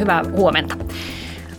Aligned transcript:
hyvää 0.00 0.22
huomenta. 0.32 0.76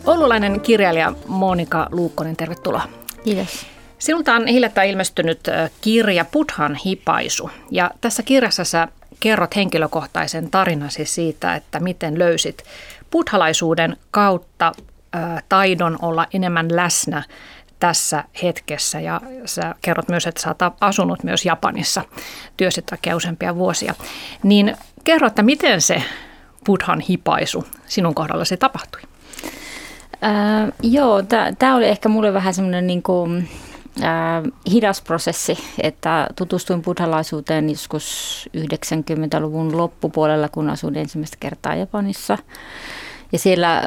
Oululainen 0.06 0.62
kirjailija 0.62 1.14
Monika 1.28 1.88
Luukkonen, 1.92 2.36
tervetuloa. 2.36 2.84
Kiitos. 3.24 3.66
Sinulta 4.00 4.34
on 4.34 4.48
hiljattain 4.48 4.90
ilmestynyt 4.90 5.40
kirja 5.82 6.26
Puthan 6.26 6.76
hipaisu. 6.76 7.50
Ja 7.72 7.92
tässä 8.02 8.24
kirjassa 8.24 8.64
sä 8.64 8.88
kerrot 9.20 9.56
henkilökohtaisen 9.56 10.52
tarinasi 10.52 11.06
siitä, 11.06 11.56
että 11.56 11.80
miten 11.80 12.20
löysit 12.20 12.64
buddhalaisuuden 13.12 13.98
kautta 14.12 14.72
taidon 15.50 15.98
olla 16.02 16.26
enemmän 16.34 16.76
läsnä 16.76 17.24
tässä 17.80 18.24
hetkessä 18.44 19.00
ja 19.00 19.22
sä 19.46 19.76
kerrot 19.82 20.10
myös, 20.10 20.28
että 20.28 20.42
sä 20.42 20.50
oot 20.50 20.76
asunut 20.82 21.24
myös 21.24 21.46
Japanissa 21.46 22.02
työsit 22.58 22.92
useampia 23.16 23.56
vuosia. 23.56 23.96
Niin 24.44 24.78
kerro, 25.04 25.28
että 25.28 25.44
miten 25.44 25.82
se 25.82 26.04
buddhan 26.66 27.00
hipaisu 27.00 27.66
sinun 27.88 28.16
kohdalla 28.16 28.46
se 28.46 28.58
tapahtui? 28.58 29.02
Äh, 30.24 30.74
joo, 30.84 31.24
tämä 31.60 31.76
oli 31.76 31.88
ehkä 31.88 32.10
mulle 32.10 32.34
vähän 32.34 32.54
semmoinen 32.54 32.88
niin 32.88 33.04
äh, 34.04 34.44
hidas 34.72 35.02
prosessi, 35.02 35.58
että 35.82 36.28
tutustuin 36.36 36.82
buddhalaisuuteen 36.82 37.70
joskus 37.70 38.50
90-luvun 38.58 39.78
loppupuolella, 39.78 40.50
kun 40.50 40.70
asuin 40.70 40.98
ensimmäistä 40.98 41.38
kertaa 41.40 41.76
Japanissa. 41.76 42.38
Ja 43.32 43.40
siellä 43.40 43.84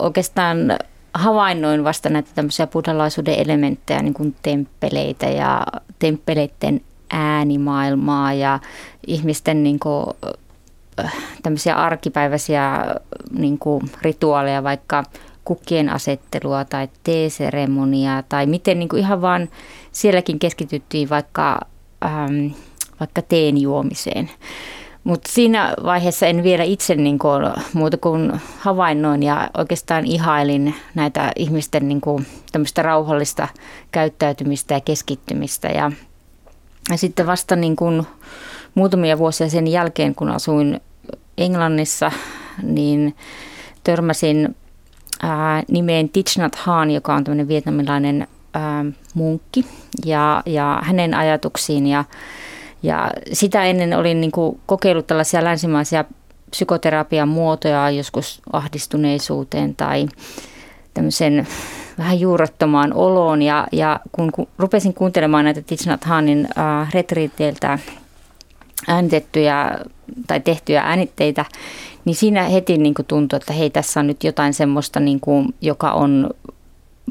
oikeastaan 0.00 0.58
havainnoin 1.14 1.84
vasta 1.84 2.08
näitä 2.08 2.30
tämmöisiä 2.34 2.66
buddhalaisuuden 2.66 3.38
elementtejä, 3.38 4.02
niin 4.02 4.14
kuin 4.14 4.36
temppeleitä 4.42 5.26
ja 5.26 5.66
temppeleiden 5.98 6.80
äänimaailmaa 7.10 8.32
ja 8.32 8.58
ihmisten 9.06 9.62
niin 9.62 9.78
kuin, 9.78 10.06
tämmöisiä 11.42 11.74
arkipäiväisiä 11.74 12.94
niin 13.38 13.58
kuin 13.58 13.90
rituaaleja, 14.02 14.62
vaikka 14.62 15.04
kukkien 15.44 15.88
asettelua 15.88 16.64
tai 16.64 16.88
teeseremoniaa 17.02 18.22
tai 18.22 18.46
miten 18.46 18.78
niin 18.78 18.88
kuin 18.88 19.00
ihan 19.00 19.22
vaan 19.22 19.48
sielläkin 19.92 20.38
keskityttiin 20.38 21.10
vaikka, 21.10 21.60
ähm, 22.04 22.46
vaikka 23.00 23.22
teen 23.22 23.58
juomiseen. 23.58 24.30
Mutta 25.04 25.32
siinä 25.32 25.74
vaiheessa 25.84 26.26
en 26.26 26.42
vielä 26.42 26.64
itse 26.64 26.94
niin 26.94 27.18
kuin, 27.18 27.42
muuta 27.72 27.96
kuin 27.96 28.32
havainnoin 28.58 29.22
ja 29.22 29.50
oikeastaan 29.58 30.06
ihailin 30.06 30.74
näitä 30.94 31.32
ihmisten 31.36 31.88
niin 31.88 32.00
kuin, 32.00 32.26
rauhallista 32.82 33.48
käyttäytymistä 33.92 34.74
ja 34.74 34.80
keskittymistä. 34.80 35.68
Ja, 35.68 35.92
ja 36.90 36.98
sitten 36.98 37.26
vasta 37.26 37.56
niin 37.56 37.76
kuin, 37.76 38.06
muutamia 38.74 39.18
vuosia 39.18 39.48
sen 39.48 39.66
jälkeen, 39.66 40.14
kun 40.14 40.30
asuin 40.30 40.80
Englannissa, 41.38 42.12
niin 42.62 43.16
törmäsin 43.84 44.56
ää, 45.22 45.62
nimeen 45.68 46.08
Thich 46.08 46.38
Nhat 46.38 46.54
Hanh, 46.54 46.94
joka 46.94 47.14
on 47.14 47.24
tämmöinen 47.24 47.48
vietnamilainen 47.48 48.26
ää, 48.54 48.84
munkki 49.14 49.64
ja, 50.04 50.42
ja 50.46 50.82
hänen 50.84 51.14
ajatuksiin 51.14 51.86
ja 51.86 52.04
ja 52.82 53.10
sitä 53.32 53.64
ennen 53.64 53.98
olin 53.98 54.20
niin 54.20 54.32
kuin 54.32 54.60
kokeillut 54.66 55.06
tällaisia 55.06 55.44
länsimaisia 55.44 56.04
psykoterapian 56.50 57.28
muotoja 57.28 57.90
joskus 57.90 58.42
ahdistuneisuuteen 58.52 59.76
tai 59.76 60.06
tämmöisen 60.94 61.46
vähän 61.98 62.20
juurettomaan 62.20 62.92
oloon. 62.92 63.42
Ja, 63.42 63.66
ja 63.72 64.00
kun, 64.12 64.32
kun 64.32 64.48
rupesin 64.58 64.94
kuuntelemaan 64.94 65.44
näitä 65.44 65.62
Titsnat 65.62 66.04
Hanin 66.04 66.48
äh, 66.58 66.92
retriiteiltä 66.92 67.78
äänitettyjä 68.88 69.78
tai 70.26 70.40
tehtyjä 70.40 70.82
äänitteitä, 70.82 71.44
niin 72.04 72.16
siinä 72.16 72.42
heti 72.42 72.78
niin 72.78 72.94
kuin 72.94 73.06
tuntui, 73.06 73.36
että 73.36 73.52
hei, 73.52 73.70
tässä 73.70 74.00
on 74.00 74.06
nyt 74.06 74.24
jotain 74.24 74.54
semmoista, 74.54 75.00
niin 75.00 75.20
kuin, 75.20 75.54
joka 75.60 75.92
on 75.92 76.30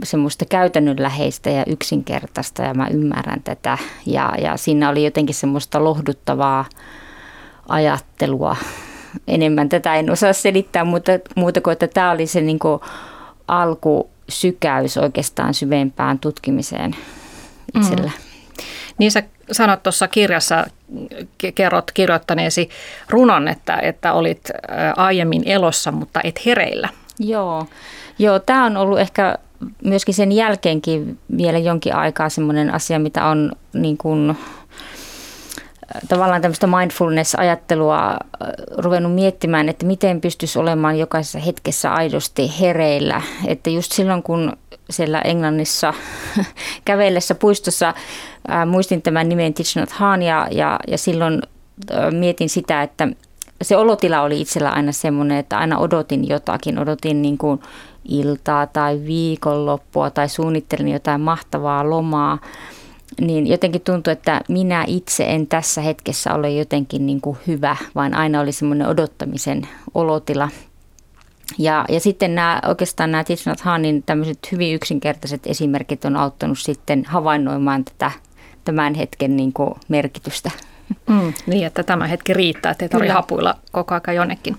semmoista 0.04 0.46
käytännönläheistä 0.46 1.50
ja 1.50 1.64
yksinkertaista 1.68 2.64
ja 2.64 2.74
mä 2.74 2.88
ymmärrän 2.88 3.42
tätä. 3.44 3.78
Ja, 4.06 4.34
ja 4.42 4.58
siinä 4.58 4.90
oli 4.90 5.04
jotenkin 5.04 5.36
semmoista 5.36 5.84
lohduttavaa 5.84 6.66
ajattelua. 7.68 8.56
Enemmän 9.28 9.70
tätä 9.70 9.96
en 9.96 10.12
osaa 10.12 10.34
selittää, 10.34 10.84
mutta 10.84 11.12
muuta 11.36 11.62
kuin, 11.62 11.72
että 11.72 11.88
tämä 11.88 12.12
oli 12.12 12.28
se 12.28 12.42
niin 12.42 12.60
kuin 12.60 12.82
alkusykäys 13.48 14.98
oikeastaan 14.98 15.54
syvempään 15.54 16.20
tutkimiseen 16.20 16.96
itsellä. 17.76 18.12
Mm. 18.18 18.27
Niin 18.98 19.12
sä 19.12 19.24
sanot 19.52 19.84
tuossa 19.84 20.08
kirjassa, 20.08 20.66
kerrot 21.56 21.92
kirjoittaneesi 21.92 22.70
runon, 23.10 23.48
että, 23.48 23.80
että 23.82 24.14
olit 24.14 24.50
aiemmin 24.98 25.44
elossa, 25.46 25.92
mutta 25.92 26.20
et 26.24 26.46
hereillä. 26.46 26.90
Joo, 27.20 27.66
Joo 28.20 28.40
tämä 28.40 28.66
on 28.66 28.78
ollut 28.78 29.00
ehkä 29.00 29.38
myöskin 29.84 30.14
sen 30.14 30.32
jälkeenkin 30.32 31.20
vielä 31.38 31.58
jonkin 31.58 31.96
aikaa 31.96 32.30
semmoinen 32.30 32.74
asia, 32.74 33.00
mitä 33.00 33.26
on 33.26 33.52
niin 33.74 33.98
kuin, 33.98 34.38
tavallaan 36.08 36.42
tämmöistä 36.42 36.68
mindfulness-ajattelua 36.68 38.18
ruvennut 38.78 39.14
miettimään, 39.16 39.70
että 39.70 39.86
miten 39.86 40.22
pystyisi 40.22 40.60
olemaan 40.60 41.00
jokaisessa 41.00 41.40
hetkessä 41.40 41.94
aidosti 41.94 42.52
hereillä. 42.60 43.22
Että 43.48 43.70
just 43.70 43.92
silloin, 43.92 44.24
kun 44.24 44.58
siellä 44.90 45.22
Englannissa 45.22 45.94
kävellessä 46.86 47.36
puistossa 47.36 47.94
ää, 48.48 48.66
muistin 48.66 49.02
tämän 49.02 49.30
nimen 49.30 49.54
Thich 49.54 49.78
Nhat 49.78 49.92
Hanh 49.92 50.24
ja, 50.24 50.48
ja, 50.52 50.80
ja 50.88 50.98
silloin 50.98 51.42
ää, 51.92 52.12
mietin 52.12 52.50
sitä, 52.50 52.84
että 52.84 53.08
se 53.62 53.78
olotila 53.78 54.22
oli 54.22 54.42
itsellä 54.42 54.70
aina 54.70 54.92
semmoinen, 54.92 55.38
että 55.38 55.58
aina 55.58 55.78
odotin 55.78 56.28
jotakin, 56.28 56.80
odotin 56.80 57.22
niin 57.22 57.38
kuin 57.38 57.60
iltaa 58.08 58.68
tai 58.68 59.02
viikonloppua 59.06 60.10
tai 60.10 60.30
suunnittelin 60.30 60.88
jotain 60.88 61.22
mahtavaa 61.22 61.90
lomaa, 61.90 62.38
niin 63.22 63.48
jotenkin 63.48 63.82
tuntui, 63.82 64.14
että 64.14 64.42
minä 64.50 64.84
itse 64.88 65.26
en 65.28 65.48
tässä 65.48 65.82
hetkessä 65.82 66.34
ole 66.34 66.52
jotenkin 66.52 67.06
niin 67.06 67.22
kuin 67.22 67.38
hyvä, 67.48 67.76
vaan 67.96 68.14
aina 68.14 68.42
oli 68.42 68.52
semmoinen 68.52 68.88
odottamisen 68.88 69.68
olotila. 69.94 70.50
Ja, 71.58 71.86
ja 71.90 72.00
sitten 72.00 72.36
nämä, 72.36 72.62
oikeastaan 72.68 73.12
nämä 73.12 73.24
Thich 73.24 73.48
Nhat 73.48 73.62
Hanin 73.62 74.04
tämmöiset 74.04 74.40
hyvin 74.52 74.76
yksinkertaiset 74.76 75.48
esimerkit 75.48 76.06
on 76.06 76.16
auttanut 76.16 76.60
sitten 76.60 77.06
havainnoimaan 77.06 77.86
tätä 77.86 78.12
tämän 78.64 78.94
hetken 78.94 79.38
niin 79.38 79.54
kuin 79.54 79.74
merkitystä. 79.88 80.52
Mm, 81.10 81.34
niin, 81.48 81.68
että 81.68 81.84
tämä 81.84 82.08
hetki 82.08 82.34
riittää, 82.34 82.72
että 82.72 82.86
ei 82.86 82.90
tarvitse 82.90 83.14
hapuilla 83.14 83.56
koko 83.72 83.96
ajan 83.96 84.16
jonnekin. 84.16 84.58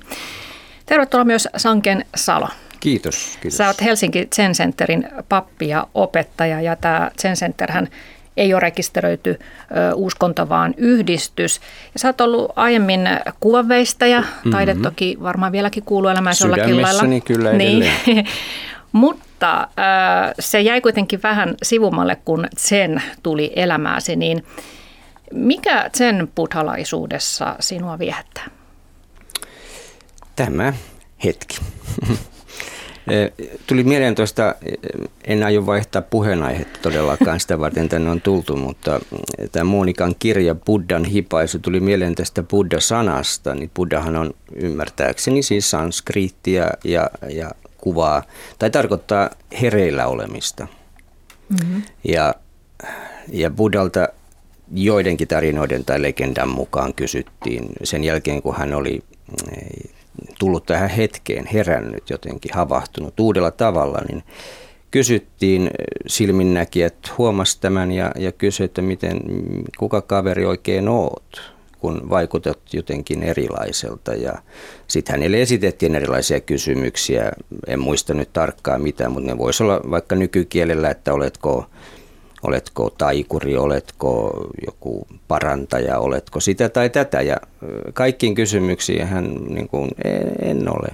Tervetuloa 0.87 1.25
myös 1.25 1.49
Sanken 1.57 2.05
Salo. 2.17 2.49
Kiitos, 2.81 3.39
kiitos. 3.41 3.57
Sä 3.57 3.67
oot 3.67 3.81
Helsinki 3.81 4.29
Zen 4.35 4.53
Centerin 4.53 5.09
pappi 5.29 5.69
ja 5.69 5.87
opettaja 5.95 6.61
ja 6.61 6.77
tämä 6.77 7.11
Zen 7.21 7.35
Centerhän 7.35 7.89
ei 8.39 8.55
ole 8.55 8.61
rekisteröity 8.61 9.39
uskonto, 9.95 10.49
vaan 10.49 10.75
yhdistys. 10.77 11.61
Ja 11.95 11.99
sä 11.99 12.09
oot 12.09 12.21
ollut 12.21 12.53
aiemmin 12.57 13.01
kuvanveistäjä, 13.41 14.21
mm-hmm. 14.21 14.53
taide 14.53 14.75
toki 14.75 15.17
varmaan 15.23 15.53
vieläkin 15.53 15.83
kuuluu 15.83 16.11
elämässä 16.11 16.45
jollakin 16.47 16.83
lailla. 16.83 17.03
kyllä 17.25 17.53
niin. 17.53 17.91
Mutta 18.93 19.69
se 20.39 20.61
jäi 20.61 20.81
kuitenkin 20.81 21.23
vähän 21.23 21.55
sivumalle, 21.63 22.17
kun 22.25 22.47
sen 22.57 23.03
tuli 23.23 23.53
elämääsi, 23.57 24.17
niin 24.17 24.45
mikä 25.33 25.91
sen 25.95 26.29
buddhalaisuudessa 26.35 27.57
sinua 27.61 27.99
viehättää? 27.99 28.47
Tämä 30.37 30.73
hetki. 31.25 31.59
Tuli 33.67 33.85
mieleen 33.85 34.15
tuosta, 34.15 34.55
en 35.25 35.43
aio 35.43 35.67
vaihtaa 35.67 36.03
puheenaihetta 36.03 36.79
todellakaan 36.83 37.41
sitä 37.41 37.59
varten 37.59 37.89
tänne 37.89 38.11
on 38.11 38.21
tultu, 38.21 38.57
mutta 38.57 39.01
tämä 39.53 39.65
Monikan 39.65 40.15
kirja 40.19 40.55
Buddhan 40.55 41.05
hipaisu 41.05 41.59
tuli 41.59 41.81
mieleen 41.81 42.15
tästä 42.15 42.43
Buddha-sanasta. 42.43 43.55
Niin 43.55 43.71
Buddhahan 43.75 44.17
on 44.17 44.35
ymmärtääkseni 44.55 45.43
siis 45.43 45.71
sanskriittia 45.71 46.71
ja, 46.85 47.11
ja 47.31 47.51
kuvaa, 47.79 48.23
tai 48.59 48.71
tarkoittaa 48.71 49.31
hereillä 49.63 50.07
olemista. 50.07 50.67
Mm-hmm. 51.49 51.83
Ja, 52.05 52.35
ja 53.29 53.51
Buddhalta 53.51 54.09
joidenkin 54.75 55.29
tarinoiden 55.29 55.85
tai 55.85 56.03
legendan 56.03 56.49
mukaan 56.49 56.95
kysyttiin 56.95 57.69
sen 57.85 58.05
jälkeen, 58.05 58.43
kun 58.43 58.57
hän 58.57 58.75
oli 58.75 59.03
tullut 60.39 60.67
tähän 60.67 60.91
hetkeen, 60.91 61.47
herännyt 61.47 62.11
jotenkin, 62.11 62.51
havahtunut 62.55 63.21
uudella 63.21 63.51
tavalla, 63.51 63.99
niin 64.09 64.23
kysyttiin 64.91 65.71
silminnäkijät, 66.07 66.95
huomasi 67.19 67.61
tämän 67.61 67.93
ja, 67.93 68.13
ja 68.17 68.33
kysyi, 68.33 68.65
että 68.65 68.83
miten, 68.83 69.21
kuka 69.79 70.03
kaveri 70.03 70.45
oikein 70.45 70.89
oot, 70.89 71.53
kun 71.79 72.11
vaikutat 72.11 72.59
jotenkin 72.73 73.23
erilaiselta. 73.23 74.15
Ja 74.15 74.33
sitten 74.87 75.13
hänelle 75.13 75.43
esitettiin 75.43 75.95
erilaisia 75.95 76.41
kysymyksiä, 76.41 77.33
en 77.67 77.81
muista 77.81 78.15
nyt 78.15 78.33
tarkkaan 78.33 78.83
mitä, 78.83 79.09
mutta 79.09 79.31
ne 79.31 79.39
voisi 79.39 79.63
olla 79.63 79.81
vaikka 79.91 80.17
nykykielellä, 80.17 80.91
että 80.91 81.15
oletko 81.15 81.67
oletko 82.43 82.91
taikuri, 82.99 83.57
oletko 83.57 84.41
joku 84.67 85.07
parantaja, 85.29 85.99
oletko 85.99 86.41
sitä 86.41 86.69
tai 86.69 86.91
tätä. 86.91 87.23
Ja 87.23 87.37
kaikkiin 87.93 88.35
kysymyksiin 88.35 89.07
hän 89.07 89.35
niin 89.49 89.69
kuin, 89.69 89.91
en 90.43 90.69
ole. 90.69 90.89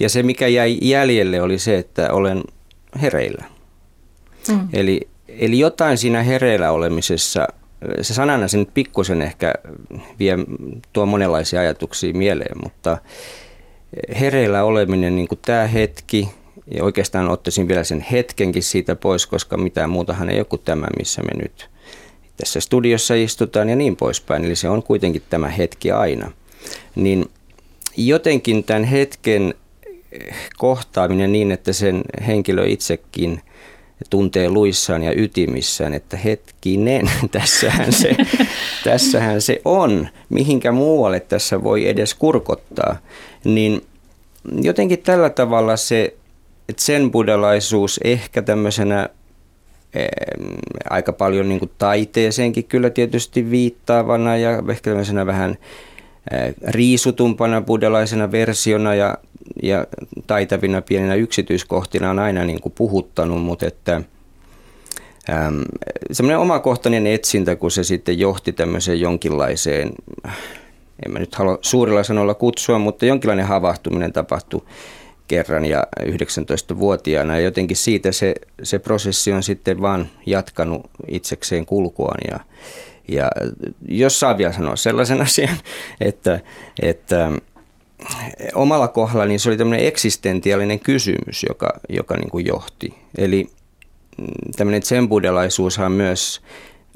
Ja 0.00 0.08
se, 0.08 0.22
mikä 0.22 0.48
jäi 0.48 0.78
jäljelle, 0.82 1.42
oli 1.42 1.58
se, 1.58 1.78
että 1.78 2.12
olen 2.12 2.42
hereillä. 3.02 3.44
Mm. 4.48 4.68
Eli, 4.72 5.08
eli 5.28 5.58
jotain 5.58 5.98
siinä 5.98 6.22
hereillä 6.22 6.70
olemisessa, 6.72 7.48
se 8.00 8.14
sanana 8.14 8.48
sen 8.48 8.66
pikkusen 8.74 9.22
ehkä 9.22 9.54
vie, 10.18 10.38
tuo 10.92 11.06
monenlaisia 11.06 11.60
ajatuksia 11.60 12.14
mieleen, 12.14 12.58
mutta 12.62 12.98
hereillä 14.20 14.64
oleminen, 14.64 15.16
niin 15.16 15.28
kuin 15.28 15.38
tämä 15.44 15.66
hetki, 15.66 16.28
ja 16.74 16.84
oikeastaan 16.84 17.28
ottaisin 17.28 17.68
vielä 17.68 17.84
sen 17.84 18.00
hetkenkin 18.00 18.62
siitä 18.62 18.96
pois, 18.96 19.26
koska 19.26 19.56
mitään 19.56 19.90
muutahan 19.90 20.30
ei 20.30 20.38
ole 20.38 20.44
kuin 20.44 20.62
tämä, 20.64 20.86
missä 20.98 21.22
me 21.22 21.42
nyt 21.42 21.70
tässä 22.36 22.60
studiossa 22.60 23.14
istutaan 23.14 23.68
ja 23.68 23.76
niin 23.76 23.96
poispäin. 23.96 24.44
Eli 24.44 24.56
se 24.56 24.68
on 24.68 24.82
kuitenkin 24.82 25.22
tämä 25.30 25.48
hetki 25.48 25.90
aina. 25.90 26.30
Niin 26.94 27.30
jotenkin 27.96 28.64
tämän 28.64 28.84
hetken 28.84 29.54
kohtaaminen 30.56 31.32
niin, 31.32 31.52
että 31.52 31.72
sen 31.72 32.02
henkilö 32.26 32.66
itsekin 32.66 33.40
tuntee 34.10 34.48
luissaan 34.48 35.02
ja 35.02 35.12
ytimissään, 35.20 35.94
että 35.94 36.16
hetkinen, 36.16 37.10
tässähän 37.32 37.92
se, 37.92 38.16
tässähän 38.84 39.40
se 39.40 39.60
on, 39.64 40.08
mihinkä 40.28 40.72
muualle 40.72 41.20
tässä 41.20 41.62
voi 41.62 41.88
edes 41.88 42.14
kurkottaa, 42.14 42.96
niin 43.44 43.84
jotenkin 44.62 44.98
tällä 44.98 45.30
tavalla 45.30 45.76
se 45.76 46.14
sen 46.76 47.10
buddhalaisuus 47.10 48.00
ehkä 48.04 48.42
tämmöisenä 48.42 49.08
aika 50.90 51.12
paljon 51.12 51.48
niin 51.48 51.70
taiteeseenkin 51.78 52.64
kyllä 52.64 52.90
tietysti 52.90 53.50
viittaavana 53.50 54.36
ja 54.36 54.62
ehkä 54.70 54.90
tämmöisenä 54.90 55.26
vähän 55.26 55.56
riisutumpana 56.68 57.60
buddhalaisena 57.60 58.32
versiona 58.32 58.94
ja, 58.94 59.18
ja 59.62 59.86
taitavina 60.26 60.82
pieninä 60.82 61.14
yksityiskohtina 61.14 62.10
on 62.10 62.18
aina 62.18 62.44
niin 62.44 62.60
kuin 62.60 62.72
puhuttanut, 62.72 63.42
mutta 63.42 63.66
että 63.66 64.02
semmoinen 66.12 66.38
omakohtainen 66.38 67.06
etsintä, 67.06 67.56
kun 67.56 67.70
se 67.70 67.84
sitten 67.84 68.18
johti 68.18 68.52
tämmöiseen 68.52 69.00
jonkinlaiseen, 69.00 69.92
en 71.06 71.12
mä 71.12 71.18
nyt 71.18 71.34
halua 71.34 71.58
suurilla 71.62 72.02
sanoilla 72.02 72.34
kutsua, 72.34 72.78
mutta 72.78 73.06
jonkinlainen 73.06 73.46
havahtuminen 73.46 74.12
tapahtui 74.12 74.62
kerran 75.28 75.64
ja 75.64 75.86
19-vuotiaana. 76.02 77.34
Ja 77.34 77.40
jotenkin 77.40 77.76
siitä 77.76 78.12
se, 78.12 78.34
se 78.62 78.78
prosessi 78.78 79.32
on 79.32 79.42
sitten 79.42 79.80
vaan 79.80 80.08
jatkanut 80.26 80.90
itsekseen 81.08 81.66
kulkuaan. 81.66 82.20
Ja, 82.30 82.40
ja 83.08 83.30
jos 83.88 84.20
saa 84.20 84.38
vielä 84.38 84.52
sanoa 84.52 84.76
sellaisen 84.76 85.22
asian, 85.26 85.56
että, 86.00 86.40
että 86.82 87.32
omalla 88.54 88.88
kohdalla 88.88 89.26
niin 89.26 89.40
se 89.40 89.48
oli 89.48 89.56
tämmöinen 89.56 89.86
eksistentiaalinen 89.86 90.80
kysymys, 90.80 91.44
joka, 91.48 91.80
joka 91.88 92.16
niin 92.16 92.30
kuin 92.30 92.46
johti. 92.46 92.94
Eli 93.18 93.46
mm, 94.18 94.26
tämmöinen 94.56 94.82
zen 94.82 95.08
myös 95.92 96.42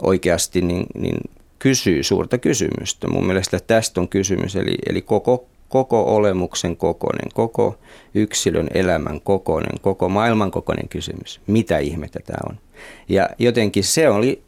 oikeasti 0.02 0.60
niin, 0.60 0.86
niin 0.94 1.20
kysyy 1.58 2.02
suurta 2.02 2.38
kysymystä. 2.38 3.08
Mun 3.08 3.26
mielestä 3.26 3.60
tästä 3.66 4.00
on 4.00 4.08
kysymys, 4.08 4.56
eli, 4.56 4.74
eli 4.86 5.02
koko 5.02 5.46
koko 5.70 6.16
olemuksen 6.16 6.76
kokoinen, 6.76 7.28
koko 7.34 7.78
yksilön 8.14 8.68
elämän 8.74 9.20
kokoinen, 9.20 9.80
koko 9.80 10.08
maailman 10.08 10.50
kokoinen 10.50 10.88
kysymys. 10.88 11.40
Mitä 11.46 11.78
ihmettä 11.78 12.20
tämä 12.26 12.38
on? 12.50 12.58
Ja 13.08 13.28
jotenkin 13.38 13.84
se 13.84 14.08
oli, 14.08 14.42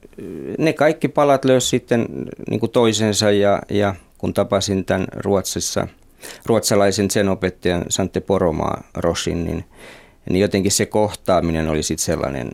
ne 0.58 0.72
kaikki 0.72 1.08
palat 1.08 1.44
löysi 1.44 1.69
sitten 1.69 2.06
niin 2.50 2.60
kuin 2.60 2.72
toisensa 2.72 3.30
ja, 3.30 3.62
ja 3.70 3.94
kun 4.19 4.34
tapasin 4.34 4.84
tämän 4.84 5.06
Ruotsissa, 5.16 5.88
ruotsalaisen 6.46 7.10
sen 7.10 7.28
opettajan 7.28 7.84
Sante 7.88 8.20
Poromaa 8.20 8.82
Rosin, 8.94 9.44
niin, 9.44 9.64
niin 10.30 10.40
jotenkin 10.40 10.72
se 10.72 10.86
kohtaaminen 10.86 11.69
oli 11.69 11.82
sitten 11.82 12.04
sellainen, 12.04 12.50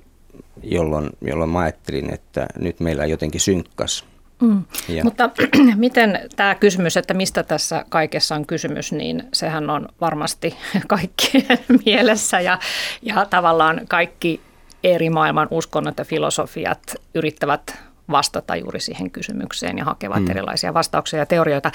jolloin, 0.63 1.11
jolloin 1.21 1.51
mä 1.51 1.59
ajattelin, 1.59 2.15
että 2.15 2.47
nyt 2.59 2.81
meillä 2.81 3.07
jotenkin 3.07 3.41
synkkas 3.41 4.05
Mm. 4.41 4.65
Mutta 5.03 5.31
miten 5.77 6.21
tämä 6.37 6.55
kysymys, 6.55 6.97
että 6.97 7.15
mistä 7.15 7.43
tässä 7.43 7.85
kaikessa 7.89 8.35
on 8.35 8.47
kysymys, 8.47 8.93
niin 8.93 9.29
sehän 9.33 9.71
on 9.71 9.89
varmasti 10.01 10.57
kaikkien 10.87 11.59
mielessä 11.85 12.41
ja, 12.41 12.59
ja 13.03 13.27
tavallaan 13.27 13.81
kaikki 13.89 14.41
eri 14.85 15.11
maailman 15.11 15.49
uskonnot 15.51 15.99
ja 15.99 16.05
filosofiat 16.05 16.95
yrittävät 17.15 17.79
vastata 18.11 18.57
juuri 18.57 18.81
siihen 18.81 19.11
kysymykseen 19.11 19.79
ja 19.79 19.85
hakevat 19.85 20.23
mm. 20.23 20.31
erilaisia 20.31 20.75
vastauksia 20.75 21.19
ja 21.19 21.27
teorioita. 21.27 21.73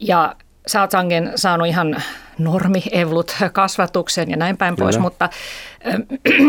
Ja 0.00 0.36
sä 0.66 0.80
oot 0.80 0.90
Sangen 0.90 1.32
saanut 1.36 1.66
ihan 1.66 2.02
normi-evlut 2.38 3.36
kasvatuksen 3.52 4.30
ja 4.30 4.36
näin 4.36 4.56
päin 4.56 4.76
Kyllä. 4.76 4.84
pois, 4.84 4.98
mutta 4.98 5.28
äh, 5.86 5.94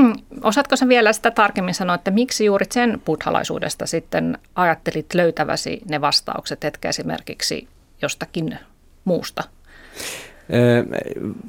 osaatko 0.43 0.75
sä 0.75 0.87
vielä 0.87 1.13
sitä 1.13 1.31
tarkemmin 1.31 1.73
sanoa, 1.73 1.95
että 1.95 2.11
miksi 2.11 2.45
juuri 2.45 2.65
sen 2.71 3.01
buddhalaisuudesta 3.05 3.85
sitten 3.85 4.37
ajattelit 4.55 5.13
löytäväsi 5.13 5.81
ne 5.89 6.01
vastaukset, 6.01 6.63
etkä 6.63 6.89
esimerkiksi 6.89 7.67
jostakin 8.01 8.59
muusta? 9.05 9.43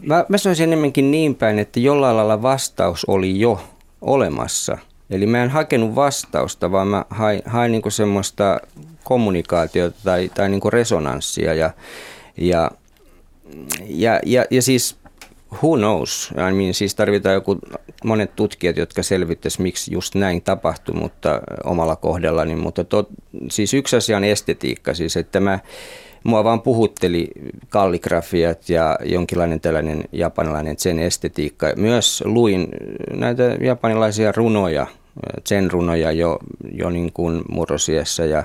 Mä, 0.02 0.24
mä 0.28 0.38
sanoisin 0.38 0.64
enemmänkin 0.64 1.10
niin 1.10 1.34
päin, 1.34 1.58
että 1.58 1.80
jollain 1.80 2.16
lailla 2.16 2.42
vastaus 2.42 3.04
oli 3.04 3.40
jo 3.40 3.60
olemassa. 4.00 4.78
Eli 5.10 5.26
mä 5.26 5.42
en 5.42 5.50
hakenut 5.50 5.94
vastausta, 5.94 6.72
vaan 6.72 6.88
mä 6.88 7.04
hain, 7.10 7.42
hain 7.46 7.72
niinku 7.72 7.90
semmoista 7.90 8.60
kommunikaatiota 9.04 9.96
tai, 10.04 10.30
tai 10.34 10.48
niinku 10.48 10.70
resonanssia 10.70 11.54
ja 11.54 11.70
ja, 12.36 12.70
ja, 13.86 14.20
ja, 14.26 14.44
ja 14.50 14.62
siis 14.62 14.96
who 15.62 15.76
knows? 15.76 16.30
I 16.50 16.52
mean, 16.52 16.74
siis 16.74 16.94
tarvitaan 16.94 17.34
joku, 17.34 17.58
monet 18.04 18.36
tutkijat, 18.36 18.76
jotka 18.76 19.02
selvittäisivät, 19.02 19.62
miksi 19.62 19.94
just 19.94 20.14
näin 20.14 20.42
tapahtui, 20.42 20.94
mutta 20.94 21.40
omalla 21.64 21.96
kohdallani. 21.96 22.56
Mutta 22.56 22.84
tot, 22.84 23.08
siis 23.50 23.74
yksi 23.74 23.96
asia 23.96 24.16
on 24.16 24.24
estetiikka, 24.24 24.94
siis 24.94 25.16
että 25.16 25.40
mä, 25.40 25.58
mua 26.24 26.44
vaan 26.44 26.62
puhutteli 26.62 27.28
kalligrafiat 27.68 28.68
ja 28.68 28.98
jonkinlainen 29.04 29.60
tällainen 29.60 30.04
japanilainen 30.12 30.78
sen 30.78 30.98
estetiikka. 30.98 31.72
Myös 31.76 32.22
luin 32.26 32.68
näitä 33.12 33.42
japanilaisia 33.60 34.32
runoja, 34.32 34.86
sen 35.44 35.70
runoja 35.70 36.12
jo, 36.12 36.38
jo 36.72 36.90
niin 36.90 37.12
kuin 37.12 37.42
murrosiessa 37.48 38.24
ja 38.24 38.44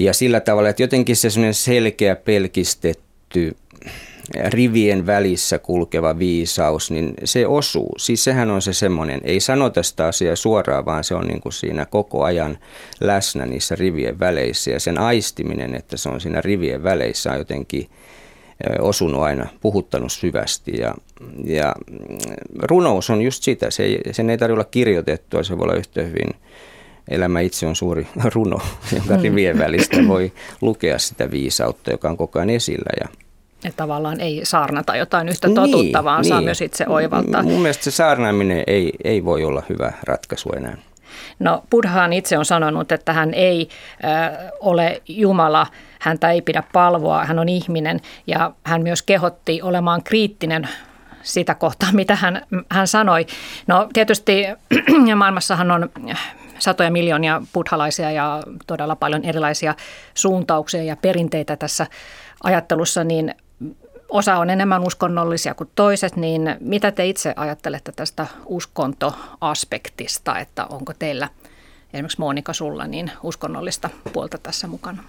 ja 0.00 0.14
sillä 0.14 0.40
tavalla, 0.40 0.68
että 0.68 0.82
jotenkin 0.82 1.16
se 1.16 1.28
selkeä, 1.52 2.16
pelkistetty, 2.16 3.56
rivien 4.48 5.06
välissä 5.06 5.58
kulkeva 5.58 6.18
viisaus, 6.18 6.90
niin 6.90 7.14
se 7.24 7.46
osuu. 7.46 7.94
Siis 7.98 8.24
sehän 8.24 8.50
on 8.50 8.62
se 8.62 8.72
semmoinen, 8.72 9.20
ei 9.24 9.40
sanota 9.40 9.82
sitä 9.82 10.06
asiaa 10.06 10.36
suoraan, 10.36 10.84
vaan 10.84 11.04
se 11.04 11.14
on 11.14 11.26
niin 11.26 11.40
kuin 11.40 11.52
siinä 11.52 11.86
koko 11.86 12.24
ajan 12.24 12.58
läsnä 13.00 13.46
niissä 13.46 13.76
rivien 13.76 14.20
väleissä. 14.20 14.70
Ja 14.70 14.80
sen 14.80 14.98
aistiminen, 14.98 15.74
että 15.74 15.96
se 15.96 16.08
on 16.08 16.20
siinä 16.20 16.40
rivien 16.40 16.82
väleissä 16.82 17.32
on 17.32 17.38
jotenkin 17.38 17.88
osunut 18.80 19.22
aina, 19.22 19.48
puhuttanut 19.60 20.12
syvästi. 20.12 20.72
Ja, 20.78 20.94
ja 21.44 21.74
runous 22.62 23.10
on 23.10 23.22
just 23.22 23.42
sitä, 23.42 23.70
se 23.70 23.82
ei, 23.82 24.00
sen 24.12 24.30
ei 24.30 24.38
tarvitse 24.38 24.54
olla 24.54 24.70
kirjoitettua, 24.70 25.42
se 25.42 25.58
voi 25.58 25.64
olla 25.64 25.74
yhtä 25.74 26.02
hyvin 26.02 26.30
elämä 27.10 27.40
itse 27.40 27.66
on 27.66 27.76
suuri 27.76 28.08
runo, 28.34 28.58
jonka 28.92 29.16
mm. 29.16 29.22
rivien 29.22 29.58
välistä 29.58 29.96
voi 30.08 30.32
lukea 30.60 30.98
sitä 30.98 31.30
viisautta, 31.30 31.90
joka 31.90 32.08
on 32.08 32.16
koko 32.16 32.38
ajan 32.38 32.50
esillä. 32.50 32.90
Ja 33.00 33.08
että 33.64 33.76
tavallaan 33.76 34.20
ei 34.20 34.40
saarnata 34.44 34.96
jotain 34.96 35.28
yhtä 35.28 35.48
totuutta, 35.48 35.98
niin, 35.98 36.04
vaan 36.04 36.22
niin. 36.22 36.28
saa 36.28 36.40
myös 36.40 36.60
itse 36.60 36.84
oivaltaa. 36.88 37.42
Mun 37.42 37.60
mielestä 37.60 37.84
se 37.84 37.90
saarnaaminen 37.90 38.64
ei, 38.66 38.92
ei 39.04 39.24
voi 39.24 39.44
olla 39.44 39.62
hyvä 39.68 39.92
ratkaisu 40.02 40.52
enää. 40.56 40.76
No 41.38 41.64
Buddhaan 41.70 42.12
itse 42.12 42.38
on 42.38 42.44
sanonut, 42.44 42.92
että 42.92 43.12
hän 43.12 43.34
ei 43.34 43.68
äh, 44.04 44.38
ole 44.60 45.02
Jumala, 45.08 45.66
häntä 46.00 46.30
ei 46.30 46.42
pidä 46.42 46.62
palvoa, 46.72 47.24
hän 47.24 47.38
on 47.38 47.48
ihminen 47.48 48.00
ja 48.26 48.52
hän 48.64 48.82
myös 48.82 49.02
kehotti 49.02 49.62
olemaan 49.62 50.02
kriittinen 50.02 50.68
sitä 51.22 51.54
kohtaa, 51.54 51.92
mitä 51.92 52.16
hän, 52.16 52.46
hän 52.70 52.86
sanoi. 52.86 53.26
No 53.66 53.88
tietysti 53.92 54.44
maailmassahan 55.16 55.70
on 55.70 55.90
satoja 56.60 56.90
miljoonia 56.90 57.42
buddhalaisia 57.54 58.10
ja 58.10 58.42
todella 58.66 58.96
paljon 58.96 59.24
erilaisia 59.24 59.74
suuntauksia 60.14 60.82
ja 60.82 60.96
perinteitä 60.96 61.56
tässä 61.56 61.86
ajattelussa, 62.42 63.04
niin 63.04 63.34
osa 64.08 64.36
on 64.36 64.50
enemmän 64.50 64.86
uskonnollisia 64.86 65.54
kuin 65.54 65.70
toiset, 65.74 66.16
niin 66.16 66.56
mitä 66.60 66.92
te 66.92 67.06
itse 67.06 67.34
ajattelette 67.36 67.92
tästä 67.92 68.26
uskontoaspektista, 68.46 70.38
että 70.38 70.66
onko 70.66 70.92
teillä 70.98 71.28
esimerkiksi 71.94 72.20
Monika 72.20 72.52
sulla 72.52 72.86
niin 72.86 73.12
uskonnollista 73.22 73.90
puolta 74.12 74.38
tässä 74.38 74.66
mukana? 74.66 75.04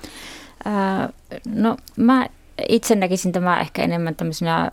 Ää, 0.65 1.10
no 1.46 1.77
mä 1.96 2.27
itse 2.70 2.96
näkisin 2.96 3.31
tämä 3.31 3.60
ehkä 3.60 3.84
enemmän 3.84 4.15
tämmöisenä 4.15 4.72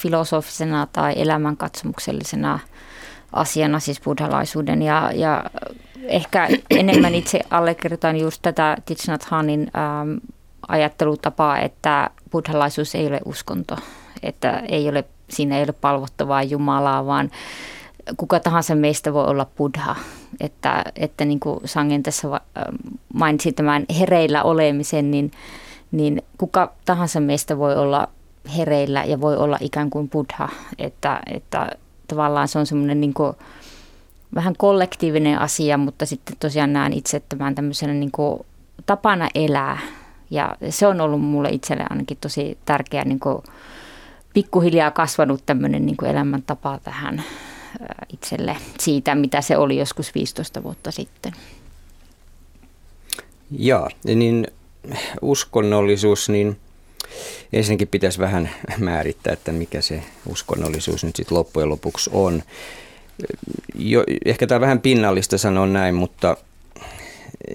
filosofisena 0.00 0.86
tai 0.92 1.14
elämänkatsomuksellisena 1.16 2.58
asiana, 3.32 3.80
siis 3.80 4.00
buddhalaisuuden 4.00 4.82
ja, 4.82 5.12
ja 5.14 5.44
ehkä 6.02 6.48
enemmän 6.70 7.14
itse 7.14 7.40
allekirjoitan 7.50 8.16
just 8.16 8.42
tätä 8.42 8.76
Thich 8.86 9.08
Nhat 9.08 9.24
Hanin 9.24 9.70
ähm, 9.76 10.16
ajattelutapaa, 10.68 11.58
että 11.58 12.10
buddhalaisuus 12.30 12.94
ei 12.94 13.06
ole 13.06 13.20
uskonto, 13.24 13.76
että 14.22 14.62
ei 14.68 14.88
ole 14.88 15.04
siinä 15.30 15.56
ei 15.56 15.62
ole 15.62 15.72
palvottavaa 15.72 16.42
Jumalaa, 16.42 17.06
vaan 17.06 17.30
kuka 18.16 18.40
tahansa 18.40 18.74
meistä 18.74 19.12
voi 19.12 19.24
olla 19.24 19.46
buddha. 19.56 19.96
Että, 20.40 20.84
että 20.96 21.24
niin 21.24 21.40
kuin 21.40 21.60
Sangen 21.64 22.02
tässä 22.02 22.28
mainitsi 23.14 23.52
tämän 23.52 23.84
hereillä 23.98 24.42
olemisen, 24.42 25.10
niin, 25.10 25.30
niin 25.92 26.22
kuka 26.38 26.72
tahansa 26.84 27.20
meistä 27.20 27.58
voi 27.58 27.76
olla 27.76 28.08
hereillä 28.56 29.04
ja 29.04 29.20
voi 29.20 29.36
olla 29.36 29.58
ikään 29.60 29.90
kuin 29.90 30.08
buddha. 30.08 30.48
Että, 30.78 31.20
että 31.34 31.70
tavallaan 32.10 32.48
se 32.48 32.58
on 32.58 32.66
semmoinen 32.66 33.00
niin 33.00 33.14
vähän 34.34 34.54
kollektiivinen 34.58 35.38
asia, 35.38 35.76
mutta 35.76 36.06
sitten 36.06 36.36
tosiaan 36.40 36.72
näen 36.72 36.92
itse 36.92 37.22
tämän 37.28 37.54
tämmöisenä 37.54 37.92
niin 37.92 38.10
kuin 38.10 38.46
tapana 38.86 39.28
elää. 39.34 39.78
Ja 40.30 40.56
se 40.70 40.86
on 40.86 41.00
ollut 41.00 41.20
mulle 41.20 41.48
itselle 41.48 41.84
ainakin 41.90 42.16
tosi 42.20 42.58
tärkeä 42.64 43.04
niin 43.04 43.20
kuin 43.20 43.42
pikkuhiljaa 44.34 44.90
kasvanut 44.90 45.42
tämmöinen 45.46 45.86
niin 45.86 45.96
kuin 45.96 46.10
elämäntapa 46.10 46.78
tähän 46.84 47.22
itselle 48.12 48.56
siitä, 48.80 49.14
mitä 49.14 49.40
se 49.40 49.56
oli 49.56 49.78
joskus 49.78 50.14
15 50.14 50.62
vuotta 50.62 50.90
sitten. 50.90 51.32
Joo, 53.58 53.88
niin 54.04 54.46
uskonnollisuus, 55.22 56.28
niin 56.28 56.58
ensinnäkin 57.52 57.88
pitäisi 57.88 58.18
vähän 58.18 58.50
määrittää, 58.78 59.32
että 59.32 59.52
mikä 59.52 59.80
se 59.80 60.02
uskonnollisuus 60.26 61.04
nyt 61.04 61.16
sitten 61.16 61.38
loppujen 61.38 61.68
lopuksi 61.68 62.10
on. 62.12 62.42
Jo, 63.74 64.04
ehkä 64.24 64.46
tämä 64.46 64.60
vähän 64.60 64.80
pinnallista 64.80 65.38
sanoa 65.38 65.66
näin, 65.66 65.94
mutta 65.94 66.36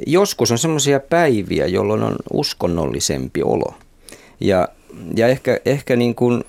joskus 0.07 0.51
on 0.51 0.57
semmoisia 0.57 0.99
päiviä, 0.99 1.65
jolloin 1.65 2.03
on 2.03 2.15
uskonnollisempi 2.33 3.43
olo. 3.43 3.73
Ja, 4.39 4.67
ja 5.15 5.27
ehkä, 5.27 5.59
ehkä 5.65 5.95
niin 5.95 6.15
kuin, 6.15 6.43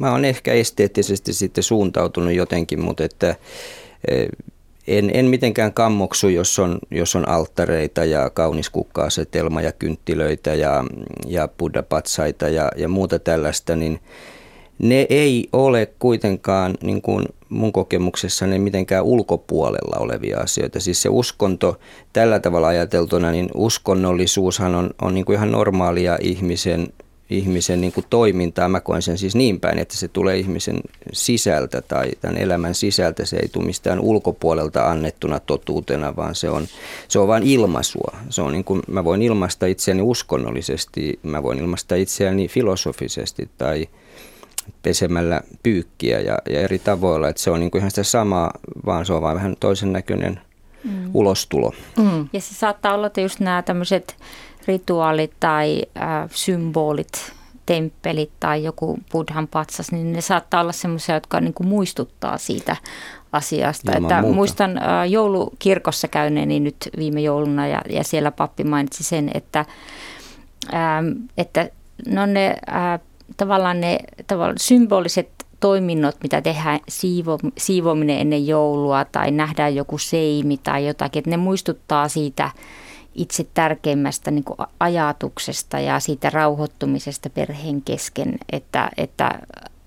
mä 0.00 0.10
oon 0.10 0.24
ehkä 0.24 0.52
esteettisesti 0.52 1.32
sitten 1.32 1.64
suuntautunut 1.64 2.32
jotenkin, 2.32 2.80
mutta 2.80 3.04
että 3.04 3.36
en, 4.86 5.10
en 5.14 5.26
mitenkään 5.26 5.72
kammoksu, 5.72 6.28
jos 6.28 6.58
on, 6.58 6.78
jos 6.90 7.16
on 7.16 7.28
alttareita 7.28 8.04
ja 8.04 8.30
kaunis 8.30 8.70
kukka-asetelma 8.70 9.62
ja 9.62 9.72
kynttilöitä 9.72 10.54
ja, 10.54 10.84
ja 11.26 11.48
buddha-patsaita 11.48 12.48
ja, 12.48 12.68
ja 12.76 12.88
muuta 12.88 13.18
tällaista, 13.18 13.76
niin 13.76 14.00
ne 14.78 15.06
ei 15.10 15.48
ole 15.52 15.88
kuitenkaan 15.98 16.74
niin 16.82 17.02
kuin 17.02 17.24
mun 17.48 17.72
kokemuksessa 17.72 18.46
ne 18.46 18.58
mitenkään 18.58 19.04
ulkopuolella 19.04 19.96
olevia 19.98 20.40
asioita. 20.40 20.80
Siis 20.80 21.02
se 21.02 21.08
uskonto 21.08 21.80
tällä 22.12 22.40
tavalla 22.40 22.66
ajateltuna, 22.66 23.30
niin 23.30 23.48
uskonnollisuushan 23.54 24.74
on, 24.74 24.90
on 25.02 25.14
niin 25.14 25.24
kuin 25.24 25.36
ihan 25.36 25.52
normaalia 25.52 26.18
ihmisen 26.20 26.88
ihmisen 27.30 27.80
niin 27.80 27.92
kuin 27.92 28.06
toimintaa. 28.10 28.68
Mä 28.68 28.80
koen 28.80 29.02
sen 29.02 29.18
siis 29.18 29.34
niin 29.34 29.60
päin, 29.60 29.78
että 29.78 29.96
se 29.96 30.08
tulee 30.08 30.36
ihmisen 30.36 30.80
sisältä 31.12 31.82
tai 31.82 32.10
tämän 32.20 32.38
elämän 32.38 32.74
sisältä. 32.74 33.26
Se 33.26 33.36
ei 33.36 33.48
tule 33.48 33.64
mistään 33.64 34.00
ulkopuolelta 34.00 34.90
annettuna 34.90 35.40
totuutena, 35.40 36.16
vaan 36.16 36.34
se 36.34 36.50
on, 36.50 36.66
se 37.08 37.18
on 37.18 37.28
vain 37.28 37.42
ilmaisua. 37.42 38.16
Se 38.30 38.42
on 38.42 38.52
niin 38.52 38.64
kuin, 38.64 38.82
mä 38.88 39.04
voin 39.04 39.22
ilmaista 39.22 39.66
itseäni 39.66 40.02
uskonnollisesti, 40.02 41.18
mä 41.22 41.42
voin 41.42 41.58
ilmaista 41.58 41.94
itseäni 41.94 42.48
filosofisesti 42.48 43.48
tai 43.58 43.88
pesemällä 44.82 45.40
pyykkiä 45.62 46.20
ja, 46.20 46.38
ja 46.50 46.60
eri 46.60 46.78
tavoilla. 46.78 47.28
Että 47.28 47.42
se 47.42 47.50
on 47.50 47.60
niin 47.60 47.70
kuin 47.70 47.80
ihan 47.80 47.90
sitä 47.90 48.02
samaa, 48.02 48.50
vaan 48.86 49.06
se 49.06 49.12
on 49.12 49.22
vain 49.22 49.36
vähän 49.36 49.56
toisen 49.60 49.92
näköinen 49.92 50.40
mm. 50.84 51.10
ulostulo. 51.14 51.72
Mm. 51.98 52.28
Ja 52.32 52.40
se 52.40 52.54
saattaa 52.54 52.94
olla 52.94 53.10
just 53.22 53.40
nämä 53.40 53.62
tämmöiset 53.62 54.16
rituaalit 54.66 55.32
tai 55.40 55.82
äh, 55.96 56.30
symbolit, 56.30 57.32
temppelit 57.66 58.30
tai 58.40 58.64
joku 58.64 58.98
buddhan 59.12 59.48
patsas, 59.48 59.92
niin 59.92 60.12
ne 60.12 60.20
saattaa 60.20 60.60
olla 60.60 60.72
semmoisia, 60.72 61.14
jotka 61.14 61.40
niin 61.40 61.54
kuin 61.54 61.66
muistuttaa 61.66 62.38
siitä 62.38 62.76
asiasta. 63.32 63.92
Ilman 63.92 64.10
että 64.10 64.22
muuta. 64.22 64.34
muistan 64.34 64.78
äh, 64.78 65.10
joulukirkossa 65.10 66.08
käyneeni 66.08 66.60
nyt 66.60 66.76
viime 66.98 67.20
jouluna 67.20 67.66
ja, 67.66 67.80
ja 67.90 68.04
siellä 68.04 68.30
pappi 68.30 68.64
mainitsi 68.64 69.04
sen, 69.04 69.30
että, 69.34 69.64
äh, 70.74 71.04
että 71.38 71.70
no 72.08 72.26
ne 72.26 72.56
äh, 72.68 73.00
tavallaan 73.36 73.80
ne 73.80 73.98
tavallaan 74.26 74.58
symboliset 74.60 75.28
toiminnot, 75.60 76.16
mitä 76.22 76.42
tehdään, 76.42 76.80
siivo, 76.88 77.38
siivoaminen 77.58 78.18
ennen 78.18 78.46
joulua 78.46 79.04
tai 79.04 79.30
nähdään 79.30 79.74
joku 79.74 79.98
seimi 79.98 80.56
tai 80.56 80.86
jotakin, 80.86 81.20
että 81.20 81.30
ne 81.30 81.36
muistuttaa 81.36 82.08
siitä– 82.08 82.50
itse 83.16 83.46
tärkeimmästä 83.54 84.30
niin 84.30 84.44
kuin 84.44 84.56
ajatuksesta 84.80 85.80
ja 85.80 86.00
siitä 86.00 86.30
rauhoittumisesta 86.30 87.30
perheen 87.30 87.82
kesken, 87.82 88.38
että, 88.52 88.90
että 88.96 89.40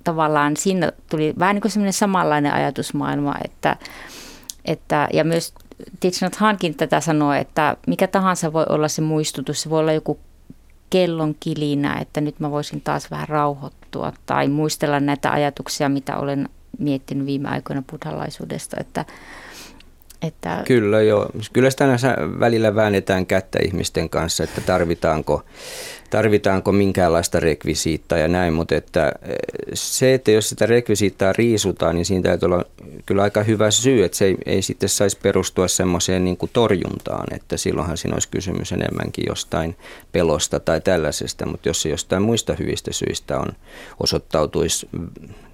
tavallaan 0.03 0.57
siinä 0.57 0.91
tuli 1.09 1.33
vähän 1.39 1.55
niin 1.55 1.61
kuin 1.61 1.71
semmoinen 1.71 1.93
samanlainen 1.93 2.53
ajatusmaailma, 2.53 3.35
että, 3.43 3.75
että 4.65 5.07
ja 5.13 5.23
myös 5.23 5.53
Thich 5.99 6.37
Hankin 6.37 6.75
tätä 6.75 6.99
sanoo, 6.99 7.33
että 7.33 7.77
mikä 7.87 8.07
tahansa 8.07 8.53
voi 8.53 8.65
olla 8.69 8.87
se 8.87 9.01
muistutus, 9.01 9.61
se 9.61 9.69
voi 9.69 9.79
olla 9.79 9.93
joku 9.93 10.19
kellon 10.89 11.35
kilinä, 11.39 11.97
että 12.01 12.21
nyt 12.21 12.39
mä 12.39 12.51
voisin 12.51 12.81
taas 12.81 13.11
vähän 13.11 13.29
rauhoittua 13.29 14.13
tai 14.25 14.47
muistella 14.47 14.99
näitä 14.99 15.31
ajatuksia, 15.31 15.89
mitä 15.89 16.17
olen 16.17 16.49
miettinyt 16.79 17.25
viime 17.25 17.49
aikoina 17.49 17.83
buddhalaisuudesta, 17.91 18.77
että, 18.79 19.05
että... 20.21 20.63
Kyllä 20.67 21.01
joo. 21.01 21.29
Kyllä 21.53 21.69
sitä 21.69 21.87
välillä 22.39 22.75
väännetään 22.75 23.25
kättä 23.25 23.59
ihmisten 23.65 24.09
kanssa, 24.09 24.43
että 24.43 24.61
tarvitaanko, 24.61 25.43
tarvitaanko 26.09 26.71
minkäänlaista 26.71 27.39
rekvisiittaa 27.39 28.17
ja 28.17 28.27
näin, 28.27 28.53
mutta 28.53 28.75
että 28.75 29.11
eh, 29.21 29.35
se, 29.73 30.13
että 30.13 30.31
jos 30.31 30.49
sitä 30.49 30.65
rekvisiittaa 30.65 31.33
riisutaan, 31.33 31.95
niin 31.95 32.05
siinä 32.05 32.23
täytyy 32.23 32.45
olla 32.45 32.65
kyllä 33.05 33.23
aika 33.23 33.43
hyvä 33.43 33.71
syy, 33.71 34.03
että 34.03 34.17
se 34.17 34.25
ei, 34.25 34.37
ei 34.45 34.61
sitten 34.61 34.89
saisi 34.89 35.17
perustua 35.23 35.67
semmoiseen 35.67 36.23
niin 36.23 36.37
kuin 36.37 36.49
torjuntaan, 36.53 37.35
että 37.35 37.57
silloinhan 37.57 37.97
siinä 37.97 38.15
olisi 38.15 38.29
kysymys 38.29 38.71
enemmänkin 38.71 39.25
jostain 39.27 39.75
pelosta 40.11 40.59
tai 40.59 40.81
tällaisesta, 40.81 41.45
mutta 41.45 41.69
jos 41.69 41.81
se 41.81 41.89
jostain 41.89 42.21
muista 42.21 42.55
hyvistä 42.59 42.93
syistä 42.93 43.39
on 43.39 43.47
osoittautuisi 43.99 44.89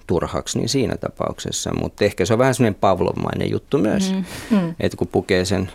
turhaksi, 0.06 0.58
niin 0.58 0.68
siinä 0.68 0.96
tapauksessa. 0.96 1.72
Mutta 1.80 2.04
ehkä 2.04 2.24
se 2.24 2.32
on 2.32 2.38
vähän 2.38 2.54
semmoinen 2.54 2.80
pavlomainen 2.80 3.50
juttu 3.50 3.78
myös, 3.78 4.12
mm. 4.12 4.24
Mm. 4.50 4.74
että 4.80 4.96
kun 4.96 5.08
pukee 5.08 5.44
sen, 5.44 5.70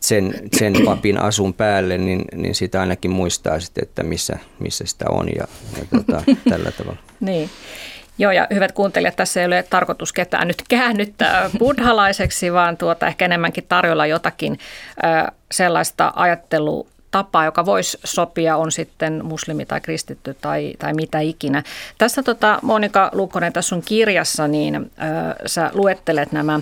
sen, 0.00 0.34
sen 0.56 0.74
papin 0.84 1.18
asun 1.18 1.54
päälle, 1.54 1.98
niin, 1.98 2.24
niin 2.34 2.54
sitä 2.54 2.80
ainakin 2.80 3.10
muistaa 3.10 3.60
sitten, 3.60 3.82
että 3.82 4.02
missä, 4.02 4.38
missä 4.58 4.86
sitä 4.86 5.04
on 5.08 5.28
ja, 5.28 5.44
ja 5.78 5.84
tota, 5.90 6.22
tällä 6.50 6.70
tavalla. 6.70 6.98
niin. 7.20 7.50
Joo, 8.20 8.32
ja 8.32 8.46
hyvät 8.54 8.72
kuuntelijat, 8.72 9.16
tässä 9.16 9.40
ei 9.40 9.46
ole 9.46 9.64
tarkoitus 9.70 10.12
ketään 10.12 10.48
nyt 10.48 10.62
käännyttää 10.68 11.50
buddhalaiseksi, 11.58 12.52
vaan 12.52 12.76
tuota 12.76 13.06
ehkä 13.06 13.24
enemmänkin 13.24 13.64
tarjolla 13.68 14.06
jotakin 14.06 14.58
ö, 15.04 15.32
sellaista 15.52 16.12
ajattelua, 16.16 16.86
tapa, 17.10 17.44
joka 17.44 17.66
voisi 17.66 17.98
sopia, 18.04 18.56
on 18.56 18.72
sitten 18.72 19.24
muslimi 19.24 19.66
tai 19.66 19.80
kristitty 19.80 20.36
tai, 20.40 20.74
tai 20.78 20.94
mitä 20.94 21.20
ikinä. 21.20 21.62
Tässä 21.98 22.22
tota, 22.22 22.58
Monika 22.62 23.10
Lukkonen, 23.12 23.52
tässä 23.52 23.68
sun 23.68 23.82
kirjassa, 23.82 24.48
niin 24.48 24.74
ö, 24.76 24.88
sä 25.46 25.70
luettelet 25.74 26.32
nämä 26.32 26.60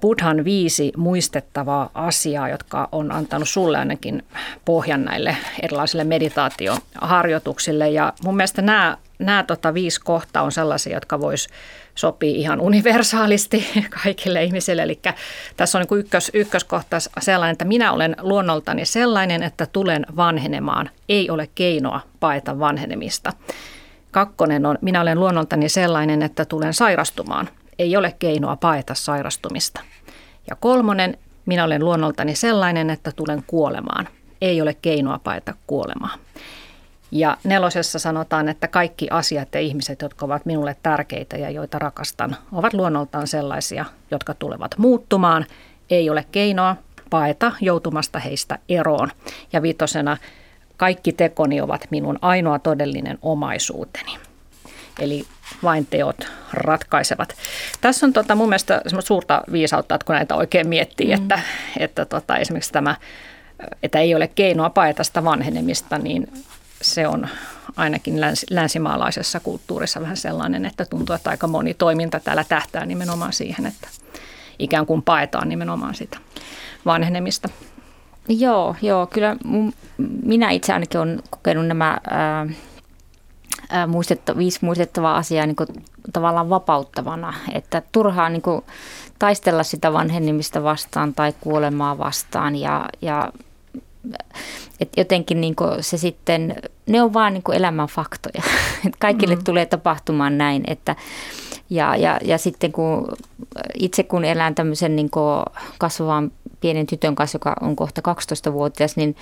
Buddhan 0.00 0.44
viisi 0.44 0.92
muistettavaa 0.96 1.90
asiaa, 1.94 2.48
jotka 2.48 2.88
on 2.92 3.12
antanut 3.12 3.48
sulle 3.48 3.78
ainakin 3.78 4.22
pohjan 4.64 5.04
näille 5.04 5.36
erilaisille 5.62 6.04
meditaatioharjoituksille. 6.04 7.90
Ja 7.90 8.12
mun 8.24 8.36
mielestä 8.36 8.62
nämä, 8.62 8.96
nämä 9.18 9.42
tota 9.42 9.74
viisi 9.74 10.00
kohtaa 10.00 10.42
on 10.42 10.52
sellaisia, 10.52 10.96
jotka 10.96 11.20
vois 11.20 11.48
sopii 11.94 12.40
ihan 12.40 12.60
universaalisti 12.60 13.66
kaikille 14.02 14.44
ihmisille. 14.44 14.82
Eli 14.82 15.00
tässä 15.56 15.78
on 15.78 15.86
niin 15.90 16.00
ykkös, 16.00 16.30
ykköskohta 16.34 16.96
sellainen, 17.20 17.52
että 17.52 17.64
minä 17.64 17.92
olen 17.92 18.16
luonnoltani 18.20 18.84
sellainen, 18.84 19.42
että 19.42 19.66
tulen 19.66 20.06
vanhenemaan. 20.16 20.90
Ei 21.08 21.30
ole 21.30 21.48
keinoa 21.54 22.00
paeta 22.20 22.58
vanhenemista. 22.58 23.32
Kakkonen 24.10 24.66
on, 24.66 24.78
minä 24.80 25.00
olen 25.00 25.20
luonnoltani 25.20 25.68
sellainen, 25.68 26.22
että 26.22 26.44
tulen 26.44 26.74
sairastumaan. 26.74 27.48
Ei 27.82 27.96
ole 27.96 28.14
keinoa 28.18 28.56
paeta 28.56 28.94
sairastumista. 28.94 29.80
Ja 30.50 30.56
kolmonen, 30.56 31.18
minä 31.46 31.64
olen 31.64 31.84
luonnoltani 31.84 32.34
sellainen, 32.34 32.90
että 32.90 33.12
tulen 33.16 33.44
kuolemaan. 33.46 34.08
Ei 34.40 34.62
ole 34.62 34.74
keinoa 34.82 35.20
paeta 35.24 35.54
kuolemaa. 35.66 36.14
Ja 37.10 37.36
nelosessa 37.44 37.98
sanotaan, 37.98 38.48
että 38.48 38.68
kaikki 38.68 39.06
asiat 39.10 39.48
ja 39.54 39.60
ihmiset, 39.60 40.02
jotka 40.02 40.26
ovat 40.26 40.46
minulle 40.46 40.76
tärkeitä 40.82 41.36
ja 41.36 41.50
joita 41.50 41.78
rakastan, 41.78 42.36
ovat 42.52 42.74
luonnoltaan 42.74 43.26
sellaisia, 43.26 43.84
jotka 44.10 44.34
tulevat 44.34 44.78
muuttumaan. 44.78 45.46
Ei 45.90 46.10
ole 46.10 46.24
keinoa 46.32 46.76
paeta 47.10 47.52
joutumasta 47.60 48.18
heistä 48.18 48.58
eroon. 48.68 49.10
Ja 49.52 49.62
viitosena, 49.62 50.16
kaikki 50.76 51.12
tekoni 51.12 51.60
ovat 51.60 51.86
minun 51.90 52.18
ainoa 52.22 52.58
todellinen 52.58 53.18
omaisuuteni. 53.22 54.18
Eli 55.00 55.24
vain 55.62 55.86
teot 55.86 56.41
ratkaisevat. 56.52 57.34
Tässä 57.80 58.06
on 58.06 58.12
tota, 58.12 58.34
mun 58.34 58.48
mielestä 58.48 58.82
suurta 59.00 59.42
viisautta, 59.52 59.94
että 59.94 60.04
kun 60.04 60.14
näitä 60.14 60.34
oikein 60.34 60.68
miettii, 60.68 61.06
mm. 61.06 61.14
että, 61.14 61.40
että 61.78 62.04
tota, 62.04 62.36
esimerkiksi 62.36 62.72
tämä, 62.72 62.96
että 63.82 63.98
ei 63.98 64.14
ole 64.14 64.28
keinoa 64.28 64.70
paeta 64.70 65.04
sitä 65.04 65.24
vanhenemista, 65.24 65.98
niin 65.98 66.32
se 66.82 67.06
on 67.08 67.28
ainakin 67.76 68.20
läns, 68.20 68.46
länsimaalaisessa 68.50 69.40
kulttuurissa 69.40 70.00
vähän 70.00 70.16
sellainen, 70.16 70.64
että 70.64 70.84
tuntuu, 70.84 71.16
että 71.16 71.30
aika 71.30 71.46
moni 71.46 71.74
toiminta 71.74 72.20
täällä 72.20 72.44
tähtää 72.44 72.86
nimenomaan 72.86 73.32
siihen, 73.32 73.66
että 73.66 73.88
ikään 74.58 74.86
kuin 74.86 75.02
paetaan 75.02 75.48
nimenomaan 75.48 75.94
sitä 75.94 76.18
vanhenemista. 76.86 77.48
Joo, 78.28 78.76
joo 78.82 79.06
kyllä 79.06 79.36
mun, 79.44 79.72
minä 80.22 80.50
itse 80.50 80.72
ainakin 80.72 81.00
olen 81.00 81.22
kokenut 81.30 81.66
nämä 81.66 81.98
ää, 82.10 82.46
ää, 83.70 83.86
muistetta, 83.86 84.36
viisi 84.36 84.58
muistettavaa 84.62 85.16
asiaa 85.16 85.46
niin 85.46 85.56
tavallaan 86.12 86.50
vapauttavana, 86.50 87.34
että 87.52 87.82
turhaa 87.92 88.28
niin 88.28 88.42
kuin, 88.42 88.62
taistella 89.18 89.62
sitä 89.62 89.92
vanhenemista 89.92 90.62
vastaan 90.62 91.14
tai 91.14 91.32
kuolemaa 91.40 91.98
vastaan 91.98 92.56
ja, 92.56 92.88
ja 93.02 93.32
et 94.80 94.88
jotenkin 94.96 95.40
niin 95.40 95.54
se 95.80 95.98
sitten, 95.98 96.56
ne 96.86 97.02
on 97.02 97.14
vaan 97.14 97.32
niin 97.32 97.42
elämän 97.52 97.88
faktoja. 97.88 98.42
Et 98.86 98.96
kaikille 98.98 99.36
mm. 99.36 99.44
tulee 99.44 99.66
tapahtumaan 99.66 100.38
näin. 100.38 100.62
Että, 100.66 100.96
ja, 101.70 101.96
ja, 101.96 102.18
ja 102.24 102.38
sitten 102.38 102.72
kun 102.72 103.08
itse 103.74 104.02
kun 104.02 104.24
elän 104.24 104.54
tämmöisen 104.54 104.96
niin 104.96 105.10
kasvavan 105.78 106.32
pienen 106.60 106.86
tytön 106.86 107.14
kanssa, 107.14 107.36
joka 107.36 107.56
on 107.60 107.76
kohta 107.76 108.00
12-vuotias, 108.48 108.96
niin 108.96 109.16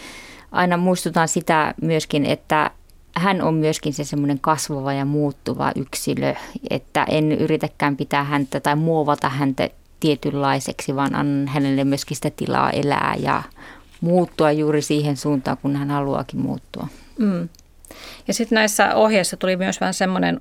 aina 0.52 0.76
muistutan 0.76 1.28
sitä 1.28 1.74
myöskin, 1.82 2.26
että 2.26 2.70
hän 3.16 3.42
on 3.42 3.54
myöskin 3.54 3.92
se 3.92 4.04
semmoinen 4.04 4.40
kasvava 4.40 4.92
ja 4.92 5.04
muuttuva 5.04 5.72
yksilö, 5.76 6.34
että 6.70 7.06
en 7.08 7.32
yritäkään 7.32 7.96
pitää 7.96 8.24
häntä 8.24 8.60
tai 8.60 8.76
muovata 8.76 9.28
häntä 9.28 9.68
tietynlaiseksi, 10.00 10.96
vaan 10.96 11.14
annan 11.14 11.48
hänelle 11.48 11.84
myöskin 11.84 12.16
sitä 12.16 12.30
tilaa 12.30 12.70
elää 12.70 13.14
ja 13.18 13.42
muuttua 14.00 14.52
juuri 14.52 14.82
siihen 14.82 15.16
suuntaan, 15.16 15.56
kun 15.62 15.76
hän 15.76 15.90
haluaakin 15.90 16.40
muuttua. 16.40 16.88
Mm. 17.18 17.48
Ja 18.28 18.34
sitten 18.34 18.56
näissä 18.56 18.94
ohjeissa 18.94 19.36
tuli 19.36 19.56
myös 19.56 19.80
vähän 19.80 19.94
semmoinen 19.94 20.40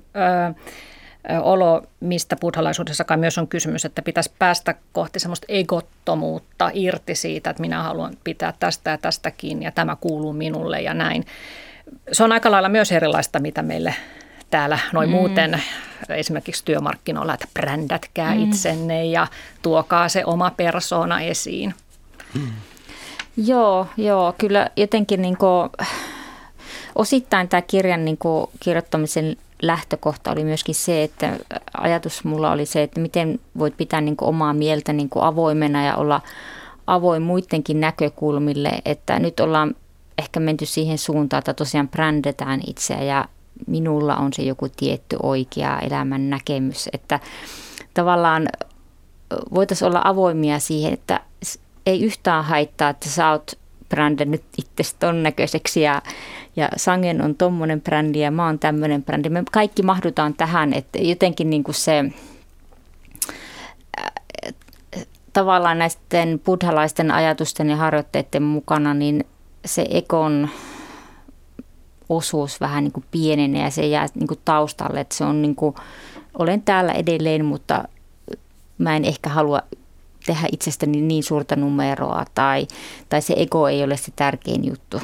olo, 1.42 1.82
mistä 2.00 2.36
kai 3.06 3.16
myös 3.16 3.38
on 3.38 3.48
kysymys, 3.48 3.84
että 3.84 4.02
pitäisi 4.02 4.32
päästä 4.38 4.74
kohti 4.92 5.20
semmoista 5.20 5.46
egottomuutta 5.48 6.70
irti 6.74 7.14
siitä, 7.14 7.50
että 7.50 7.60
minä 7.60 7.82
haluan 7.82 8.16
pitää 8.24 8.54
tästä 8.60 8.90
ja 8.90 8.98
tästä 8.98 9.30
kiinni 9.30 9.64
ja 9.64 9.72
tämä 9.72 9.96
kuuluu 9.96 10.32
minulle 10.32 10.80
ja 10.80 10.94
näin. 10.94 11.24
Se 12.12 12.24
on 12.24 12.32
aika 12.32 12.50
lailla 12.50 12.68
myös 12.68 12.92
erilaista, 12.92 13.38
mitä 13.38 13.62
meille 13.62 13.94
täällä 14.50 14.78
noin 14.92 15.08
mm. 15.08 15.14
muuten 15.16 15.62
esimerkiksi 16.08 16.64
työmarkkinoilla, 16.64 17.34
että 17.34 17.48
brändätkää 17.54 18.34
mm. 18.34 18.42
itsenne 18.42 19.04
ja 19.04 19.26
tuokaa 19.62 20.08
se 20.08 20.24
oma 20.24 20.50
persona 20.50 21.20
esiin. 21.20 21.74
Mm. 22.34 22.50
Joo, 23.36 23.86
joo, 23.96 24.34
kyllä 24.38 24.70
jotenkin 24.76 25.22
niin 25.22 25.36
kuin, 25.36 25.70
osittain 26.94 27.48
tämä 27.48 27.62
kirjan 27.62 28.04
niin 28.04 28.18
kuin, 28.18 28.46
kirjoittamisen 28.60 29.36
lähtökohta 29.62 30.32
oli 30.32 30.44
myöskin 30.44 30.74
se, 30.74 31.02
että 31.02 31.36
ajatus 31.76 32.24
mulla 32.24 32.52
oli 32.52 32.66
se, 32.66 32.82
että 32.82 33.00
miten 33.00 33.40
voit 33.58 33.76
pitää 33.76 34.00
niin 34.00 34.16
kuin, 34.16 34.28
omaa 34.28 34.52
mieltä 34.52 34.92
niin 34.92 35.08
kuin, 35.08 35.24
avoimena 35.24 35.84
ja 35.84 35.96
olla 35.96 36.20
avoin 36.86 37.22
muidenkin 37.22 37.80
näkökulmille, 37.80 38.82
että 38.84 39.18
nyt 39.18 39.40
ollaan 39.40 39.74
ehkä 40.20 40.40
menty 40.40 40.66
siihen 40.66 40.98
suuntaan, 40.98 41.38
että 41.38 41.54
tosiaan 41.54 41.88
brändetään 41.88 42.60
itseä 42.66 43.02
ja 43.02 43.28
minulla 43.66 44.16
on 44.16 44.32
se 44.32 44.42
joku 44.42 44.68
tietty 44.76 45.16
oikea 45.22 45.78
elämän 45.78 46.30
näkemys, 46.30 46.88
että 46.92 47.20
tavallaan 47.94 48.48
voitaisiin 49.54 49.88
olla 49.88 50.00
avoimia 50.04 50.58
siihen, 50.58 50.92
että 50.92 51.20
ei 51.86 52.02
yhtään 52.02 52.44
haittaa, 52.44 52.90
että 52.90 53.08
sä 53.08 53.30
oot 53.30 53.52
brändännyt 53.88 54.42
itse 54.58 54.96
ton 54.98 55.22
näköiseksi 55.22 55.80
ja, 55.80 56.02
ja 56.56 56.68
Sangen 56.76 57.22
on 57.22 57.34
tommonen 57.34 57.80
brändi 57.80 58.20
ja 58.20 58.30
mä 58.30 58.46
oon 58.46 58.58
tämmöinen 58.58 59.02
brändi. 59.02 59.28
Me 59.28 59.42
kaikki 59.52 59.82
mahdutaan 59.82 60.34
tähän, 60.34 60.72
että 60.72 60.98
jotenkin 60.98 61.50
niin 61.50 61.64
kuin 61.64 61.74
se 61.74 62.04
tavallaan 65.32 65.78
näisten 65.78 66.40
buddhalaisten 66.44 67.10
ajatusten 67.10 67.70
ja 67.70 67.76
harjoitteiden 67.76 68.42
mukana, 68.42 68.94
niin 68.94 69.24
se 69.64 69.86
ekon 69.90 70.48
osuus 72.08 72.60
vähän 72.60 72.84
niin 72.84 72.92
kuin 72.92 73.04
pienenee 73.10 73.62
ja 73.62 73.70
se 73.70 73.86
jää 73.86 74.06
niin 74.14 74.28
kuin 74.28 74.40
taustalle. 74.44 75.00
Että 75.00 75.14
se 75.14 75.24
on 75.24 75.42
niin 75.42 75.54
kuin, 75.54 75.74
olen 76.38 76.62
täällä 76.62 76.92
edelleen, 76.92 77.44
mutta 77.44 77.84
mä 78.78 78.96
en 78.96 79.04
ehkä 79.04 79.30
halua 79.30 79.62
tehdä 80.26 80.48
itsestäni 80.52 81.00
niin 81.00 81.22
suurta 81.22 81.56
numeroa 81.56 82.24
tai, 82.34 82.66
tai 83.08 83.22
se 83.22 83.34
ego 83.36 83.68
ei 83.68 83.84
ole 83.84 83.96
se 83.96 84.12
tärkein 84.16 84.66
juttu 84.66 85.00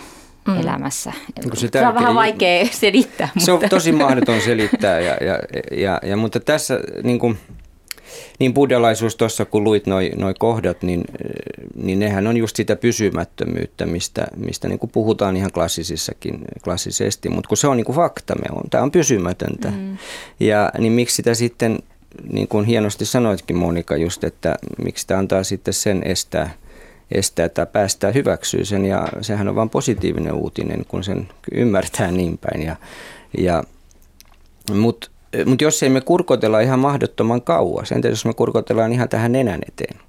mm. 0.47 0.61
elämässä. 0.61 1.13
Niin 1.13 1.57
se, 1.57 1.69
tärkein, 1.69 1.85
se 1.85 1.89
on 1.89 1.95
vähän 1.95 2.15
vaikea 2.15 2.67
selittää. 2.71 3.29
Se 3.39 3.53
on 3.53 3.61
tosi 3.71 3.93
mahdoton 3.93 4.41
selittää, 4.41 5.01
ja, 5.01 5.17
ja, 5.21 5.39
ja, 5.77 6.01
ja, 6.03 6.17
mutta 6.17 6.41
tässä 6.41 6.81
niin 7.03 7.19
kuin, 7.19 7.39
niin 8.39 8.55
buddhalaisuus 8.55 9.17
tuossa, 9.17 9.45
kun 9.45 9.65
luit 9.65 9.87
noin 9.87 10.13
noi 10.17 10.35
kohdat, 10.39 10.83
niin, 10.83 11.05
niin 11.75 11.99
nehän 11.99 12.27
on 12.27 12.37
just 12.37 12.57
sitä 12.57 12.77
pysymättömyyttä, 12.77 13.87
mistä, 13.87 14.27
mistä 14.37 14.69
niin 14.69 14.79
kuin 14.79 14.91
puhutaan 14.91 15.37
ihan 15.37 15.53
klassisissakin, 15.53 16.39
klassisesti, 16.65 17.29
mutta 17.29 17.49
kun 17.49 17.57
se 17.57 17.69
on 17.69 17.77
niin 17.77 17.85
kuin 17.85 17.97
fakta, 17.97 18.35
me 18.35 18.57
on, 18.57 18.71
tämä 18.71 18.85
on 18.85 18.91
pysymätöntä. 18.91 19.71
Mm. 19.71 19.97
Ja 20.41 20.71
niin 20.79 20.93
miksi 20.93 21.17
sitä 21.17 21.35
sitten 21.35 21.79
niin 22.33 22.49
kuin 22.49 22.65
hienosti 22.67 23.05
sanoitkin 23.05 23.57
Monika 23.57 23.97
just, 23.97 24.25
että 24.25 24.57
miksi 24.85 25.07
tämä 25.07 25.19
antaa 25.19 25.43
sitten 25.43 25.75
sen 25.75 26.03
estää, 26.05 26.51
estää 27.13 27.49
tai 27.49 27.67
päästää 27.67 28.13
hyväksyä 28.13 28.65
sen 28.65 28.85
ja 28.85 29.09
sehän 29.21 29.49
on 29.49 29.55
vain 29.55 29.71
positiivinen 29.71 30.33
uutinen, 30.33 30.85
kun 30.89 31.05
sen 31.05 31.29
ymmärtää 31.53 32.11
niin 32.11 32.39
päin. 32.39 32.63
Ja, 32.63 32.77
ja, 33.39 33.65
Mutta 34.75 35.11
mut 35.45 35.61
jos 35.61 35.83
ei 35.83 35.89
me 35.89 36.01
kurkotella 36.01 36.61
ihan 36.61 36.79
mahdottoman 36.79 37.43
kauas, 37.43 37.93
entä 37.93 38.09
jos 38.09 38.25
me 38.25 38.35
kurkotellaan 38.35 38.93
ihan 38.93 39.09
tähän 39.09 39.33
nenän 39.33 39.61
eteen, 39.69 40.01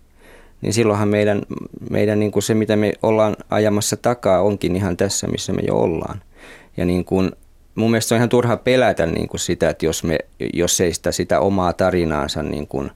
niin 0.61 0.73
silloinhan 0.73 1.07
meidän, 1.07 1.41
meidän 1.89 2.19
niin 2.19 2.31
kuin 2.31 2.43
se, 2.43 2.53
mitä 2.53 2.75
me 2.75 2.93
ollaan 3.03 3.35
ajamassa 3.49 3.97
takaa, 3.97 4.41
onkin 4.41 4.75
ihan 4.75 4.97
tässä, 4.97 5.27
missä 5.27 5.53
me 5.53 5.61
jo 5.67 5.75
ollaan. 5.75 6.21
Ja 6.77 6.85
niin 6.85 7.05
kuin 7.05 7.31
mun 7.75 7.91
mielestä 7.91 8.15
on 8.15 8.17
ihan 8.17 8.29
turha 8.29 8.57
pelätä 8.57 9.05
niin 9.05 9.27
kuin 9.27 9.39
sitä, 9.39 9.69
että 9.69 9.85
jos, 9.85 10.03
me, 10.03 10.17
jos 10.53 10.81
ei 10.81 10.93
sitä, 10.93 11.11
sitä 11.11 11.39
omaa 11.39 11.73
tarinaansa 11.73 12.43
niin 12.43 12.67
kuin 12.67 12.91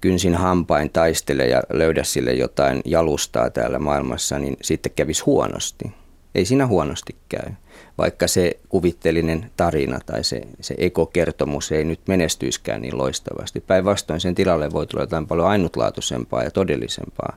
kynsin 0.00 0.34
hampain 0.34 0.90
taistele 0.90 1.46
ja 1.46 1.62
löydä 1.72 2.04
sille 2.04 2.32
jotain 2.32 2.80
jalustaa 2.84 3.50
täällä 3.50 3.78
maailmassa, 3.78 4.38
niin 4.38 4.56
sitten 4.62 4.92
kävisi 4.96 5.22
huonosti. 5.24 5.92
Ei 6.34 6.44
siinä 6.44 6.66
huonosti 6.66 7.16
käy, 7.28 7.52
vaikka 7.98 8.26
se 8.26 8.52
kuvittelinen 8.68 9.50
tarina 9.56 9.98
tai 10.06 10.24
se, 10.24 10.42
se 10.60 10.74
ekokertomus 10.78 11.72
ei 11.72 11.84
nyt 11.84 12.00
menestyiskään 12.08 12.82
niin 12.82 12.98
loistavasti. 12.98 13.60
Päinvastoin 13.60 14.20
sen 14.20 14.34
tilalle 14.34 14.72
voi 14.72 14.86
tulla 14.86 15.02
jotain 15.02 15.26
paljon 15.26 15.48
ainutlaatuisempaa 15.48 16.42
ja 16.42 16.50
todellisempaa, 16.50 17.36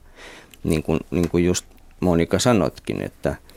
niin 0.64 0.84
kuin, 0.84 1.00
niin 1.12 1.30
kuin 1.30 1.46
just 1.46 1.66
Monika 2.00 2.40
sanotkin, 2.40 3.02
että– 3.02 3.36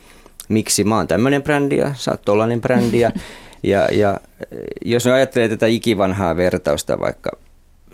miksi 0.50 0.84
mä 0.84 0.96
oon 0.96 1.08
tämmöinen 1.08 1.42
brändi 1.42 1.76
ja 1.76 1.94
sä 1.94 2.10
oot 2.10 2.22
tollainen 2.22 2.60
brändi. 2.60 3.00
Ja, 3.00 3.12
ja, 3.62 3.88
ja 3.92 4.20
jos 4.84 5.04
me 5.04 5.12
ajattelee 5.12 5.48
tätä 5.48 5.66
ikivanhaa 5.66 6.36
vertausta 6.36 7.00
vaikka 7.00 7.30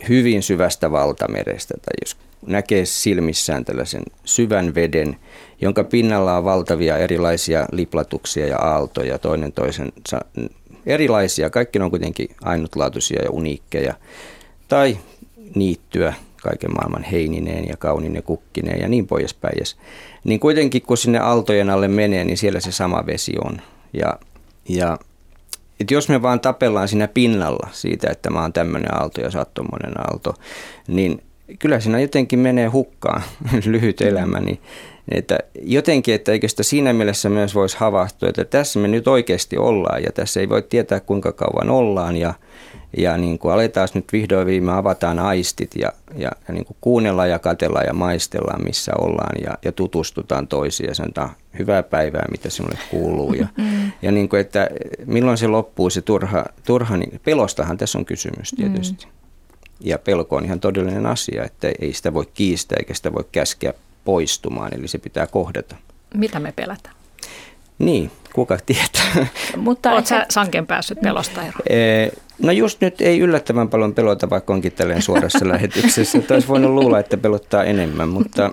hyvin 0.08 0.42
syvästä 0.42 0.92
valtamerestä 0.92 1.74
tai 1.74 1.94
jos 2.04 2.16
näkee 2.46 2.84
silmissään 2.84 3.64
tällaisen 3.64 4.02
syvän 4.24 4.74
veden, 4.74 5.16
jonka 5.60 5.84
pinnalla 5.84 6.36
on 6.36 6.44
valtavia 6.44 6.98
erilaisia 6.98 7.66
liplatuksia 7.72 8.46
ja 8.46 8.58
aaltoja, 8.58 9.18
toinen 9.18 9.52
toisen 9.52 9.92
erilaisia, 10.86 11.50
kaikki 11.50 11.78
on 11.78 11.90
kuitenkin 11.90 12.28
ainutlaatuisia 12.42 13.22
ja 13.22 13.30
uniikkeja, 13.30 13.94
tai 14.68 14.98
niittyä 15.54 16.14
kaiken 16.42 16.74
maailman 16.74 17.02
heinineen 17.02 17.68
ja 17.68 17.76
kaunine 17.76 18.22
kukkineen 18.22 18.80
ja 18.80 18.88
niin 18.88 19.06
poispäin. 19.06 19.58
Niin 20.24 20.40
kuitenkin 20.40 20.82
kun 20.82 20.96
sinne 20.96 21.18
aaltojen 21.18 21.70
alle 21.70 21.88
menee, 21.88 22.24
niin 22.24 22.38
siellä 22.38 22.60
se 22.60 22.72
sama 22.72 23.06
vesi 23.06 23.32
on. 23.44 23.60
Ja, 23.92 24.18
ja 24.68 24.98
et 25.80 25.90
jos 25.90 26.08
me 26.08 26.22
vaan 26.22 26.40
tapellaan 26.40 26.88
siinä 26.88 27.08
pinnalla 27.08 27.68
siitä, 27.72 28.10
että 28.10 28.30
mä 28.30 28.42
oon 28.42 28.52
tämmöinen 28.52 28.94
aalto 28.94 29.20
ja 29.20 29.30
sä 29.30 29.38
oot 29.38 29.58
aalto, 29.98 30.34
niin 30.88 31.22
kyllä 31.58 31.80
siinä 31.80 32.00
jotenkin 32.00 32.38
menee 32.38 32.66
hukkaan 32.66 33.22
lyhyt 33.72 34.00
elämä. 34.00 34.40
Niin, 34.40 34.60
että 35.08 35.38
jotenkin, 35.62 36.14
että 36.14 36.32
eikö 36.32 36.48
sitä 36.48 36.62
siinä 36.62 36.92
mielessä 36.92 37.28
myös 37.28 37.54
voisi 37.54 37.76
havahtua, 37.80 38.28
että 38.28 38.44
tässä 38.44 38.78
me 38.78 38.88
nyt 38.88 39.08
oikeasti 39.08 39.58
ollaan 39.58 40.02
ja 40.02 40.12
tässä 40.12 40.40
ei 40.40 40.48
voi 40.48 40.62
tietää 40.62 41.00
kuinka 41.00 41.32
kauan 41.32 41.70
ollaan 41.70 42.16
ja, 42.16 42.34
ja 42.96 43.16
niin 43.16 43.38
kuin 43.38 43.54
aletaan 43.54 43.88
nyt 43.94 44.12
vihdoin 44.12 44.46
viime 44.46 44.72
avataan 44.72 45.18
aistit 45.18 45.70
ja, 45.74 45.92
ja, 46.16 46.30
ja 46.48 46.54
niin 46.54 46.64
kuin 46.64 46.76
kuunnellaan 46.80 47.30
ja 47.30 47.38
katellaan 47.38 47.86
ja 47.86 47.92
maistellaan, 47.92 48.64
missä 48.64 48.92
ollaan 48.98 49.42
ja, 49.44 49.58
ja 49.64 49.72
tutustutaan 49.72 50.48
toisiin 50.48 50.88
ja 50.88 50.94
sanotaan 50.94 51.30
hyvää 51.58 51.82
päivää, 51.82 52.26
mitä 52.30 52.50
sinulle 52.50 52.78
kuuluu. 52.90 53.34
Ja, 53.34 53.46
mm. 53.56 53.92
ja 54.02 54.12
niin 54.12 54.28
kuin, 54.28 54.40
että 54.40 54.68
milloin 55.06 55.38
se 55.38 55.46
loppuu 55.46 55.90
se 55.90 56.02
turha, 56.02 56.44
turha 56.64 56.96
niin 56.96 57.20
pelostahan 57.24 57.76
tässä 57.76 57.98
on 57.98 58.04
kysymys 58.04 58.50
tietysti. 58.56 59.04
Mm. 59.04 59.12
Ja 59.80 59.98
pelko 59.98 60.36
on 60.36 60.44
ihan 60.44 60.60
todellinen 60.60 61.06
asia, 61.06 61.44
että 61.44 61.68
ei 61.80 61.92
sitä 61.92 62.14
voi 62.14 62.26
kiistää 62.34 62.76
eikä 62.78 62.94
sitä 62.94 63.12
voi 63.12 63.24
käskeä 63.32 63.74
poistumaan, 64.06 64.74
eli 64.78 64.88
se 64.88 64.98
pitää 64.98 65.26
kohdata. 65.26 65.76
Mitä 66.14 66.40
me 66.40 66.52
pelätään? 66.56 66.96
Niin, 67.78 68.10
kuka 68.32 68.58
tietää. 68.66 69.26
Mutta 69.56 69.92
Oletko 69.92 70.08
sä 70.08 70.26
sanken 70.30 70.66
päässyt 70.66 71.00
pelosta 71.00 71.40
eroon? 71.40 71.62
No 72.42 72.52
just 72.52 72.80
nyt 72.80 73.00
ei 73.00 73.18
yllättävän 73.18 73.68
paljon 73.68 73.94
pelota, 73.94 74.30
vaikka 74.30 74.52
onkin 74.52 74.72
tälleen 74.72 75.02
suorassa 75.02 75.48
lähetyksessä. 75.52 76.18
Olisi 76.30 76.48
voinut 76.48 76.70
luulla, 76.70 76.98
että 76.98 77.16
pelottaa 77.16 77.64
enemmän, 77.64 78.08
mutta 78.08 78.44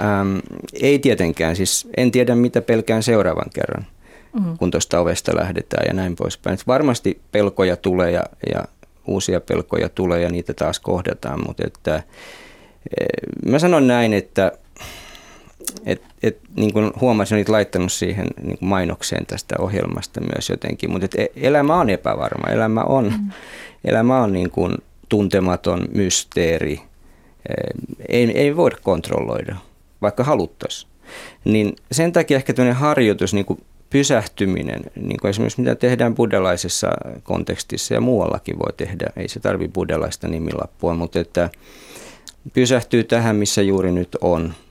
äm, 0.00 0.40
ei 0.82 0.98
tietenkään. 0.98 1.56
Siis 1.56 1.88
en 1.96 2.10
tiedä, 2.10 2.34
mitä 2.34 2.62
pelkään 2.62 3.02
seuraavan 3.02 3.50
kerran, 3.54 3.86
mm. 4.40 4.58
kun 4.58 4.70
tuosta 4.70 5.00
ovesta 5.00 5.36
lähdetään 5.36 5.84
ja 5.88 5.94
näin 5.94 6.16
poispäin. 6.16 6.58
varmasti 6.66 7.20
pelkoja 7.32 7.76
tulee 7.76 8.10
ja, 8.10 8.22
ja 8.54 8.64
uusia 9.06 9.40
pelkoja 9.40 9.88
tulee 9.88 10.20
ja 10.20 10.28
niitä 10.28 10.54
taas 10.54 10.80
kohdataan, 10.80 11.40
mutta 11.46 11.62
että, 11.66 12.02
mä 13.46 13.58
sanon 13.58 13.86
näin, 13.86 14.12
että 14.12 14.52
et, 15.86 16.02
et, 16.22 16.38
niin 16.56 16.72
kuin 16.72 16.92
huomasin, 17.00 17.36
olit 17.36 17.48
laittanut 17.48 17.92
siihen 17.92 18.26
niin 18.42 18.58
kuin 18.58 18.68
mainokseen 18.68 19.26
tästä 19.26 19.54
ohjelmasta 19.58 20.20
myös 20.20 20.50
jotenkin, 20.50 20.90
mutta 20.90 21.06
e, 21.16 21.26
elämä 21.36 21.76
on 21.76 21.90
epävarma, 21.90 22.52
elämä 22.52 22.80
on, 22.80 23.04
mm. 23.04 23.30
elämä 23.84 24.22
on 24.22 24.32
niin 24.32 24.50
kuin 24.50 24.74
tuntematon 25.08 25.84
mysteeri, 25.94 26.80
ei, 28.08 28.30
ei 28.38 28.56
voida 28.56 28.76
kontrolloida, 28.82 29.56
vaikka 30.02 30.24
haluttaisiin. 30.24 30.90
Niin 31.44 31.76
sen 31.92 32.12
takia 32.12 32.36
ehkä 32.36 32.52
tämmöinen 32.52 32.80
harjoitus, 32.80 33.34
niin 33.34 33.46
kuin 33.46 33.62
pysähtyminen, 33.90 34.80
niin 34.96 35.20
kuin 35.20 35.28
esimerkiksi 35.28 35.60
mitä 35.60 35.74
tehdään 35.74 36.14
buddhalaisessa 36.14 36.88
kontekstissa 37.22 37.94
ja 37.94 38.00
muuallakin 38.00 38.58
voi 38.58 38.72
tehdä, 38.76 39.06
ei 39.16 39.28
se 39.28 39.40
tarvi 39.40 39.68
buddhalaista 39.68 40.28
nimilappua, 40.28 40.94
mutta 40.94 41.20
että 41.20 41.50
pysähtyy 42.52 43.04
tähän, 43.04 43.36
missä 43.36 43.62
juuri 43.62 43.92
nyt 43.92 44.16
on– 44.20 44.52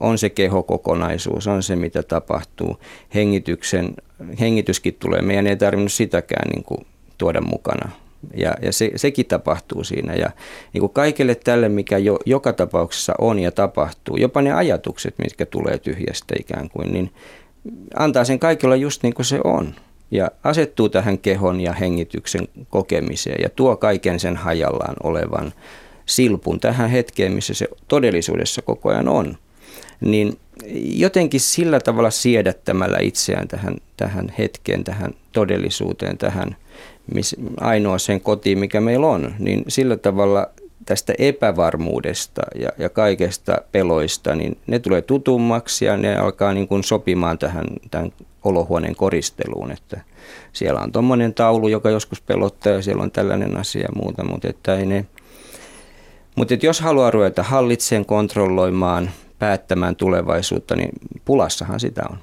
on 0.00 0.18
se 0.18 0.30
kehokokonaisuus, 0.30 1.46
on 1.46 1.62
se 1.62 1.76
mitä 1.76 2.02
tapahtuu. 2.02 2.76
Hengityksen, 3.14 3.94
hengityskin 4.40 4.94
tulee, 4.94 5.22
meidän 5.22 5.46
ei 5.46 5.56
tarvinnut 5.56 5.92
sitäkään 5.92 6.50
niin 6.50 6.64
kuin 6.64 6.86
tuoda 7.18 7.40
mukana. 7.40 7.90
Ja, 8.36 8.54
ja 8.62 8.72
se, 8.72 8.90
sekin 8.96 9.26
tapahtuu 9.26 9.84
siinä. 9.84 10.14
Ja 10.14 10.30
niin 10.72 10.80
kuin 10.80 10.92
kaikille 10.92 11.34
tälle, 11.34 11.68
mikä 11.68 11.98
jo, 11.98 12.18
joka 12.26 12.52
tapauksessa 12.52 13.14
on 13.18 13.38
ja 13.38 13.52
tapahtuu, 13.52 14.16
jopa 14.16 14.42
ne 14.42 14.52
ajatukset, 14.52 15.14
mitkä 15.18 15.46
tulee 15.46 15.78
tyhjästä 15.78 16.34
ikään 16.40 16.70
kuin, 16.70 16.92
niin 16.92 17.10
antaa 17.96 18.24
sen 18.24 18.38
kaikilla 18.38 18.76
just 18.76 19.02
niin 19.02 19.14
kuin 19.14 19.26
se 19.26 19.40
on. 19.44 19.74
Ja 20.10 20.30
asettuu 20.44 20.88
tähän 20.88 21.18
kehon 21.18 21.60
ja 21.60 21.72
hengityksen 21.72 22.48
kokemiseen 22.68 23.42
ja 23.42 23.48
tuo 23.48 23.76
kaiken 23.76 24.20
sen 24.20 24.36
hajallaan 24.36 24.96
olevan 25.02 25.52
silpun 26.08 26.60
tähän 26.60 26.90
hetkeen, 26.90 27.32
missä 27.32 27.54
se 27.54 27.68
todellisuudessa 27.88 28.62
koko 28.62 28.88
ajan 28.88 29.08
on, 29.08 29.36
niin 30.00 30.38
jotenkin 30.82 31.40
sillä 31.40 31.80
tavalla 31.80 32.10
siedättämällä 32.10 32.98
itseään 33.00 33.48
tähän, 33.48 33.76
tähän 33.96 34.32
hetkeen, 34.38 34.84
tähän 34.84 35.14
todellisuuteen, 35.32 36.18
tähän 36.18 36.56
miss, 37.14 37.36
ainoaseen 37.60 38.20
kotiin, 38.20 38.58
mikä 38.58 38.80
meillä 38.80 39.06
on, 39.06 39.34
niin 39.38 39.64
sillä 39.68 39.96
tavalla 39.96 40.46
tästä 40.86 41.14
epävarmuudesta 41.18 42.42
ja, 42.54 42.68
ja 42.78 42.88
kaikesta 42.88 43.58
peloista, 43.72 44.34
niin 44.34 44.58
ne 44.66 44.78
tulee 44.78 45.02
tutummaksi 45.02 45.84
ja 45.84 45.96
ne 45.96 46.16
alkaa 46.16 46.54
niin 46.54 46.68
kuin 46.68 46.84
sopimaan 46.84 47.38
tähän 47.38 47.64
tämän 47.90 48.12
olohuoneen 48.44 48.96
koristeluun, 48.96 49.72
että 49.72 50.00
siellä 50.52 50.80
on 50.80 50.92
tuommoinen 50.92 51.34
taulu, 51.34 51.68
joka 51.68 51.90
joskus 51.90 52.20
pelottaa 52.20 52.72
ja 52.72 52.82
siellä 52.82 53.02
on 53.02 53.10
tällainen 53.10 53.56
asia 53.56 53.82
ja 53.82 53.88
muuta, 54.02 54.24
mutta 54.24 54.48
että 54.48 54.76
ei 54.76 54.86
ne, 54.86 55.04
mutta 56.38 56.66
jos 56.66 56.80
haluaa 56.80 57.10
ruveta 57.10 57.42
hallitseen, 57.42 58.06
kontrolloimaan, 58.06 59.10
päättämään 59.38 59.96
tulevaisuutta, 59.96 60.76
niin 60.76 60.90
pulassahan 61.24 61.80
sitä 61.80 62.02
on. 62.10 62.18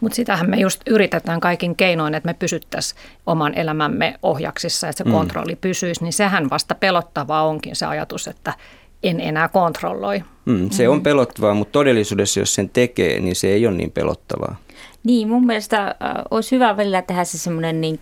Mutta 0.00 0.16
sitähän 0.16 0.50
me 0.50 0.56
just 0.56 0.80
yritetään 0.86 1.40
kaikin 1.40 1.76
keinoin, 1.76 2.14
että 2.14 2.26
me 2.26 2.34
pysyttäisiin 2.34 3.00
oman 3.26 3.54
elämämme 3.54 4.14
ohjaksissa, 4.22 4.88
että 4.88 5.04
se 5.04 5.04
mm. 5.04 5.12
kontrolli 5.12 5.56
pysyisi, 5.56 6.04
niin 6.04 6.12
sehän 6.12 6.50
vasta 6.50 6.74
pelottavaa 6.74 7.46
onkin 7.46 7.76
se 7.76 7.86
ajatus, 7.86 8.28
että 8.28 8.54
en 9.02 9.20
enää 9.20 9.48
kontrolloi. 9.48 10.22
Mm, 10.44 10.70
se 10.70 10.88
on 10.88 10.96
mm. 10.98 11.02
pelottavaa, 11.02 11.54
mutta 11.54 11.72
todellisuudessa 11.72 12.40
jos 12.40 12.54
sen 12.54 12.68
tekee, 12.68 13.20
niin 13.20 13.36
se 13.36 13.48
ei 13.48 13.66
ole 13.66 13.76
niin 13.76 13.90
pelottavaa. 13.90 14.56
Niin, 15.04 15.28
mun 15.28 15.46
mielestä 15.46 15.86
äh, 15.86 15.94
olisi 16.30 16.50
hyvä 16.50 16.76
välillä 16.76 17.02
tehdä 17.02 17.24
se 17.24 17.38
semmoinen 17.38 17.80
niin 17.80 17.98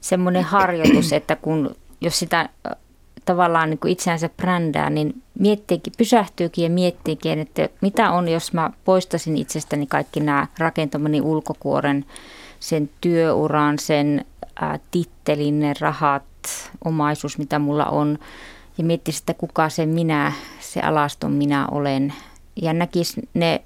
semmoinen 0.00 0.44
harjoitus, 0.44 1.12
että 1.12 1.36
kun 1.36 1.74
jos 2.00 2.18
sitä 2.18 2.40
äh, 2.40 2.76
tavallaan 3.24 3.70
niin 3.70 3.78
kuin 3.78 3.92
itseänsä 3.92 4.28
brändää, 4.28 4.90
niin 4.90 5.22
miettiikin, 5.38 5.92
pysähtyykin 5.98 6.64
ja 6.64 6.70
miettiikin, 6.70 7.38
että 7.38 7.68
mitä 7.80 8.10
on, 8.10 8.28
jos 8.28 8.52
mä 8.52 8.70
poistaisin 8.84 9.36
itsestäni 9.36 9.86
kaikki 9.86 10.20
nämä 10.20 10.46
rakentamani 10.58 11.20
ulkokuoren, 11.20 12.04
sen 12.60 12.90
työuran, 13.00 13.78
sen 13.78 14.24
ää, 14.60 14.78
tittelin, 14.90 15.60
ne 15.60 15.74
rahat, 15.80 16.22
omaisuus, 16.84 17.38
mitä 17.38 17.58
mulla 17.58 17.84
on, 17.84 18.18
ja 18.78 18.84
miettisi, 18.84 19.18
että 19.18 19.34
kuka 19.34 19.68
se 19.68 19.86
minä, 19.86 20.32
se 20.60 20.80
alaston 20.80 21.32
minä 21.32 21.68
olen. 21.70 22.12
Ja 22.62 22.72
näkisi 22.72 23.28
ne 23.34 23.62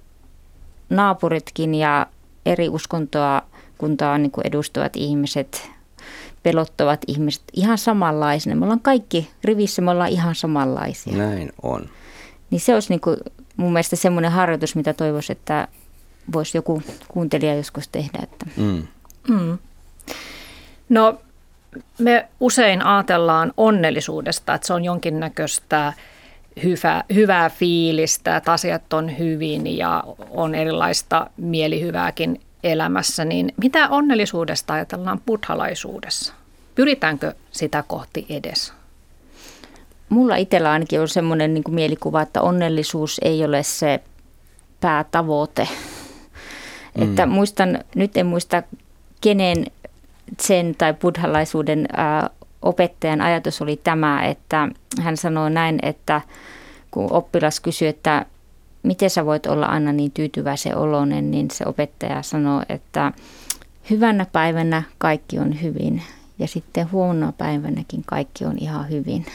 naapuritkin 0.90 1.74
ja 1.74 2.06
eri 2.46 2.68
uskontoa 2.68 3.42
kuntaa 3.78 4.18
niin 4.18 4.32
edustavat 4.44 4.96
ihmiset 4.96 5.70
pelottavat 6.46 7.00
ihmiset 7.06 7.42
ihan 7.52 7.78
samanlaisina. 7.78 8.56
Me 8.56 8.64
ollaan 8.64 8.80
kaikki 8.80 9.30
rivissä, 9.44 9.82
me 9.82 9.90
ollaan 9.90 10.10
ihan 10.10 10.34
samanlaisia. 10.34 11.16
Näin 11.16 11.52
on. 11.62 11.88
Niin 12.50 12.60
se 12.60 12.74
olisi 12.74 12.88
niin 12.88 13.00
kuin 13.00 13.16
mun 13.56 13.72
mielestä 13.72 13.96
semmoinen 13.96 14.32
harjoitus, 14.32 14.76
mitä 14.76 14.92
toivoisi, 14.92 15.32
että 15.32 15.68
voisi 16.32 16.58
joku 16.58 16.82
kuuntelija 17.08 17.54
joskus 17.54 17.88
tehdä. 17.88 18.18
Että. 18.22 18.46
Mm. 18.56 18.86
Mm. 19.28 19.58
No 20.88 21.20
me 21.98 22.28
usein 22.40 22.86
ajatellaan 22.86 23.52
onnellisuudesta, 23.56 24.54
että 24.54 24.66
se 24.66 24.72
on 24.72 24.84
jonkinnäköistä 24.84 25.92
hyvä, 26.62 27.04
hyvää 27.14 27.50
fiilistä, 27.50 28.36
että 28.36 28.52
asiat 28.52 28.92
on 28.92 29.18
hyvin 29.18 29.78
ja 29.78 30.04
on 30.30 30.54
erilaista 30.54 31.30
mielihyvääkin 31.36 32.40
elämässä, 32.72 33.24
niin 33.24 33.52
mitä 33.56 33.88
onnellisuudesta 33.88 34.74
ajatellaan 34.74 35.20
buddhalaisuudessa? 35.26 36.34
Pyritäänkö 36.74 37.34
sitä 37.50 37.84
kohti 37.86 38.26
edes? 38.28 38.72
Mulla 40.08 40.36
itsellä 40.36 40.70
ainakin 40.70 41.00
on 41.00 41.08
semmoinen 41.08 41.54
niin 41.54 41.64
mielikuva, 41.68 42.22
että 42.22 42.42
onnellisuus 42.42 43.20
ei 43.24 43.44
ole 43.44 43.62
se 43.62 44.00
päätavoite. 44.80 45.68
Mm. 46.98 47.02
Että 47.02 47.26
muistan, 47.26 47.78
nyt 47.94 48.16
en 48.16 48.26
muista 48.26 48.62
kenen 49.20 49.66
sen 50.40 50.74
tai 50.78 50.94
buddhalaisuuden 50.94 51.86
ää, 51.96 52.30
opettajan 52.62 53.20
ajatus 53.20 53.62
oli 53.62 53.80
tämä, 53.84 54.24
että 54.24 54.68
hän 55.00 55.16
sanoi 55.16 55.50
näin, 55.50 55.78
että 55.82 56.20
kun 56.90 57.12
oppilas 57.12 57.60
kysyi, 57.60 57.88
että 57.88 58.26
miten 58.86 59.10
sä 59.10 59.26
voit 59.26 59.46
olla 59.46 59.66
aina 59.66 59.92
niin 59.92 60.10
tyytyväisen 60.10 60.76
oloinen, 60.76 61.30
niin 61.30 61.50
se 61.50 61.64
opettaja 61.66 62.22
sanoo, 62.22 62.62
että 62.68 63.12
hyvänä 63.90 64.26
päivänä 64.32 64.82
kaikki 64.98 65.38
on 65.38 65.62
hyvin 65.62 66.02
ja 66.38 66.48
sitten 66.48 66.92
huonona 66.92 67.32
päivänäkin 67.32 68.02
kaikki 68.06 68.44
on 68.44 68.54
ihan 68.60 68.90
hyvin. 68.90 69.26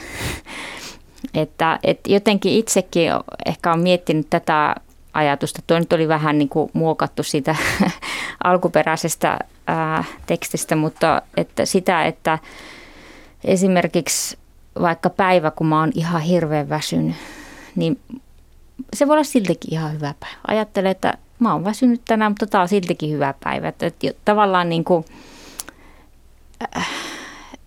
että, 1.33 1.79
että 1.83 2.11
jotenkin 2.11 2.53
itsekin 2.53 3.11
ehkä 3.45 3.73
on 3.73 3.79
miettinyt 3.79 4.27
tätä 4.29 4.75
ajatusta. 5.13 5.61
Tuo 5.67 5.79
nyt 5.79 5.93
oli 5.93 6.07
vähän 6.07 6.37
niin 6.37 6.49
kuin 6.49 6.71
muokattu 6.73 7.23
siitä 7.23 7.55
alkuperäisestä 8.43 9.39
ää, 9.67 10.03
tekstistä, 10.25 10.75
mutta 10.75 11.21
että 11.37 11.65
sitä, 11.65 12.05
että 12.05 12.39
esimerkiksi 13.43 14.37
vaikka 14.81 15.09
päivä, 15.09 15.51
kun 15.51 15.67
mä 15.67 15.79
oon 15.79 15.91
ihan 15.95 16.21
hirveän 16.21 16.69
väsynyt, 16.69 17.15
niin 17.75 17.99
se 18.95 19.07
voi 19.07 19.13
olla 19.13 19.23
siltikin 19.23 19.73
ihan 19.73 19.93
hyvä 19.93 20.13
päivä. 20.19 20.35
Ajattelen, 20.47 20.91
että 20.91 21.17
mä 21.39 21.53
oon 21.53 21.63
väsynyt 21.63 22.01
tänään, 22.07 22.31
mutta 22.31 22.47
tämä 22.47 22.61
on 22.61 22.67
siltikin 22.67 23.11
hyvä 23.11 23.33
päivä. 23.43 23.67
Että, 23.67 23.85
että 23.85 24.07
tavallaan 24.25 24.69
niin 24.69 24.83
kuin, 24.83 25.05
äh, 26.77 26.89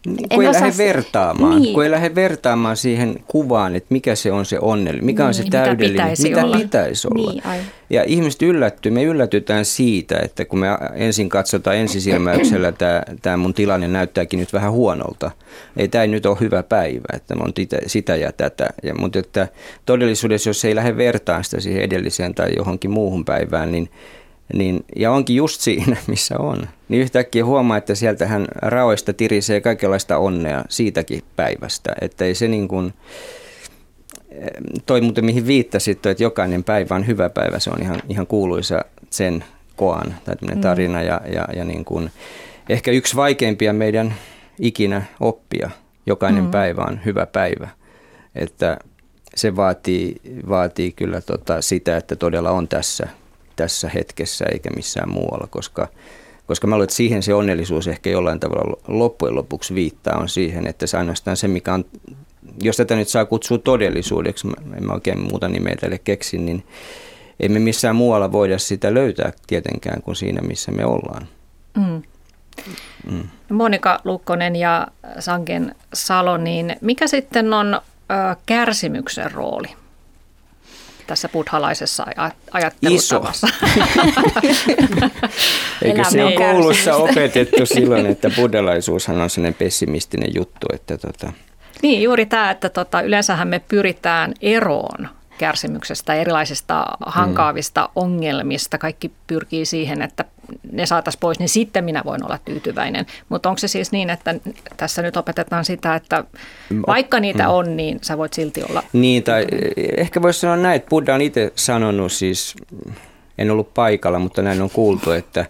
niin, 0.07 0.29
kun 0.29 0.43
ei 0.43 0.49
osaa... 0.49 0.63
lähde 0.63 0.77
vertaamaan, 0.79 1.63
niin. 1.63 1.75
kun 1.75 1.85
ei 1.85 1.91
lähde 1.91 2.15
vertaamaan 2.15 2.77
siihen 2.77 3.25
kuvaan, 3.27 3.77
että 3.77 3.87
mikä 3.91 4.15
se 4.15 4.33
on 4.33 4.45
se 4.45 4.59
onnellinen, 4.59 5.05
mikä 5.05 5.23
niin, 5.23 5.29
on 5.29 5.35
se 5.35 5.45
täydellinen, 5.51 5.93
mitä 5.93 6.03
pitäisi 6.03 6.29
mitä 6.29 6.45
olla. 6.45 6.59
Pitäisi 6.59 7.09
olla. 7.09 7.33
Niin, 7.33 7.65
ja 7.91 8.05
ihmiset 8.05 8.43
yllättyy, 8.43 8.93
me 8.93 9.03
yllätytään 9.03 9.65
siitä, 9.65 10.19
että 10.23 10.45
kun 10.45 10.59
me 10.59 10.67
ensin 10.95 11.29
katsotaan 11.29 11.77
ensisilmäyksellä, 11.77 12.73
tämä, 12.73 13.03
tämä 13.23 13.37
mun 13.37 13.55
tilanne 13.55 13.89
näyttääkin 13.89 14.41
nyt 14.41 14.53
vähän 14.53 14.73
huonolta. 14.73 15.31
Ei 15.77 15.89
tämä 15.89 16.03
ei 16.03 16.09
nyt 16.09 16.27
ole 16.27 16.37
hyvä 16.41 16.63
päivä, 16.63 17.09
että 17.13 17.35
on 17.41 17.53
sitä 17.87 18.17
ja 18.17 18.33
tätä. 18.33 18.69
Ja, 18.83 18.95
mutta 18.95 19.19
että 19.19 19.49
todellisuudessa, 19.87 20.51
jos 20.51 20.65
ei 20.65 20.75
lähde 20.75 20.97
vertaan 20.97 21.45
sitä 21.45 21.61
siihen 21.61 21.83
edelliseen 21.83 22.35
tai 22.35 22.51
johonkin 22.57 22.91
muuhun 22.91 23.25
päivään, 23.25 23.73
niin 23.73 23.91
niin, 24.53 24.85
ja 24.97 25.13
onkin 25.13 25.37
just 25.37 25.61
siinä, 25.61 25.97
missä 26.07 26.39
on. 26.39 26.69
Niin 26.95 27.03
yhtäkkiä 27.03 27.45
huomaa, 27.45 27.77
että 27.77 27.95
sieltähän 27.95 28.47
raoista 28.63 29.13
tirisee 29.13 29.61
kaikenlaista 29.61 30.19
onnea 30.19 30.65
siitäkin 30.69 31.23
päivästä. 31.37 31.93
Että 32.01 32.25
ei 32.25 32.35
se 32.35 32.49
niin 32.49 32.69
kuin, 32.69 32.95
toi 34.87 35.01
muuten 35.01 35.25
mihin 35.25 35.47
viittasit, 35.47 36.07
että 36.07 36.23
jokainen 36.23 36.65
päivä 36.65 36.95
on 36.95 37.07
hyvä 37.07 37.29
päivä, 37.29 37.59
se 37.59 37.71
on 37.71 37.83
ihan, 37.83 38.03
ihan 38.09 38.27
kuuluisa 38.27 38.85
sen 39.11 39.45
koan, 39.77 40.15
tai 40.25 40.35
mm. 40.55 40.61
tarina 40.61 41.03
ja, 41.03 41.21
ja, 41.33 41.49
ja 41.57 41.65
niin 41.65 41.85
kuin, 41.85 42.11
ehkä 42.69 42.91
yksi 42.91 43.17
vaikeimpia 43.17 43.73
meidän 43.73 44.15
ikinä 44.61 45.03
oppia. 45.21 45.71
Jokainen 46.07 46.45
mm. 46.45 46.51
päivä 46.51 46.83
on 46.83 47.01
hyvä 47.05 47.27
päivä. 47.27 47.69
Että 48.35 48.79
se 49.35 49.57
vaatii, 49.57 50.17
vaatii 50.49 50.93
kyllä 50.93 51.21
tota 51.21 51.63
sitä, 51.63 51.97
että 51.97 52.17
todella 52.17 52.51
on 52.51 52.69
tässä, 52.69 53.09
tässä 53.57 53.89
hetkessä 53.89 54.45
eikä 54.53 54.71
missään 54.77 55.09
muualla, 55.09 55.47
koska, 55.51 55.89
koska 56.47 56.67
mä 56.67 56.75
luulen, 56.75 56.85
että 56.85 56.97
siihen 56.97 57.23
se 57.23 57.35
onnellisuus 57.35 57.89
ehkä 57.89 58.11
jollain 58.11 58.41
tavalla 58.41 58.77
loppujen 58.89 59.35
lopuksi 59.35 59.75
viittaa 59.75 60.19
on 60.19 60.29
siihen, 60.29 60.67
että 60.67 60.87
se 60.87 60.99
ainoastaan 60.99 61.37
se, 61.37 61.49
mikä 61.49 61.75
on, 61.75 61.85
jos 62.63 62.77
tätä 62.77 62.97
nyt 62.97 63.09
saa 63.09 63.25
kutsua 63.25 63.59
todellisuudeksi, 63.59 64.49
en 64.77 64.87
mä 64.87 64.93
oikein 64.93 65.21
muuta 65.21 65.49
nimeä 65.49 65.77
tälle 65.81 65.99
keksin, 65.99 66.47
niin 66.47 66.65
emme 67.41 67.59
missään 67.59 67.97
muualla 67.97 68.33
voida 68.33 68.59
sitä 68.59 68.95
löytää 68.95 69.33
tietenkään 69.47 70.03
kuin 70.03 70.17
siinä, 70.17 70.43
missä 70.43 70.73
me 70.73 70.85
ollaan. 70.85 71.29
Mm. 71.77 72.03
Mm. 73.11 73.29
Monika 73.51 74.01
Lukkonen 74.05 74.57
ja 74.57 74.89
Sanken 75.19 75.75
Salo, 75.95 76.37
niin 76.37 76.77
mikä 76.81 77.07
sitten 77.07 77.53
on 77.53 77.81
kärsimyksen 78.47 79.33
rooli 79.33 79.69
tässä 81.07 81.29
buddhalaisessa 81.29 82.07
ajattelutavassa? 82.53 83.47
Iso. 83.47 83.81
Eikö 85.85 86.05
se 86.05 86.25
ole 86.25 86.33
koulussa 86.33 86.97
opetettu 86.97 87.67
silloin, 87.67 88.07
että 88.07 88.31
buddhalaisuushan 88.37 89.21
on 89.21 89.31
sellainen 89.31 89.55
pessimistinen 89.55 90.35
juttu, 90.35 90.67
että 90.73 90.99
tota... 90.99 91.33
Niin, 91.83 92.03
juuri 92.03 92.27
tämä, 92.27 92.51
että 92.51 92.69
tota, 92.69 93.01
yleensähän 93.01 93.49
me 93.49 93.59
pyritään 93.69 94.35
eroon 94.41 95.09
kärsimyksestä, 95.39 96.15
erilaisista 96.15 96.85
hankaavista 97.07 97.81
mm. 97.83 97.89
ongelmista. 97.97 98.79
Kaikki 98.79 99.11
pyrkii 99.27 99.67
siihen, 99.67 100.03
että 100.03 100.25
ne 100.73 100.87
saataisiin 100.87 101.21
pois, 101.21 101.39
niin 101.39 101.49
sitten 101.49 101.85
minä 101.85 102.03
voin 102.05 102.25
olla 102.25 102.39
tyytyväinen. 102.45 103.07
Mutta 103.29 103.49
onko 103.49 103.59
se 103.59 103.69
siis 103.69 103.93
niin, 103.93 104.11
että 104.11 104.35
tässä 104.77 105.03
nyt 105.03 105.17
opetetaan 105.17 105.65
sitä, 105.65 105.95
että 105.95 106.25
vaikka 106.87 107.21
niitä 107.21 107.43
mm. 107.43 107.51
on, 107.51 107.77
niin 107.77 107.99
sä 108.03 108.19
voit 108.19 108.33
silti 108.33 108.63
olla 108.71 108.83
Niin, 108.93 109.23
tai 109.23 109.47
ehkä 109.97 110.23
voisi 110.23 110.41
sanoa 110.41 110.57
näin, 110.57 110.77
että 110.77 110.89
Buddha 110.89 111.15
on 111.15 111.23
itse 111.23 111.53
sanonut 111.57 112.13
siis, 112.13 112.55
en 113.39 113.51
ollut 113.51 113.75
paikalla, 113.75 114.19
mutta 114.19 114.43
näin 114.43 114.63
on 114.63 114.71
kuultu, 114.71 115.11
että, 115.11 115.47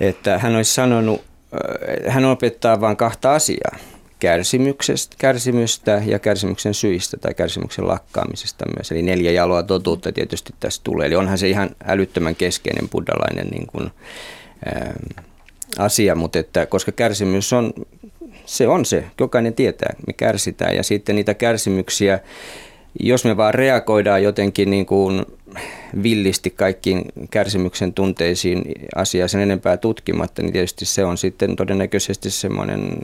että 0.00 0.38
hän 0.38 0.56
olisi 0.56 0.74
sanonut, 0.74 1.24
hän 2.08 2.24
opettaa 2.24 2.80
vain 2.80 2.96
kahta 2.96 3.34
asiaa 3.34 3.76
kärsimystä 5.18 6.02
ja 6.06 6.18
kärsimyksen 6.18 6.74
syistä 6.74 7.16
tai 7.16 7.34
kärsimyksen 7.34 7.88
lakkaamisesta 7.88 8.64
myös. 8.76 8.92
Eli 8.92 9.02
neljä 9.02 9.30
jaloa 9.30 9.62
totuutta 9.62 10.12
tietysti 10.12 10.54
tässä 10.60 10.80
tulee. 10.84 11.06
Eli 11.06 11.16
onhan 11.16 11.38
se 11.38 11.48
ihan 11.48 11.70
älyttömän 11.84 12.36
keskeinen 12.36 12.88
buddhalainen 12.88 13.46
niin 13.46 13.66
kuin, 13.66 13.90
ää, 14.64 14.94
asia, 15.78 16.14
mutta 16.14 16.38
että, 16.38 16.66
koska 16.66 16.92
kärsimys 16.92 17.52
on, 17.52 17.72
se 18.46 18.68
on 18.68 18.84
se, 18.84 19.04
jokainen 19.20 19.54
tietää, 19.54 19.94
me 20.06 20.12
kärsitään 20.12 20.76
ja 20.76 20.82
sitten 20.82 21.16
niitä 21.16 21.34
kärsimyksiä, 21.34 22.20
jos 23.00 23.24
me 23.24 23.36
vaan 23.36 23.54
reagoidaan 23.54 24.22
jotenkin 24.22 24.70
niin 24.70 24.86
kuin 24.86 25.26
villisti 26.02 26.50
kaikkiin 26.50 27.02
kärsimyksen 27.30 27.92
tunteisiin 27.92 28.62
asiaa 28.96 29.28
sen 29.28 29.40
enempää 29.40 29.76
tutkimatta, 29.76 30.42
niin 30.42 30.52
tietysti 30.52 30.84
se 30.84 31.04
on 31.04 31.18
sitten 31.18 31.56
todennäköisesti 31.56 32.30
semmoinen 32.30 32.98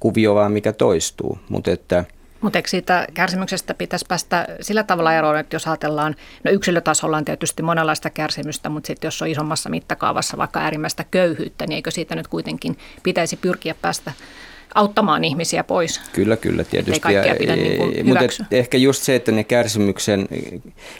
kuvio 0.00 0.34
vaan, 0.34 0.52
mikä 0.52 0.72
toistuu. 0.72 1.38
Mutta 1.48 1.70
että 1.70 2.04
mutta 2.40 2.58
eikö 2.58 2.68
siitä 2.68 3.06
kärsimyksestä 3.14 3.74
pitäisi 3.74 4.04
päästä 4.08 4.46
sillä 4.60 4.82
tavalla 4.82 5.14
eroon, 5.14 5.38
että 5.38 5.56
jos 5.56 5.66
ajatellaan, 5.66 6.16
no 6.44 6.50
yksilötasolla 6.50 7.16
on 7.16 7.24
tietysti 7.24 7.62
monenlaista 7.62 8.10
kärsimystä, 8.10 8.68
mutta 8.68 8.86
sitten 8.86 9.06
jos 9.06 9.22
on 9.22 9.28
isommassa 9.28 9.70
mittakaavassa 9.70 10.36
vaikka 10.36 10.60
äärimmäistä 10.60 11.04
köyhyyttä, 11.10 11.66
niin 11.66 11.76
eikö 11.76 11.90
siitä 11.90 12.14
nyt 12.14 12.28
kuitenkin 12.28 12.78
pitäisi 13.02 13.36
pyrkiä 13.36 13.74
päästä 13.82 14.12
auttamaan 14.74 15.24
ihmisiä 15.24 15.64
pois. 15.64 16.00
Kyllä, 16.12 16.36
kyllä 16.36 16.64
tietysti. 16.64 17.08
Ei 17.08 17.38
pidä 17.38 17.56
niin 17.56 17.76
kuin 17.76 18.06
mutta 18.06 18.44
ehkä 18.50 18.78
just 18.78 19.02
se, 19.02 19.14
että 19.14 19.32
ne 19.32 19.44
kärsimyksen, 19.44 20.28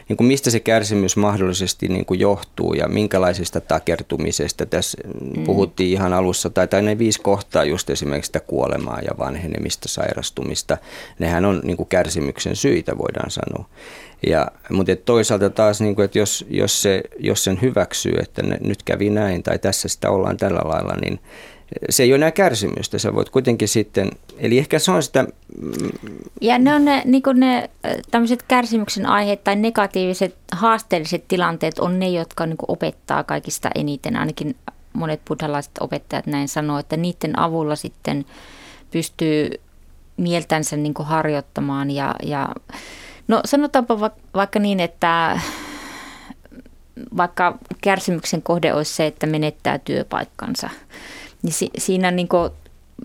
niin 0.09 0.17
kuin 0.17 0.27
mistä 0.27 0.51
se 0.51 0.61
kärsimys 0.61 1.17
mahdollisesti 1.17 1.89
niin 1.89 2.05
kuin 2.05 2.21
johtuu 2.21 2.75
ja 2.75 2.89
minkälaisista 2.89 3.61
takertumisesta. 3.61 4.67
Tässä 4.67 4.99
mm. 5.21 5.45
puhuttiin 5.45 5.93
ihan 5.93 6.13
alussa, 6.13 6.51
tai, 6.51 6.69
tai 6.69 6.83
ne 6.83 6.99
viisi 6.99 7.21
kohtaa 7.21 7.65
just 7.65 7.91
esimerkiksi 7.91 8.27
sitä 8.27 8.41
kuolemaa 8.41 9.01
ja 9.01 9.19
vanhenemista, 9.19 9.89
sairastumista. 9.89 10.79
Nehän 11.19 11.45
on 11.45 11.61
niin 11.65 11.77
kuin 11.77 11.89
kärsimyksen 11.89 12.57
syitä, 12.57 12.99
voidaan 12.99 13.31
sanoa. 13.31 13.69
Ja, 14.27 14.47
mutta 14.71 14.97
toisaalta 14.97 15.51
taas, 15.51 15.81
niin 15.81 15.95
kuin, 15.95 16.05
että 16.05 16.19
jos, 16.19 16.47
jos, 16.51 16.83
se, 16.83 17.03
jos 17.19 17.45
sen 17.45 17.59
hyväksyy, 17.63 18.15
että 18.21 18.43
ne, 18.43 18.59
nyt 18.65 18.83
kävi 18.83 19.11
näin 19.11 19.43
tai 19.43 19.59
tässä 19.59 19.89
sitä 19.89 20.11
ollaan 20.11 20.37
tällä 20.37 20.61
lailla, 20.65 20.95
niin 21.01 21.21
se 21.91 22.03
ei 22.03 22.11
ole 22.11 22.17
enää 22.17 22.31
kärsimystä, 22.31 22.99
sä 22.99 23.15
voit 23.15 23.31
kuitenkin 23.31 23.69
sitten, 23.69 24.11
eli 24.39 24.59
ehkä 24.59 24.79
se 24.79 24.91
on 24.91 25.03
sitä... 25.03 25.23
Mm, 25.23 25.89
ja 26.41 26.59
ne 26.59 26.75
on 26.75 26.85
ne, 26.85 27.03
niin 27.05 27.23
ne 27.35 27.71
tämmöiset 28.11 28.43
kärsimyksen 28.43 29.07
aiheet 29.07 29.45
tai 29.45 29.57
negatiiviset 29.57 30.37
haasteelliset 30.53 31.25
tilanteet 31.29 31.79
on 31.79 31.99
ne, 31.99 32.09
jotka 32.09 32.47
niin 32.47 32.57
opettaa 32.69 33.25
kaikista 33.25 33.71
eniten, 33.75 34.17
ainakin 34.17 34.57
monet 34.93 35.21
buddhalaiset 35.29 35.73
opettajat 35.81 36.27
näin 36.27 36.49
sanoo, 36.49 36.79
että 36.79 36.97
niiden 36.97 37.39
avulla 37.39 37.77
sitten 37.77 38.25
pystyy 38.91 39.51
mieltänsä 40.17 40.77
niin 40.77 40.95
harjoittamaan 40.99 41.91
ja, 41.91 42.15
ja 42.23 42.49
no 43.29 43.41
sanotaanpa 43.45 44.01
va, 44.01 44.11
vaikka 44.35 44.59
niin, 44.59 44.81
että 44.81 45.41
vaikka 47.17 47.59
kärsimyksen 47.81 48.43
kohde 48.43 48.75
olisi 48.75 48.95
se, 48.95 49.07
että 49.07 49.27
menettää 49.27 49.79
työpaikkansa, 49.79 50.71
niin 51.43 51.53
si, 51.53 51.71
siinä, 51.79 52.11
niin 52.11 52.29
kuin, 52.29 52.51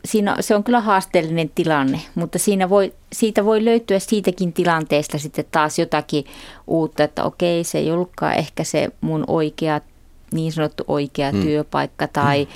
siinä 0.06 0.36
se 0.40 0.56
on 0.56 0.64
kyllä 0.64 0.80
haasteellinen 0.80 1.52
tilanne, 1.56 2.02
mutta 2.16 2.40
siinä 2.40 2.70
voi, 2.70 2.94
siitä 3.14 3.46
voi 3.46 3.66
löytyä 3.66 4.00
siitäkin 4.00 4.54
tilanteesta 4.54 5.18
sitten 5.18 5.46
taas 5.52 5.80
jotakin 5.80 6.26
uutta, 6.68 7.04
että 7.04 7.24
okei, 7.24 7.64
se 7.64 7.78
ei 7.78 7.92
ollutkaan 7.92 8.34
ehkä 8.34 8.64
se 8.64 8.90
mun 9.02 9.24
oikea, 9.28 9.82
niin 10.34 10.52
sanottu 10.52 10.84
oikea 10.88 11.32
mm. 11.32 11.42
työpaikka 11.42 12.08
tai, 12.08 12.46
mm. 12.46 12.52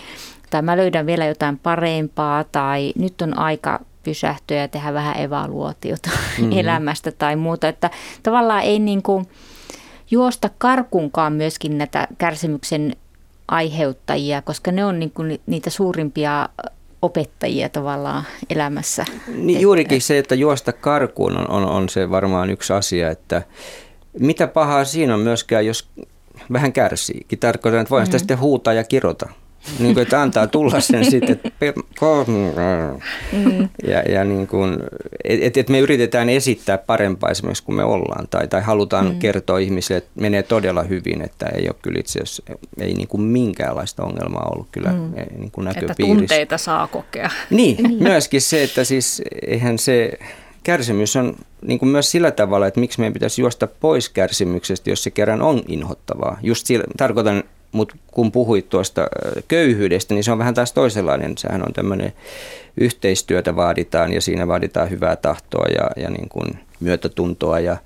tai 0.49 0.61
mä 0.61 0.77
löydän 0.77 1.05
vielä 1.05 1.25
jotain 1.25 1.59
parempaa 1.59 2.43
tai 2.43 2.93
nyt 2.95 3.21
on 3.21 3.37
aika 3.37 3.79
pysähtyä 4.05 4.57
ja 4.57 4.67
tehdä 4.67 4.93
vähän 4.93 5.21
evaluotiota 5.21 6.09
mm-hmm. 6.09 6.51
elämästä 6.59 7.11
tai 7.11 7.35
muuta. 7.35 7.67
Että 7.67 7.89
tavallaan 8.23 8.63
ei 8.63 8.79
niin 8.79 9.01
kuin 9.01 9.27
juosta 10.11 10.49
karkunkaan 10.57 11.33
myöskin 11.33 11.77
näitä 11.77 12.07
kärsimyksen 12.17 12.95
aiheuttajia, 13.47 14.41
koska 14.41 14.71
ne 14.71 14.85
on 14.85 14.99
niin 14.99 15.11
kuin 15.11 15.41
niitä 15.45 15.69
suurimpia 15.69 16.49
opettajia 17.01 17.69
tavallaan 17.69 18.23
elämässä. 18.49 19.05
Niin 19.27 19.61
juurikin 19.61 20.01
se, 20.01 20.17
että 20.17 20.35
juosta 20.35 20.73
karkuun 20.73 21.37
on, 21.37 21.49
on, 21.49 21.65
on 21.65 21.89
se 21.89 22.09
varmaan 22.09 22.49
yksi 22.49 22.73
asia, 22.73 23.11
että 23.11 23.41
mitä 24.19 24.47
pahaa 24.47 24.85
siinä 24.85 25.13
on 25.13 25.19
myöskään, 25.19 25.65
jos 25.65 25.89
vähän 26.53 26.73
kärsiikin. 26.73 27.39
Tarkoitan, 27.39 27.81
että 27.81 27.89
voihan 27.89 28.03
mm-hmm. 28.03 28.11
sitä 28.11 28.17
sitten 28.17 28.39
huutaa 28.39 28.73
ja 28.73 28.83
kirota 28.83 29.29
niin 29.79 29.93
kuin, 29.93 30.01
että 30.01 30.21
antaa 30.21 30.47
tulla 30.47 30.79
sen 30.79 31.05
sitten. 31.11 31.39
Mm. 33.31 33.69
Ja, 33.87 33.99
ja 34.01 34.23
niin 34.23 34.47
kuin, 34.47 34.77
että 35.23 35.59
et 35.59 35.69
me 35.69 35.79
yritetään 35.79 36.29
esittää 36.29 36.77
parempaa 36.77 37.29
esimerkiksi 37.29 37.63
kuin 37.63 37.75
me 37.75 37.83
ollaan 37.83 38.27
tai, 38.27 38.47
tai 38.47 38.61
halutaan 38.61 39.05
mm. 39.05 39.19
kertoa 39.19 39.59
ihmisille, 39.59 39.97
että 39.97 40.11
menee 40.15 40.43
todella 40.43 40.83
hyvin, 40.83 41.21
että 41.21 41.45
ei 41.45 41.67
ole 41.67 41.75
kyllä 41.81 41.99
itse 41.99 42.19
asiassa 42.19 42.43
ei 42.79 42.93
niin 42.93 43.07
kuin 43.07 43.21
minkäänlaista 43.21 44.03
ongelmaa 44.03 44.49
ollut 44.53 44.67
kyllä 44.71 44.91
mm. 44.91 45.13
niin 45.37 45.51
kuin 45.51 45.65
näköpiirissä. 45.65 46.03
Että 46.03 46.03
tunteita 46.03 46.57
saa 46.57 46.87
kokea. 46.87 47.29
Niin, 47.49 47.83
niin, 47.83 48.03
myöskin 48.03 48.41
se, 48.41 48.63
että 48.63 48.83
siis 48.83 49.21
eihän 49.47 49.79
se 49.79 50.11
kärsimys 50.63 51.15
on 51.15 51.35
niin 51.61 51.79
kuin 51.79 51.89
myös 51.89 52.11
sillä 52.11 52.31
tavalla, 52.31 52.67
että 52.67 52.79
miksi 52.79 52.99
meidän 52.99 53.13
pitäisi 53.13 53.41
juosta 53.41 53.67
pois 53.67 54.09
kärsimyksestä, 54.09 54.89
jos 54.89 55.03
se 55.03 55.11
kerran 55.11 55.41
on 55.41 55.61
inhottavaa. 55.67 56.37
Just 56.41 56.65
sillä, 56.65 56.83
tarkoitan 56.97 57.43
mutta 57.71 57.95
kun 58.11 58.31
puhuit 58.31 58.69
tuosta 58.69 59.07
köyhyydestä, 59.47 60.13
niin 60.13 60.23
se 60.23 60.31
on 60.31 60.37
vähän 60.37 60.53
taas 60.53 60.73
toisenlainen. 60.73 61.37
Sehän 61.37 61.61
on 61.67 61.73
tämmöinen 61.73 62.13
yhteistyötä 62.77 63.55
vaaditaan 63.55 64.13
ja 64.13 64.21
siinä 64.21 64.47
vaaditaan 64.47 64.89
hyvää 64.89 65.15
tahtoa 65.15 65.65
ja, 65.65 66.03
ja 66.03 66.09
niin 66.09 66.29
kuin 66.29 66.59
myötätuntoa 66.79 67.59
ja, 67.59 67.77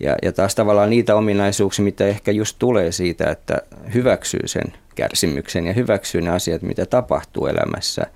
ja, 0.00 0.16
ja 0.22 0.32
taas 0.32 0.54
tavallaan 0.54 0.90
niitä 0.90 1.16
ominaisuuksia, 1.16 1.84
mitä 1.84 2.06
ehkä 2.06 2.32
just 2.32 2.56
tulee 2.58 2.92
siitä, 2.92 3.30
että 3.30 3.58
hyväksyy 3.94 4.48
sen 4.48 4.72
kärsimyksen 4.94 5.66
ja 5.66 5.72
hyväksyy 5.72 6.20
ne 6.20 6.30
asiat, 6.30 6.62
mitä 6.62 6.86
tapahtuu 6.86 7.46
elämässä, 7.46 8.06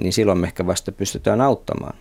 niin 0.00 0.12
silloin 0.12 0.38
me 0.38 0.46
ehkä 0.46 0.66
vasta 0.66 0.92
pystytään 0.92 1.40
auttamaan. 1.40 1.96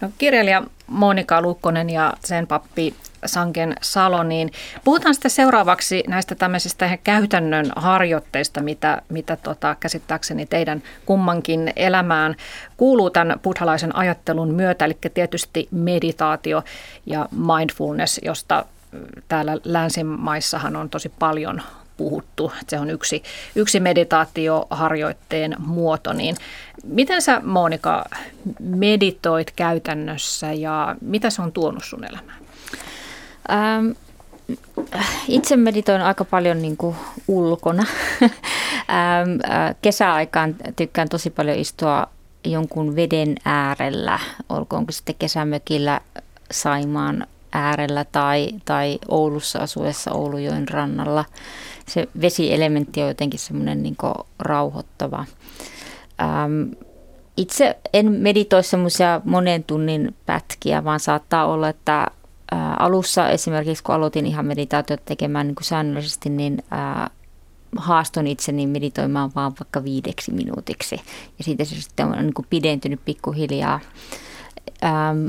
No, 0.00 0.10
kirjailija 0.18 0.62
Monika 0.86 1.42
Lukkonen 1.42 1.90
ja 1.90 2.14
sen 2.24 2.46
pappi 2.46 2.94
Sanken 3.26 3.76
Salo, 3.80 4.22
niin 4.22 4.52
puhutaan 4.84 5.14
sitten 5.14 5.30
seuraavaksi 5.30 6.04
näistä 6.08 6.34
tämmöisistä 6.34 6.98
käytännön 7.04 7.72
harjoitteista, 7.76 8.60
mitä, 8.60 9.02
mitä 9.08 9.36
tota, 9.36 9.76
käsittääkseni 9.80 10.46
teidän 10.46 10.82
kummankin 11.06 11.72
elämään 11.76 12.36
kuuluu 12.76 13.10
tämän 13.10 13.40
buddhalaisen 13.42 13.96
ajattelun 13.96 14.54
myötä, 14.54 14.84
eli 14.84 14.98
tietysti 15.14 15.68
meditaatio 15.70 16.62
ja 17.06 17.28
mindfulness, 17.30 18.20
josta 18.22 18.64
täällä 19.28 19.56
länsimaissahan 19.64 20.76
on 20.76 20.90
tosi 20.90 21.08
paljon 21.08 21.62
puhuttu. 21.96 22.52
Se 22.68 22.78
on 22.78 22.90
yksi, 22.90 23.22
yksi 23.54 23.80
meditaatioharjoitteen 23.80 25.56
muoto. 25.58 26.12
Niin 26.12 26.36
miten 26.84 27.22
sä 27.22 27.40
Monika 27.44 28.04
meditoit 28.60 29.50
käytännössä 29.50 30.52
ja 30.52 30.96
mitä 31.00 31.30
se 31.30 31.42
on 31.42 31.52
tuonut 31.52 31.84
sun 31.84 32.04
elämään? 32.04 32.45
Ähm, 33.50 33.90
itse 35.28 35.56
meditoin 35.56 36.02
aika 36.02 36.24
paljon 36.24 36.62
niin 36.62 36.76
kuin 36.76 36.96
ulkona. 37.28 37.84
ähm, 38.22 38.30
äh, 39.50 39.74
kesäaikaan 39.82 40.56
tykkään 40.76 41.08
tosi 41.08 41.30
paljon 41.30 41.58
istua 41.58 42.06
jonkun 42.44 42.96
veden 42.96 43.34
äärellä, 43.44 44.18
olkoonko 44.48 44.92
sitten 44.92 45.14
kesämökillä 45.18 46.00
Saimaan 46.50 47.26
äärellä 47.52 48.04
tai, 48.04 48.48
tai 48.64 48.98
Oulussa 49.08 49.58
asuessa 49.58 50.12
Oulujoen 50.12 50.68
rannalla. 50.68 51.24
Se 51.86 52.08
vesielementti 52.20 53.02
on 53.02 53.08
jotenkin 53.08 53.40
semmoinen 53.40 53.82
niin 53.82 53.96
rauhoittava. 54.38 55.24
Ähm, 56.20 56.72
itse 57.36 57.76
en 57.92 58.12
meditoi 58.12 58.62
semmoisia 58.64 59.20
monen 59.24 59.64
tunnin 59.64 60.14
pätkiä, 60.26 60.84
vaan 60.84 61.00
saattaa 61.00 61.46
olla, 61.46 61.68
että 61.68 62.06
äh, 62.52 62.58
alussa 62.78 63.28
esimerkiksi 63.28 63.84
kun 63.84 63.94
aloitin 63.94 64.26
ihan 64.26 64.46
meditaatiot 64.46 65.04
tekemään 65.04 65.46
niin 65.46 65.54
kuin 65.54 65.64
säännöllisesti, 65.64 66.30
niin 66.30 66.64
äh, 66.72 67.10
haaston 67.76 68.26
itseni 68.26 68.66
meditoimaan 68.66 69.30
vaan 69.34 69.52
vaikka 69.60 69.84
viideksi 69.84 70.32
minuutiksi. 70.32 71.00
Ja 71.38 71.44
siitä 71.44 71.64
se 71.64 71.80
sitten 71.80 72.06
on 72.06 72.12
niin 72.12 72.34
kuin 72.34 72.46
pidentynyt 72.50 73.00
pikkuhiljaa. 73.04 73.80
Ähm, 74.84 75.28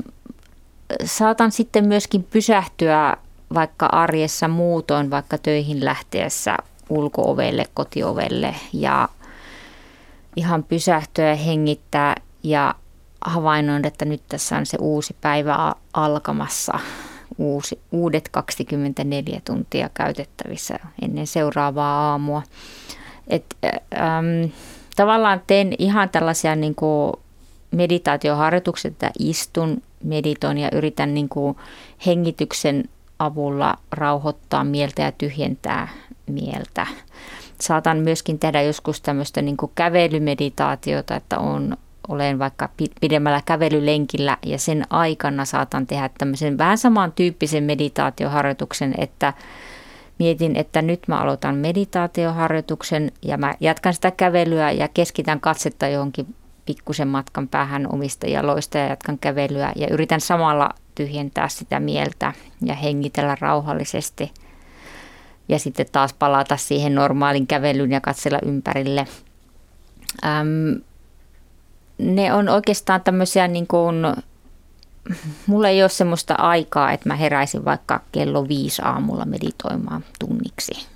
saatan 1.06 1.52
sitten 1.52 1.88
myöskin 1.88 2.24
pysähtyä 2.24 3.18
vaikka 3.54 3.86
arjessa 3.86 4.48
muutoin, 4.48 5.12
vaikka 5.12 5.38
töihin 5.38 5.86
lähteessä 5.86 6.58
ulkoovelle, 6.90 7.66
kotiovelle 7.74 8.56
ja 8.74 9.10
ihan 10.36 10.64
pysähtyä 10.64 11.26
ja 11.26 11.36
hengittää 11.36 12.16
ja 12.44 12.76
havainnoin, 13.22 13.88
että 13.88 14.06
nyt 14.06 14.22
tässä 14.30 14.58
on 14.58 14.66
se 14.66 14.78
uusi 14.82 15.16
päivä 15.22 15.76
alkamassa, 15.94 16.80
uusi, 17.38 17.80
uudet 17.92 18.30
24 18.30 19.42
tuntia 19.46 19.90
käytettävissä 19.94 20.80
ennen 21.02 21.28
seuraavaa 21.28 22.12
aamua. 22.12 22.42
Et, 23.28 23.46
ähm, 23.64 24.52
tavallaan 24.96 25.42
teen 25.48 25.74
ihan 25.80 26.10
tällaisia 26.10 26.56
niin 26.56 26.76
kuin 26.76 27.14
meditaatioharjoituksia, 27.72 28.90
että 28.90 29.12
istun, 29.20 29.82
meditoin 30.04 30.58
ja 30.58 30.70
yritän 30.72 31.14
niin 31.14 31.30
kuin 31.30 31.58
hengityksen 32.06 32.84
avulla 33.20 33.76
rauhoittaa 33.92 34.64
mieltä 34.64 35.02
ja 35.02 35.12
tyhjentää 35.12 35.88
mieltä. 36.28 36.88
Saatan 37.62 37.98
myöskin 37.98 38.40
tehdä 38.40 38.62
joskus 38.62 39.02
tämmöistä 39.02 39.42
niin 39.42 39.58
kuin 39.58 39.72
kävelymeditaatiota, 39.76 41.16
että 41.16 41.40
on, 41.40 41.78
olen 42.10 42.40
vaikka 42.40 42.70
pidemmällä 43.02 43.42
kävelylenkillä 43.46 44.38
ja 44.46 44.60
sen 44.60 44.84
aikana 44.90 45.46
saatan 45.46 45.88
tehdä 45.88 46.10
tämmöisen 46.18 46.58
vähän 46.58 46.78
samantyyppisen 46.78 47.64
meditaatioharjoituksen, 47.64 48.94
että 48.98 49.34
mietin, 50.20 50.56
että 50.56 50.82
nyt 50.82 51.08
mä 51.08 51.20
aloitan 51.20 51.56
meditaatioharjoituksen 51.56 53.12
ja 53.22 53.38
mä 53.38 53.56
jatkan 53.60 53.94
sitä 53.94 54.12
kävelyä 54.12 54.72
ja 54.72 54.88
keskitän 54.88 55.40
katsetta 55.40 55.88
johonkin 55.88 56.36
pikkusen 56.66 57.08
matkan 57.08 57.48
päähän 57.48 57.94
omista 57.94 58.28
jaloista 58.28 58.78
ja 58.78 58.88
jatkan 58.88 59.18
kävelyä 59.18 59.72
ja 59.76 59.88
yritän 59.92 60.22
samalla 60.22 60.70
tyhjentää 60.96 61.48
sitä 61.50 61.80
mieltä 61.80 62.34
ja 62.66 62.76
hengitellä 62.76 63.38
rauhallisesti. 63.40 64.32
Ja 65.50 65.60
sitten 65.60 65.86
taas 65.92 66.14
palata 66.14 66.58
siihen 66.58 66.96
normaalin 66.96 67.48
kävelyyn 67.48 67.92
ja 67.92 68.02
katsella 68.02 68.40
ympärille. 68.46 69.08
Ne 71.98 72.34
on 72.34 72.50
oikeastaan 72.50 73.02
tämmöisiä 73.02 73.48
niin 73.48 73.68
kuin, 73.68 73.96
mulla 75.48 75.70
ei 75.70 75.84
ole 75.84 75.90
semmoista 75.90 76.34
aikaa, 76.34 76.92
että 76.92 77.10
mä 77.10 77.16
heräisin 77.16 77.66
vaikka 77.66 78.02
kello 78.12 78.48
viisi 78.48 78.82
aamulla 78.86 79.26
meditoimaan 79.26 80.04
tunniksi. 80.20 80.88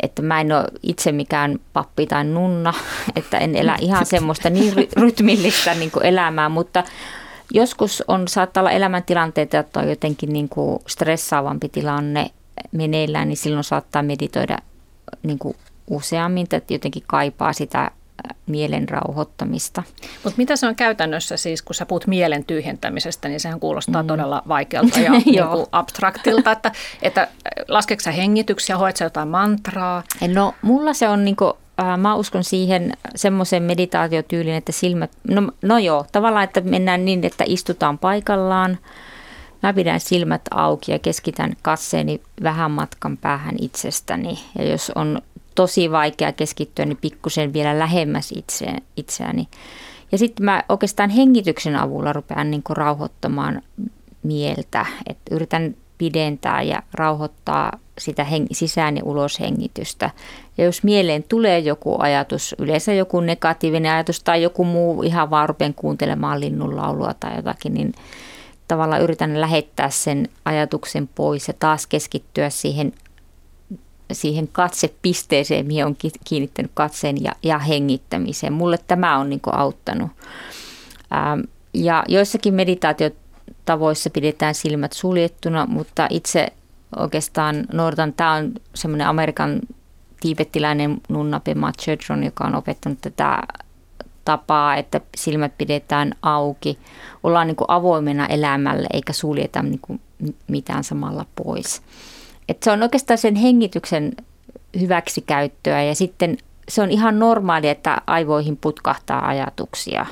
Että 0.00 0.22
mä 0.22 0.40
en 0.40 0.52
ole 0.52 0.64
itse 0.82 1.12
mikään 1.12 1.58
pappi 1.72 2.06
tai 2.06 2.24
nunna, 2.24 2.74
että 3.16 3.38
en 3.38 3.56
elä 3.56 3.76
ihan 3.80 4.06
semmoista 4.06 4.50
niin 4.50 4.74
rytmillistä 4.96 5.74
niin 5.74 5.90
kuin 5.90 6.06
elämää, 6.06 6.48
mutta 6.48 6.84
joskus 7.52 8.04
on, 8.08 8.28
saattaa 8.28 8.60
olla 8.60 8.70
elämäntilanteita, 8.70 9.58
että 9.58 9.80
on 9.80 9.88
jotenkin 9.88 10.32
niin 10.32 10.48
kuin 10.48 10.78
stressaavampi 10.86 11.68
tilanne 11.68 12.30
meneillään, 12.72 13.28
niin 13.28 13.36
silloin 13.36 13.64
saattaa 13.64 14.02
meditoida 14.02 14.58
niin 15.22 15.38
kuin 15.38 15.56
useammin, 15.90 16.46
että 16.52 16.74
jotenkin 16.74 17.02
kaipaa 17.06 17.52
sitä 17.52 17.90
mielen 18.46 18.88
rauhoittamista. 18.88 19.82
Mutta 20.24 20.36
mitä 20.36 20.56
se 20.56 20.66
on 20.66 20.74
käytännössä 20.74 21.36
siis, 21.36 21.62
kun 21.62 21.74
sä 21.74 21.86
puhut 21.86 22.06
mielen 22.06 22.44
tyhjentämisestä, 22.44 23.28
niin 23.28 23.40
sehän 23.40 23.60
kuulostaa 23.60 24.02
mm. 24.02 24.06
todella 24.06 24.42
vaikealta 24.48 25.00
ja 25.00 25.10
niin 25.24 25.48
kuin 25.50 25.66
abstraktilta, 25.72 26.52
että, 26.52 26.72
että 27.02 27.28
laskeeko 27.68 28.00
sä 28.00 28.12
hengityksiä, 28.12 28.78
hoet 28.78 28.96
sä 28.96 29.04
jotain 29.04 29.28
mantraa? 29.28 30.02
No 30.34 30.54
mulla 30.62 30.94
se 30.94 31.08
on 31.08 31.24
niin 31.24 31.36
kuin, 31.36 31.52
äh, 31.80 31.98
mä 31.98 32.14
uskon 32.14 32.44
siihen 32.44 32.92
semmoiseen 33.14 33.62
meditaatiotyyliin, 33.62 34.56
että 34.56 34.72
silmät, 34.72 35.10
no, 35.28 35.52
no 35.62 35.78
joo, 35.78 36.06
tavallaan, 36.12 36.44
että 36.44 36.60
mennään 36.60 37.04
niin, 37.04 37.24
että 37.24 37.44
istutaan 37.46 37.98
paikallaan, 37.98 38.78
Mä 39.62 39.72
pidän 39.72 40.00
silmät 40.00 40.42
auki 40.50 40.92
ja 40.92 40.98
keskitän 40.98 41.52
katseeni 41.62 42.20
vähän 42.42 42.70
matkan 42.70 43.16
päähän 43.16 43.54
itsestäni. 43.60 44.38
Ja 44.58 44.64
jos 44.64 44.92
on 44.94 45.22
tosi 45.54 45.90
vaikea 45.90 46.32
keskittyä, 46.32 46.84
niin 46.84 46.98
pikkusen 47.00 47.52
vielä 47.52 47.78
lähemmäs 47.78 48.32
itse, 48.32 48.66
itseäni. 48.96 49.48
Ja 50.12 50.18
sitten 50.18 50.44
mä 50.44 50.62
oikeastaan 50.68 51.10
hengityksen 51.10 51.76
avulla 51.76 52.12
rupean 52.12 52.50
niin 52.50 52.62
rauhoittamaan 52.70 53.62
mieltä, 54.22 54.86
että 55.06 55.34
yritän 55.34 55.74
pidentää 55.98 56.62
ja 56.62 56.82
rauhoittaa 56.94 57.78
sitä 57.98 58.24
heng- 58.24 58.46
sisään- 58.52 58.96
ja 58.96 59.04
uloshengitystä. 59.04 60.10
Ja 60.58 60.64
jos 60.64 60.82
mieleen 60.82 61.24
tulee 61.28 61.58
joku 61.58 61.96
ajatus, 61.98 62.54
yleensä 62.58 62.92
joku 62.92 63.20
negatiivinen 63.20 63.92
ajatus 63.92 64.22
tai 64.22 64.42
joku 64.42 64.64
muu, 64.64 65.02
ihan 65.02 65.30
vaan 65.30 65.48
rupean 65.48 65.74
kuuntelemaan 65.74 66.40
linnunlaulua 66.40 67.14
tai 67.14 67.36
jotakin, 67.36 67.74
niin 67.74 67.92
tavallaan 68.68 69.02
yritän 69.02 69.40
lähettää 69.40 69.90
sen 69.90 70.28
ajatuksen 70.44 71.08
pois 71.14 71.48
ja 71.48 71.54
taas 71.58 71.86
keskittyä 71.86 72.50
siihen 72.50 72.92
siihen 74.14 74.48
katsepisteeseen, 74.48 75.66
mihin 75.66 75.86
on 75.86 75.96
kiinnittänyt 76.24 76.70
katseen 76.74 77.24
ja, 77.24 77.32
ja 77.42 77.58
hengittämiseen. 77.58 78.52
Mulle 78.52 78.78
tämä 78.86 79.18
on 79.18 79.30
niin 79.30 79.40
auttanut. 79.52 80.10
Ähm, 81.14 81.40
ja 81.74 82.04
joissakin 82.08 82.54
meditaatiotavoissa 82.54 84.10
pidetään 84.10 84.54
silmät 84.54 84.92
suljettuna, 84.92 85.66
mutta 85.66 86.06
itse 86.10 86.48
oikeastaan 86.96 87.66
Nordan, 87.72 88.12
tämä 88.12 88.32
on 88.32 88.52
semmoinen 88.74 89.06
Amerikan 89.06 89.60
tiibettiläinen 90.20 91.00
nunna 91.08 91.40
Pema 91.40 91.72
Chodron, 91.72 92.24
joka 92.24 92.44
on 92.44 92.54
opettanut 92.54 93.00
tätä 93.00 93.42
tapaa, 94.24 94.76
että 94.76 95.00
silmät 95.16 95.58
pidetään 95.58 96.14
auki. 96.22 96.78
Ollaan 97.22 97.46
niin 97.46 97.56
avoimena 97.68 98.26
elämälle 98.26 98.86
eikä 98.92 99.12
suljeta 99.12 99.62
niin 99.62 100.00
mitään 100.48 100.84
samalla 100.84 101.26
pois. 101.36 101.82
Et 102.50 102.62
se 102.62 102.70
on 102.70 102.82
oikeastaan 102.82 103.18
sen 103.18 103.34
hengityksen 103.34 104.12
hyväksikäyttöä 104.80 105.82
ja 105.82 105.94
sitten 105.94 106.38
se 106.68 106.82
on 106.82 106.90
ihan 106.90 107.18
normaali, 107.18 107.68
että 107.68 108.02
aivoihin 108.06 108.56
putkahtaa 108.56 109.28
ajatuksia. 109.28 110.06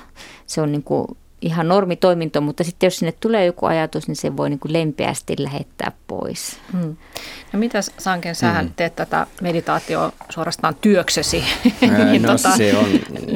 Se 0.46 0.60
on 0.60 0.72
niin 0.72 0.82
kuin 0.82 1.06
ihan 1.42 1.68
normitoiminto, 1.68 2.40
mutta 2.40 2.64
sitten 2.64 2.86
jos 2.86 2.96
sinne 2.96 3.12
tulee 3.20 3.46
joku 3.46 3.66
ajatus, 3.66 4.08
niin 4.08 4.16
se 4.16 4.36
voi 4.36 4.50
niin 4.50 4.58
kuin 4.58 4.72
lempeästi 4.72 5.34
lähettää 5.38 5.92
pois. 6.06 6.58
Hmm. 6.72 6.96
No 7.52 7.58
mitä 7.58 7.80
Sanken, 7.98 8.34
sähän 8.34 8.64
hmm. 8.64 8.74
teet 8.76 8.96
tätä 8.96 9.26
meditaatio 9.42 10.12
suorastaan 10.30 10.74
työksesi. 10.80 11.44
niin, 12.10 12.22
no 12.22 12.28
tota, 12.28 12.56
se, 12.56 12.76
on, 12.76 12.86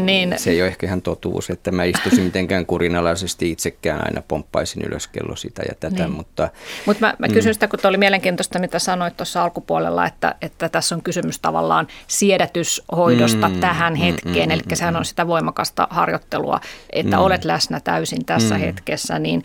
niin, 0.07 0.35
se 0.37 0.51
ei 0.51 0.63
ole 0.63 0.69
ehkä 0.69 0.87
ihan 0.87 1.03
totuus, 1.03 1.51
että 1.51 1.73
mä 1.73 1.85
istuisin 1.85 2.25
mitenkään 2.25 2.67
kurinalaisesti 2.67 3.51
itsekään 3.51 4.01
aina 4.05 4.23
pomppaisin 4.29 4.83
ylös 4.83 5.09
kello 5.09 5.37
sitä 5.37 5.63
ja 5.69 5.75
tätä. 5.81 6.05
Niin. 6.05 6.11
Mutta 6.11 6.49
Mut 6.87 7.01
mä, 7.01 7.15
mä 7.19 7.29
kysyn 7.29 7.51
mm. 7.51 7.55
sitä, 7.55 7.69
kun 7.69 7.79
oli 7.85 7.97
mielenkiintoista, 7.97 8.59
mitä 8.59 8.79
sanoit 8.79 9.17
tuossa 9.17 9.43
alkupuolella, 9.43 10.07
että, 10.07 10.35
että 10.43 10.69
tässä 10.69 10.95
on 10.95 11.03
kysymys 11.03 11.39
tavallaan 11.39 11.87
siedätyshoidosta 12.07 13.49
mm, 13.49 13.61
tähän 13.61 13.93
mm, 13.93 13.99
hetkeen. 13.99 14.49
Mm, 14.49 14.53
Eli 14.53 14.63
mm, 14.63 14.75
sehän 14.75 14.97
on 14.97 15.05
sitä 15.05 15.27
voimakasta 15.27 15.89
harjoittelua, 15.91 16.61
että 16.93 17.17
mm. 17.17 17.23
olet 17.23 17.45
läsnä 17.45 17.81
täysin 17.93 18.25
tässä 18.25 18.55
mm. 18.55 18.61
hetkessä. 18.61 19.19
Niin 19.19 19.43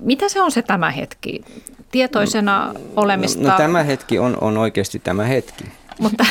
mitä 0.00 0.28
se 0.28 0.42
on 0.42 0.50
se 0.50 0.62
tämä 0.62 0.90
hetki? 0.90 1.44
Tietoisena 1.90 2.74
olemista? 2.96 3.42
No, 3.42 3.48
no 3.48 3.56
tämä 3.56 3.82
hetki 3.82 4.18
on, 4.18 4.36
on 4.40 4.58
oikeasti 4.58 4.98
tämä 4.98 5.24
hetki. 5.24 5.64
Mutta, 5.98 6.26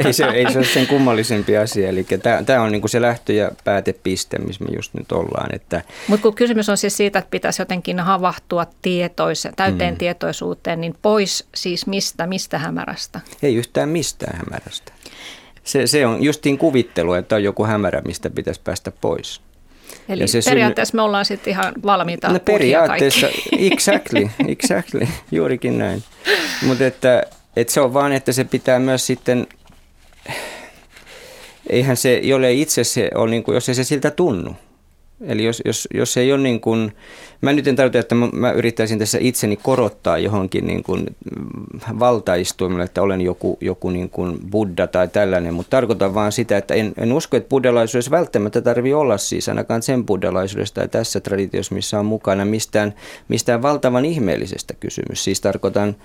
ei, 0.06 0.12
se, 0.12 0.24
ei 0.24 0.52
se 0.52 0.58
ole 0.58 0.66
sen 0.66 0.86
kummallisempi 0.86 1.56
asia. 1.56 1.88
Eli 1.88 2.06
tämä 2.46 2.62
on 2.62 2.72
niinku 2.72 2.88
se 2.88 3.00
lähtö- 3.00 3.32
ja 3.32 3.50
päätepiste, 3.64 4.38
missä 4.38 4.64
me 4.64 4.76
just 4.76 4.94
nyt 4.94 5.12
ollaan. 5.12 5.54
Että... 5.54 5.82
Mutta 6.08 6.22
kun 6.22 6.34
kysymys 6.34 6.68
on 6.68 6.76
siis 6.76 6.96
siitä, 6.96 7.18
että 7.18 7.30
pitäisi 7.30 7.62
jotenkin 7.62 8.00
havahtua 8.00 8.66
tietoise, 8.82 9.52
täyteen 9.56 9.94
mm. 9.94 9.98
tietoisuuteen, 9.98 10.80
niin 10.80 10.94
pois 11.02 11.48
siis 11.54 11.86
mistä, 11.86 12.26
mistä 12.26 12.58
hämärästä? 12.58 13.20
Ei 13.42 13.54
yhtään 13.54 13.88
mistään 13.88 14.38
hämärästä. 14.38 14.92
Se, 15.64 15.86
se 15.86 16.06
on 16.06 16.22
justiin 16.22 16.58
kuvittelu, 16.58 17.12
että 17.12 17.36
on 17.36 17.44
joku 17.44 17.64
hämärä, 17.64 18.00
mistä 18.00 18.30
pitäisi 18.30 18.60
päästä 18.64 18.90
pois. 18.90 19.40
Eli 20.08 20.28
se 20.28 20.40
periaatteessa 20.44 20.90
synny... 20.90 21.02
me 21.02 21.02
ollaan 21.02 21.24
sitten 21.24 21.50
ihan 21.50 21.72
valmiita 21.82 22.28
no, 22.28 22.40
periaatteessa, 22.40 23.28
exactly, 23.58 24.30
exactly, 24.48 25.08
juurikin 25.32 25.78
näin. 25.78 26.02
Mutta 26.62 26.86
että, 26.86 27.22
että 27.56 27.72
se 27.72 27.80
on 27.80 27.94
vaan, 27.94 28.12
että 28.12 28.32
se 28.32 28.44
pitää 28.44 28.78
myös 28.78 29.06
sitten, 29.06 29.46
eihän 31.70 31.96
se, 31.96 32.20
jolle 32.22 32.52
itse 32.52 32.84
se 32.84 33.10
on, 33.14 33.30
niin 33.30 33.42
kuin, 33.42 33.54
jos 33.54 33.68
ei 33.68 33.74
se 33.74 33.84
siltä 33.84 34.10
tunnu, 34.10 34.56
Eli 35.26 35.44
jos, 35.44 35.62
jos, 35.64 35.88
jos 35.94 36.16
ei 36.16 36.32
ole 36.32 36.42
niin 36.42 36.60
kuin, 36.60 36.92
mä 37.40 37.52
nyt 37.52 37.66
en 37.66 37.76
tarkoita, 37.76 37.98
että 37.98 38.14
mä, 38.14 38.52
yrittäisin 38.52 38.98
tässä 38.98 39.18
itseni 39.20 39.56
korottaa 39.56 40.18
johonkin 40.18 40.66
niin 40.66 40.82
kuin 40.82 41.06
valtaistuimelle, 41.98 42.84
että 42.84 43.02
olen 43.02 43.20
joku, 43.20 43.58
joku 43.60 43.90
niin 43.90 44.10
kuin 44.10 44.38
buddha 44.50 44.86
tai 44.86 45.08
tällainen, 45.08 45.54
mutta 45.54 45.70
tarkoitan 45.70 46.14
vaan 46.14 46.32
sitä, 46.32 46.56
että 46.56 46.74
en, 46.74 46.92
en 46.98 47.12
usko, 47.12 47.36
että 47.36 47.48
buddhalaisuudessa 47.48 48.10
välttämättä 48.10 48.60
tarvii 48.60 48.94
olla 48.94 49.18
siis 49.18 49.48
ainakaan 49.48 49.82
sen 49.82 50.06
buddhalaisuudesta 50.06 50.80
tai 50.80 50.88
tässä 50.88 51.20
traditiossa, 51.20 51.74
missä 51.74 51.98
on 51.98 52.06
mukana 52.06 52.44
mistään, 52.44 52.94
mistään 53.28 53.62
valtavan 53.62 54.04
ihmeellisestä 54.04 54.74
kysymys. 54.80 55.24
Siis 55.24 55.40
tarkoitan, 55.40 55.96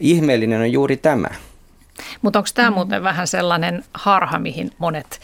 ihmeellinen 0.00 0.60
on 0.60 0.72
juuri 0.72 0.96
tämä. 0.96 1.28
Mutta 2.22 2.38
onko 2.38 2.48
tämä 2.54 2.70
muuten 2.70 3.02
vähän 3.02 3.26
sellainen 3.26 3.84
harha, 3.94 4.38
mihin 4.38 4.70
monet 4.78 5.20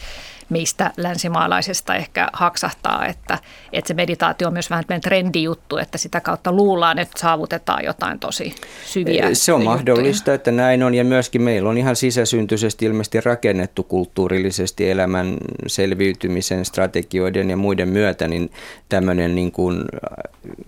meistä 0.49 0.91
länsimaalaisista 0.97 1.95
ehkä 1.95 2.27
haksahtaa, 2.33 3.05
että, 3.05 3.37
että 3.73 3.87
se 3.87 3.93
meditaatio 3.93 4.47
on 4.47 4.53
myös 4.53 4.69
vähän 4.69 4.83
trendijuttu, 5.01 5.77
että 5.77 5.97
sitä 5.97 6.21
kautta 6.21 6.51
luullaan, 6.51 6.99
että 6.99 7.19
saavutetaan 7.19 7.83
jotain 7.85 8.19
tosi 8.19 8.55
syviä 8.85 9.33
Se 9.33 9.53
on 9.53 9.61
juttuja. 9.61 9.75
mahdollista, 9.75 10.33
että 10.33 10.51
näin 10.51 10.83
on 10.83 10.93
ja 10.93 11.03
myöskin 11.03 11.41
meillä 11.41 11.69
on 11.69 11.77
ihan 11.77 11.95
sisäsyntyisesti 11.95 12.85
ilmeisesti 12.85 13.21
rakennettu 13.21 13.83
kulttuurillisesti 13.83 14.89
elämän 14.89 15.37
selviytymisen 15.67 16.65
strategioiden 16.65 17.49
ja 17.49 17.57
muiden 17.57 17.89
myötä, 17.89 18.27
niin 18.27 18.51
tämmöinen 18.89 19.35
niin 19.35 19.51
kuin, 19.51 19.85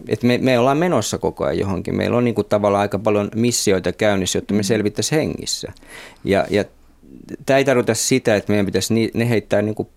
että 0.08 0.28
me, 0.28 0.38
me 0.38 0.60
ollaan 0.60 0.78
menossa 0.78 1.18
koko 1.18 1.46
ajan 1.46 1.60
johonkin. 1.60 1.96
Meillä 1.96 2.18
on 2.18 2.24
niin 2.24 2.36
kuin 2.36 2.48
tavallaan 2.48 2.82
aika 2.82 3.00
paljon 3.00 3.30
missioita 3.36 3.92
käynnissä, 3.92 4.38
jotta 4.38 4.54
me 4.54 4.64
selvittäisiin 4.64 5.20
hengissä. 5.20 5.72
Ja, 6.24 6.46
ja 6.50 6.66
tämä 7.46 7.58
ei 7.58 7.66
tarkoita 7.66 7.94
sitä, 7.94 8.36
että 8.36 8.52
meidän 8.52 8.66
pitäisi 8.66 9.12
ne 9.14 9.30
heittää 9.30 9.62
niin 9.62 9.76
kuin 9.76 9.88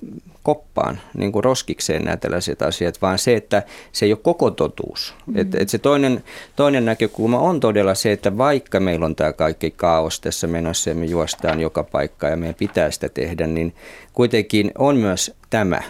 koppaan 0.43 1.01
niin 1.15 1.33
kuin 1.33 1.45
roskikseen 1.45 2.05
nämä 2.05 2.17
tällaiset 2.17 2.63
asiat, 2.63 3.03
vaan 3.03 3.19
se, 3.19 3.37
että 3.37 3.63
se 3.93 4.07
ei 4.07 4.13
ole 4.13 4.21
koko 4.23 4.51
totuus. 4.51 5.15
Mm. 5.27 5.37
Et, 5.37 5.55
et 5.55 5.69
se 5.69 5.79
toinen, 5.79 6.25
toinen 6.57 6.85
näkökulma 6.85 7.39
on 7.39 7.61
todella 7.61 7.95
se, 7.95 8.13
että 8.13 8.39
vaikka 8.39 8.81
meillä 8.81 9.07
on 9.07 9.17
tämä 9.17 9.33
kaikki 9.33 9.71
kaos 9.71 10.21
tässä 10.21 10.47
menossa 10.47 10.91
ja 10.91 10.97
me 10.97 11.07
juostaan 11.07 11.61
joka 11.61 11.85
paikka 11.85 12.29
ja 12.29 12.37
meidän 12.37 12.55
pitää 12.55 12.91
sitä 12.91 13.09
tehdä, 13.09 13.47
niin 13.47 13.75
kuitenkin 14.13 14.73
on 14.79 14.97
myös 14.97 15.35
tämä. 15.51 15.83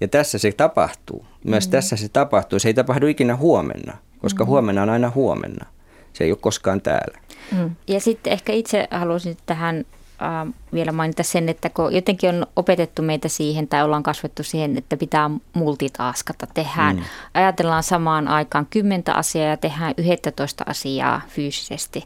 Ja 0.00 0.08
tässä 0.08 0.38
se 0.38 0.52
tapahtuu. 0.52 1.24
Myös 1.44 1.66
mm. 1.66 1.70
tässä 1.70 1.96
se 1.96 2.08
tapahtuu. 2.08 2.58
Se 2.58 2.68
ei 2.68 2.74
tapahdu 2.74 3.06
ikinä 3.06 3.36
huomenna, 3.36 3.96
koska 4.18 4.44
mm. 4.44 4.48
huomenna 4.48 4.82
on 4.82 4.90
aina 4.90 5.12
huomenna. 5.14 5.66
Se 6.12 6.24
ei 6.24 6.30
ole 6.30 6.38
koskaan 6.40 6.80
täällä. 6.80 7.18
Mm. 7.52 7.70
Ja 7.88 8.00
sitten 8.00 8.32
ehkä 8.32 8.52
itse 8.52 8.88
haluaisin 8.90 9.36
tähän 9.46 9.84
äh, 10.22 10.52
vielä 10.72 10.92
mainita 10.92 11.22
sen, 11.22 11.48
että 11.48 11.70
kun 11.70 11.94
jotenkin 11.94 12.30
on 12.30 12.46
opetettu 12.56 13.02
meitä 13.02 13.28
siihen 13.28 13.68
tai 13.68 13.82
ollaan 13.82 14.02
kasvettu 14.02 14.42
siihen, 14.42 14.78
että 14.78 14.96
pitää 14.96 15.30
multitaskata. 15.52 16.46
Tehdään, 16.54 16.96
mm. 16.96 17.02
ajatellaan 17.34 17.82
samaan 17.82 18.28
aikaan 18.28 18.66
kymmentä 18.70 19.14
asiaa 19.14 19.48
ja 19.48 19.56
tehdään 19.56 19.94
11 19.98 20.64
asiaa 20.66 21.20
fyysisesti. 21.28 22.04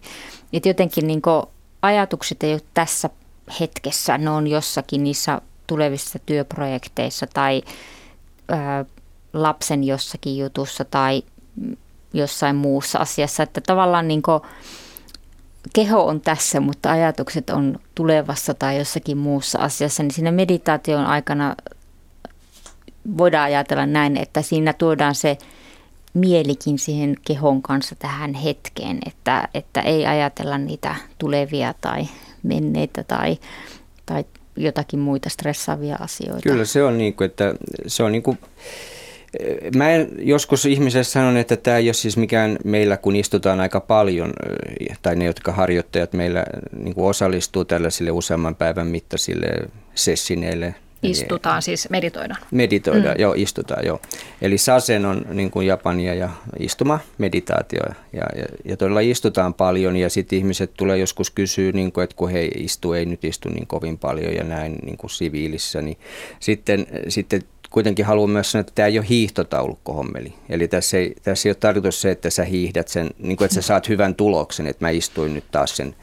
Et 0.53 0.67
jotenkin 0.67 1.07
niin 1.07 1.23
ajatukset 1.83 2.43
ei 2.43 2.53
ole 2.53 2.61
tässä 2.75 3.11
hetkessä, 3.61 4.19
ne 4.19 4.31
on 4.31 4.47
jossakin 4.47 5.05
niissä 5.05 5.41
tulevissa 5.67 6.19
työprojekteissa 6.19 7.27
tai 7.35 7.63
äh, 8.53 8.87
lapsen 9.33 9.85
jossakin 9.85 10.39
jutussa 10.39 10.85
tai 10.85 11.23
jossain 12.13 12.57
muussa 12.57 12.99
asiassa. 12.99 13.43
Että 13.43 13.61
tavallaan 13.61 14.09
niin 14.09 14.23
kuin, 14.23 14.41
keho 15.73 16.07
on 16.07 16.21
tässä, 16.21 16.61
mutta 16.61 16.91
ajatukset 16.91 17.51
on 17.51 17.79
tulevassa 17.95 18.55
tai 18.55 18.79
jossakin 18.79 19.19
muussa 19.19 19.59
asiassa, 19.59 20.03
niin 20.03 20.11
siinä 20.11 20.33
meditaation 20.33 21.07
aikana 21.07 21.57
voidaan 23.19 23.45
ajatella 23.45 23.87
näin, 23.87 24.17
että 24.17 24.43
siinä 24.43 24.73
tuodaan 24.73 25.15
se 25.15 25.39
mielikin 26.15 26.79
siihen 26.79 27.17
kehon 27.27 27.63
kanssa 27.63 27.95
tähän 27.95 28.35
hetkeen, 28.35 28.99
että, 29.07 29.49
että 29.55 29.81
ei 29.81 30.07
ajatella 30.07 30.59
niitä 30.59 30.95
tulevia 31.19 31.75
tai 31.81 32.05
menneitä 32.43 33.03
tai, 33.03 33.39
tai 34.07 34.25
jotakin 34.57 35.01
muita 35.01 35.29
stressaavia 35.29 35.97
asioita. 36.01 36.43
Kyllä 36.43 36.65
se 36.65 36.83
on 36.83 36.99
niin 36.99 37.15
kuin, 37.15 37.27
että 37.27 37.55
se 37.87 38.03
on 38.03 38.13
niin 38.13 38.23
kuin 38.23 38.39
Mä 39.77 39.91
en, 39.91 40.09
joskus 40.19 40.67
ihmisessä 40.67 41.13
sanon, 41.13 41.37
että 41.37 41.57
tämä 41.57 41.77
ei 41.77 41.87
ole 41.87 41.95
siis 41.95 42.17
mikään 42.17 42.59
meillä, 42.65 42.97
kun 42.97 43.17
istutaan 43.17 43.61
aika 43.61 43.81
paljon, 43.81 44.33
tai 45.03 45.17
ne, 45.17 45.25
jotka 45.25 45.53
harjoittajat 45.53 46.13
meillä 46.13 46.45
niin 46.79 46.95
kuin 46.95 47.07
osallistuu 47.07 47.65
tällaisille 47.65 48.11
useamman 48.11 48.55
päivän 48.55 48.87
mittaisille 48.87 49.47
sessineille. 49.95 50.75
Istutaan 51.03 51.63
siis, 51.63 51.91
meditoidaan. 51.91 52.41
Meditoidaan, 52.51 53.17
mm. 53.17 53.21
joo, 53.21 53.35
istutaan, 53.37 53.87
joo. 53.87 54.01
Eli 54.43 54.59
sasen 54.59 55.07
on 55.07 55.25
niin 55.33 55.51
kuin 55.51 55.67
Japania 55.67 56.15
ja 56.15 56.31
istuma, 56.59 56.99
meditaatio. 57.19 57.81
Ja, 58.13 58.23
ja, 58.37 58.45
ja 58.65 58.77
todella 58.77 59.01
istutaan 59.01 59.55
paljon 59.55 59.97
ja 59.97 60.11
sitten 60.11 60.39
ihmiset 60.39 60.71
tulee 60.77 60.99
joskus 60.99 61.31
kysyä, 61.31 61.73
niin 61.73 61.93
kuin, 61.93 62.05
että 62.05 62.17
kun 62.17 62.31
he 62.31 62.45
istu, 62.45 62.93
ei 62.93 63.07
nyt 63.07 63.25
istu 63.25 63.49
niin 63.49 63.67
kovin 63.67 63.99
paljon 63.99 64.35
ja 64.35 64.45
näin 64.45 64.77
niin 64.83 64.97
kuin 64.97 65.11
siviilissä, 65.11 65.83
niin 65.83 65.99
sitten, 66.41 66.87
sitten 67.09 67.43
kuitenkin 67.75 68.05
haluan 68.05 68.31
myös 68.31 68.53
sanoa, 68.53 68.61
että 68.61 68.73
tämä 68.75 68.87
ei 68.87 68.99
ole 68.99 69.07
hiihtotaulukkohommeli. 69.09 70.35
Eli 70.49 70.69
tässä 70.69 70.97
ei, 70.97 71.15
tässä 71.23 71.49
ei 71.49 71.51
ole 71.51 71.57
tarkoitus 71.61 72.01
se, 72.01 72.11
että 72.11 72.31
sä 72.31 72.45
hiihdät 72.45 72.89
sen, 72.89 73.11
niin 73.19 73.37
kuin, 73.37 73.47
että 73.47 73.55
sä 73.55 73.63
saat 73.63 73.89
hyvän 73.89 74.15
tuloksen, 74.15 74.67
että 74.67 74.85
mä 74.85 74.91
istuin 74.91 75.35
nyt 75.35 75.45
taas 75.51 75.77
sen 75.77 75.95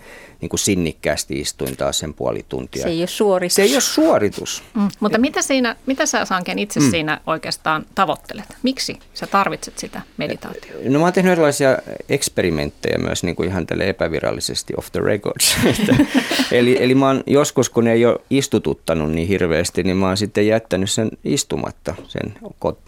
niin 0.41 0.49
kuin 0.49 0.59
sinnikkäästi 0.59 1.39
istuin 1.39 1.77
taas 1.77 1.99
sen 1.99 2.13
puoli 2.13 2.45
tuntia. 2.49 2.83
Se 2.83 2.89
ei 2.89 3.01
ole 3.01 3.07
suoritus. 3.07 3.55
Se 3.55 3.61
ei 3.61 3.73
ole 3.73 3.81
suoritus. 3.81 4.63
Mm, 4.75 4.89
mutta 4.99 5.17
mitä, 5.17 5.41
siinä, 5.41 5.75
mitä 5.85 6.05
sä 6.05 6.25
Sanken 6.25 6.59
itse 6.59 6.79
mm. 6.79 6.91
siinä 6.91 7.21
oikeastaan 7.27 7.85
tavoittelet? 7.95 8.45
Miksi 8.63 8.99
sä 9.13 9.27
tarvitset 9.27 9.77
sitä 9.77 10.01
meditaatiota? 10.17 10.89
No 10.89 10.99
mä 10.99 11.05
oon 11.05 11.13
tehnyt 11.13 11.31
erilaisia 11.31 11.77
eksperimenttejä 12.09 12.97
myös 12.97 13.23
niin 13.23 13.35
kuin 13.35 13.49
ihan 13.49 13.67
tälle 13.67 13.89
epävirallisesti 13.89 14.73
off 14.77 14.91
the 14.91 14.99
records. 14.99 15.57
eli, 16.51 16.83
eli 16.83 16.95
mä 16.95 17.07
oon 17.07 17.23
joskus, 17.27 17.69
kun 17.69 17.87
ei 17.87 18.05
ole 18.05 18.19
istututtanut 18.29 19.11
niin 19.11 19.27
hirveästi, 19.27 19.83
niin 19.83 19.97
mä 19.97 20.07
oon 20.07 20.17
sitten 20.17 20.47
jättänyt 20.47 20.91
sen 20.91 21.11
istumatta, 21.23 21.95
sen 22.07 22.33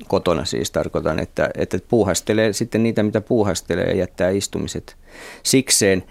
kotona 0.08 0.46
siis 0.46 0.72
tarkoitan, 0.72 1.20
että, 1.20 1.50
että 1.56 1.80
puuhastelee 1.88 2.54
sitten 2.54 2.84
niitä, 2.84 3.04
mitä 3.04 3.22
puuhastelee 3.22 3.86
ja 3.86 3.96
jättää 3.96 4.30
istumiset 4.30 4.96
sikseen, 5.44 6.04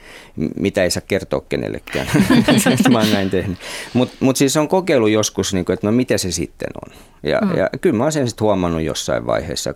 mitä 0.56 0.82
ei 0.82 0.90
saa 0.90 1.02
kertoa 1.08 1.40
kenellekään. 1.48 2.06
mä 2.92 2.98
oon 2.98 3.12
näin 3.12 3.30
tehnyt. 3.30 3.58
Mutta 3.92 4.16
mut 4.20 4.36
siis 4.36 4.56
on 4.56 4.68
kokeilu 4.68 5.06
joskus, 5.06 5.54
niin 5.54 5.64
kuin, 5.64 5.74
että 5.74 5.86
no 5.86 5.92
mitä 5.92 6.18
se 6.18 6.30
sitten 6.30 6.68
on. 6.86 6.92
Ja, 7.22 7.40
mm. 7.40 7.56
ja 7.56 7.68
kyllä 7.80 7.96
mä 7.96 8.04
oon 8.04 8.12
sen 8.12 8.28
sitten 8.28 8.44
huomannut 8.44 8.82
jossain 8.82 9.26
vaiheessa. 9.26 9.74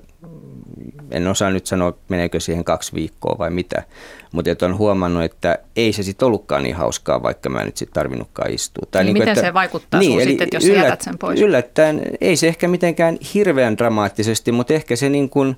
En 1.11 1.27
osaa 1.27 1.51
nyt 1.51 1.67
sanoa, 1.67 1.99
meneekö 2.09 2.41
siihen 2.41 2.65
kaksi 2.65 2.95
viikkoa 2.95 3.39
vai 3.39 3.51
mitä. 3.51 3.83
Mutta 4.33 4.67
on 4.67 4.79
huomannut, 4.79 5.25
että 5.25 5.59
ei 5.77 5.93
se 5.93 6.03
sitten 6.03 6.27
ollutkaan 6.27 6.63
niin 6.63 6.77
hauskaa, 6.77 7.23
vaikka 7.23 7.49
mä 7.49 7.59
en 7.59 7.67
nyt 7.67 7.77
sitten 7.77 7.95
tarvinnutkaan 7.95 8.53
istua. 8.53 8.89
Tai 8.91 9.05
niin, 9.05 9.15
niin 9.15 9.23
miten 9.23 9.33
että, 9.33 9.47
se 9.47 9.55
vaikuttaa 9.55 10.01
niin, 10.01 10.23
sitten, 10.23 10.49
jos 10.53 10.65
yllät, 10.65 10.85
jätät 10.85 11.01
sen 11.01 11.19
pois? 11.19 11.41
Yllättäen, 11.41 12.03
ei 12.21 12.37
se 12.37 12.49
ehkä 12.49 12.69
mitenkään 12.69 13.19
hirveän 13.35 13.79
dramaattisesti, 13.79 14.53
mutta 14.53 14.75
ehkä 14.75 14.97
se 14.97 15.09
niin 15.09 15.31
kuin, 15.31 15.57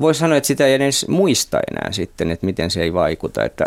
voi 0.00 0.14
sanoa, 0.14 0.36
että 0.36 0.46
sitä 0.46 0.66
ei 0.66 0.74
edes 0.74 1.08
muista 1.08 1.60
enää 1.70 1.92
sitten, 1.92 2.30
että 2.30 2.46
miten 2.46 2.70
se 2.70 2.82
ei 2.82 2.92
vaikuta. 2.92 3.44
Että, 3.44 3.66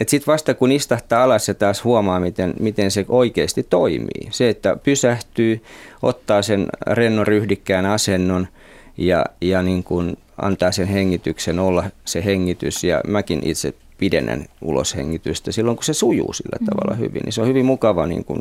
että 0.00 0.10
sitten 0.10 0.32
vasta 0.32 0.54
kun 0.54 0.72
istahtaa 0.72 1.22
alas 1.22 1.48
ja 1.48 1.54
taas 1.54 1.84
huomaa, 1.84 2.20
miten, 2.20 2.54
miten 2.60 2.90
se 2.90 3.04
oikeasti 3.08 3.62
toimii. 3.62 4.28
Se, 4.30 4.48
että 4.48 4.76
pysähtyy, 4.76 5.62
ottaa 6.02 6.42
sen 6.42 6.66
rennon 6.86 7.26
ryhdikkään 7.26 7.86
asennon 7.86 8.48
ja, 8.96 9.24
ja 9.40 9.62
niin 9.62 9.84
kuin 9.84 10.18
antaa 10.42 10.72
sen 10.72 10.88
hengityksen 10.88 11.58
olla 11.58 11.84
se 12.04 12.24
hengitys. 12.24 12.84
Ja 12.84 13.00
mäkin 13.06 13.40
itse 13.44 13.74
pidennän 13.98 14.44
uloshengitystä 14.62 15.52
silloin, 15.52 15.76
kun 15.76 15.84
se 15.84 15.94
sujuu 15.94 16.32
sillä 16.32 16.56
mm. 16.60 16.66
tavalla 16.66 16.96
hyvin. 16.96 17.22
Niin 17.24 17.32
se 17.32 17.40
on 17.40 17.48
hyvin 17.48 17.66
mukava 17.66 18.06
niin 18.06 18.24
kuin, 18.24 18.40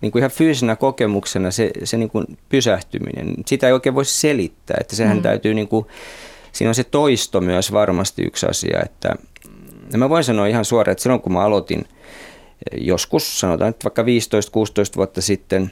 niin 0.00 0.12
kuin 0.12 0.20
ihan 0.20 0.30
fyysisenä 0.30 0.76
kokemuksena 0.76 1.50
se, 1.50 1.70
se 1.84 1.96
niin 1.96 2.10
kuin 2.10 2.26
pysähtyminen. 2.48 3.34
Sitä 3.46 3.66
ei 3.66 3.72
oikein 3.72 3.94
voi 3.94 4.04
selittää, 4.04 4.76
että 4.80 4.96
sehän 4.96 5.16
mm. 5.16 5.22
täytyy 5.22 5.54
niin 5.54 5.68
kuin, 5.68 5.86
siinä 6.54 6.70
on 6.70 6.74
se 6.74 6.84
toisto 6.84 7.40
myös 7.40 7.72
varmasti 7.72 8.22
yksi 8.22 8.46
asia, 8.46 8.82
että 8.82 9.14
ja 9.92 9.98
mä 9.98 10.08
voin 10.08 10.24
sanoa 10.24 10.46
ihan 10.46 10.64
suoraan, 10.64 10.92
että 10.92 11.02
silloin 11.02 11.20
kun 11.20 11.32
mä 11.32 11.40
aloitin 11.40 11.84
joskus, 12.76 13.40
sanotaan 13.40 13.68
nyt 13.68 13.84
vaikka 13.84 14.02
15-16 14.02 14.06
vuotta 14.96 15.22
sitten, 15.22 15.70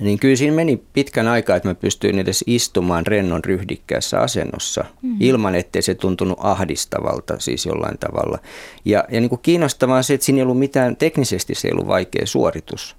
niin 0.00 0.18
kyllä 0.18 0.36
siinä 0.36 0.56
meni 0.56 0.82
pitkän 0.92 1.28
aikaa, 1.28 1.56
että 1.56 1.68
mä 1.68 1.74
pystyin 1.74 2.18
edes 2.18 2.44
istumaan 2.46 3.06
rennon 3.06 3.44
ryhdikkäässä 3.44 4.20
asennossa 4.20 4.84
mm. 5.02 5.16
ilman, 5.20 5.54
ettei 5.54 5.82
se 5.82 5.94
tuntunut 5.94 6.38
ahdistavalta 6.40 7.38
siis 7.38 7.66
jollain 7.66 7.98
tavalla. 7.98 8.38
Ja, 8.84 9.04
ja 9.10 9.20
niin 9.20 9.28
kuin 9.28 9.40
kiinnostavaa 9.42 9.96
on 9.96 10.04
se, 10.04 10.14
että 10.14 10.24
siinä 10.24 10.36
ei 10.36 10.42
ollut 10.42 10.58
mitään, 10.58 10.96
teknisesti 10.96 11.54
se 11.54 11.68
ei 11.68 11.72
ollut 11.72 11.86
vaikea 11.86 12.26
suoritus. 12.26 12.96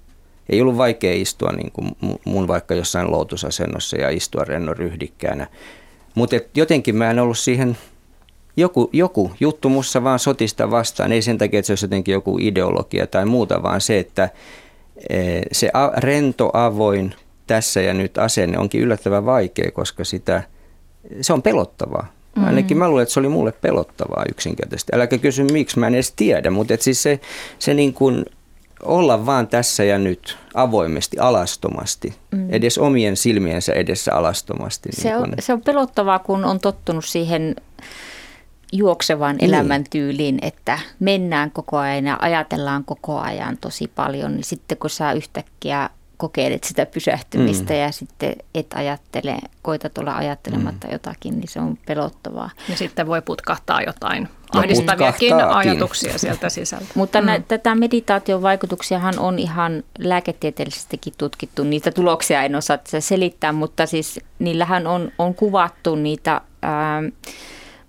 Ei 0.48 0.60
ollut 0.60 0.76
vaikea 0.76 1.12
istua 1.12 1.52
niin 1.52 1.72
kuin 1.72 1.96
mun 2.24 2.48
vaikka 2.48 2.74
jossain 2.74 3.10
lootusasennossa 3.10 3.96
ja 3.96 4.10
istua 4.10 4.44
rennon 4.44 4.76
ryhdikkäänä. 4.76 5.46
Mutta 6.14 6.36
jotenkin 6.54 6.96
mä 6.96 7.10
en 7.10 7.18
ollut 7.18 7.38
siihen 7.38 7.76
joku, 8.56 8.90
joku 8.92 9.32
juttu 9.40 9.68
mussa 9.68 10.04
vaan 10.04 10.18
sotista 10.18 10.70
vastaan. 10.70 11.12
Ei 11.12 11.22
sen 11.22 11.38
takia, 11.38 11.58
että 11.58 11.66
se 11.66 11.72
olisi 11.72 11.84
jotenkin 11.84 12.12
joku 12.12 12.38
ideologia 12.40 13.06
tai 13.06 13.26
muuta, 13.26 13.62
vaan 13.62 13.80
se, 13.80 13.98
että 13.98 14.28
e, 15.10 15.40
se 15.52 15.70
rento, 15.96 16.50
avoin, 16.52 17.14
tässä 17.46 17.80
ja 17.80 17.94
nyt 17.94 18.18
asenne 18.18 18.58
onkin 18.58 18.80
yllättävän 18.80 19.26
vaikea, 19.26 19.70
koska 19.70 20.04
sitä, 20.04 20.42
se 21.20 21.32
on 21.32 21.42
pelottavaa. 21.42 22.02
Mm-hmm. 22.02 22.48
Ainakin 22.48 22.78
mä 22.78 22.88
luulen, 22.88 23.02
että 23.02 23.12
se 23.12 23.20
oli 23.20 23.28
mulle 23.28 23.52
pelottavaa 23.52 24.24
yksinkertaisesti. 24.30 24.92
Äläkä 24.94 25.18
kysy 25.18 25.44
miksi, 25.44 25.78
mä 25.78 25.86
en 25.86 25.94
edes 25.94 26.12
tiedä, 26.12 26.50
mutta 26.50 26.74
et 26.74 26.82
siis 26.82 27.02
se, 27.02 27.20
se 27.58 27.74
niin 27.74 27.94
kuin 27.94 28.24
olla 28.82 29.26
vaan 29.26 29.48
tässä 29.48 29.84
ja 29.84 29.98
nyt 29.98 30.38
avoimesti, 30.54 31.18
alastomasti, 31.18 32.14
mm. 32.30 32.50
edes 32.50 32.78
omien 32.78 33.16
silmiensä 33.16 33.72
edessä 33.72 34.14
alastomasti. 34.14 34.88
Se, 34.92 35.08
niin 35.08 35.16
on, 35.16 35.34
se 35.38 35.52
on 35.52 35.62
pelottavaa, 35.62 36.18
kun 36.18 36.44
on 36.44 36.60
tottunut 36.60 37.04
siihen 37.04 37.56
juoksevaan 38.72 39.36
niin. 39.36 39.54
elämäntyyliin, 39.54 40.38
että 40.42 40.78
mennään 41.00 41.50
koko 41.50 41.76
ajan 41.76 42.06
ja 42.06 42.16
ajatellaan 42.20 42.84
koko 42.84 43.18
ajan 43.18 43.58
tosi 43.58 43.88
paljon, 43.94 44.34
niin 44.34 44.44
sitten 44.44 44.78
kun 44.78 44.90
saa 44.90 45.12
yhtäkkiä 45.12 45.90
kokeilet 46.20 46.64
sitä 46.64 46.86
pysähtymistä 46.86 47.72
mm. 47.72 47.80
ja 47.80 47.92
sitten 47.92 48.36
et 48.54 48.66
ajattele, 48.74 49.36
koitat 49.62 49.98
olla 49.98 50.16
ajattelematta 50.16 50.86
mm. 50.86 50.92
jotakin, 50.92 51.40
niin 51.40 51.48
se 51.48 51.60
on 51.60 51.78
pelottavaa. 51.86 52.50
Ja 52.68 52.76
sitten 52.76 53.06
voi 53.06 53.22
putkahtaa 53.22 53.82
jotain 53.82 54.28
ahdistaviakin 54.52 55.34
ajatuksia 55.34 56.18
sieltä 56.18 56.48
sisältä. 56.48 56.84
Mutta 56.94 57.20
mm. 57.20 57.26
nä, 57.26 57.40
tätä 57.48 57.74
meditaation 57.74 58.42
vaikutuksiahan 58.42 59.18
on 59.18 59.38
ihan 59.38 59.82
lääketieteellisestikin 59.98 61.12
tutkittu. 61.18 61.64
Niitä 61.64 61.90
tuloksia 61.90 62.42
en 62.42 62.54
osaa 62.54 62.78
selittää, 62.98 63.52
mutta 63.52 63.86
siis 63.86 64.20
niillähän 64.38 64.86
on, 64.86 65.12
on 65.18 65.34
kuvattu 65.34 65.94
niitä... 65.94 66.40
Ää, 66.62 67.02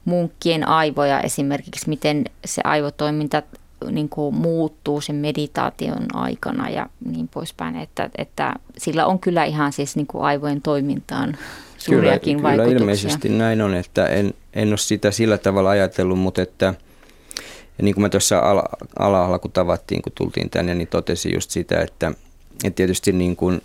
munkkien 0.06 0.68
aivoja 0.68 1.20
esimerkiksi, 1.20 1.90
miten 1.90 2.26
se 2.46 2.62
aivotoiminta 2.66 3.44
niin 3.92 4.10
kuin 4.10 4.36
muuttuu 4.36 5.02
sen 5.02 5.16
meditaation 5.16 6.06
aikana 6.14 6.70
ja 6.70 6.90
niin 7.06 7.28
poispäin, 7.28 7.76
että, 7.76 8.10
että 8.18 8.54
sillä 8.78 9.06
on 9.06 9.20
kyllä 9.20 9.44
ihan 9.44 9.74
siis 9.74 9.96
niin 9.96 10.08
kuin 10.08 10.24
aivojen 10.24 10.62
toimintaan 10.62 11.38
suuriakin 11.78 12.38
kyllä, 12.38 12.48
vaikutuksia. 12.48 12.74
Kyllä 12.74 12.82
ilmeisesti 12.82 13.30
näin 13.30 13.62
on, 13.62 13.74
että 13.74 14.06
en, 14.06 14.34
en 14.54 14.70
ole 14.70 14.78
sitä 14.78 15.12
sillä 15.12 15.38
tavalla 15.38 15.70
ajatellut, 15.70 16.20
mutta 16.20 16.42
että 16.42 16.74
ja 17.78 17.84
niin 17.84 17.96
kuin 17.96 18.02
mä 18.02 18.10
tuossa 18.10 18.40
ala, 18.40 18.64
alalla, 19.00 19.40
kun 19.40 19.52
tavattiin, 19.52 20.02
kun 20.02 20.14
tultiin 20.16 20.50
tänne, 20.50 20.76
niin 20.76 20.88
totesin 20.88 21.34
just 21.34 21.52
sitä, 21.52 21.82
että, 21.82 22.12
että 22.64 22.76
tietysti 22.76 23.12
niin 23.12 23.36
kuin, 23.36 23.62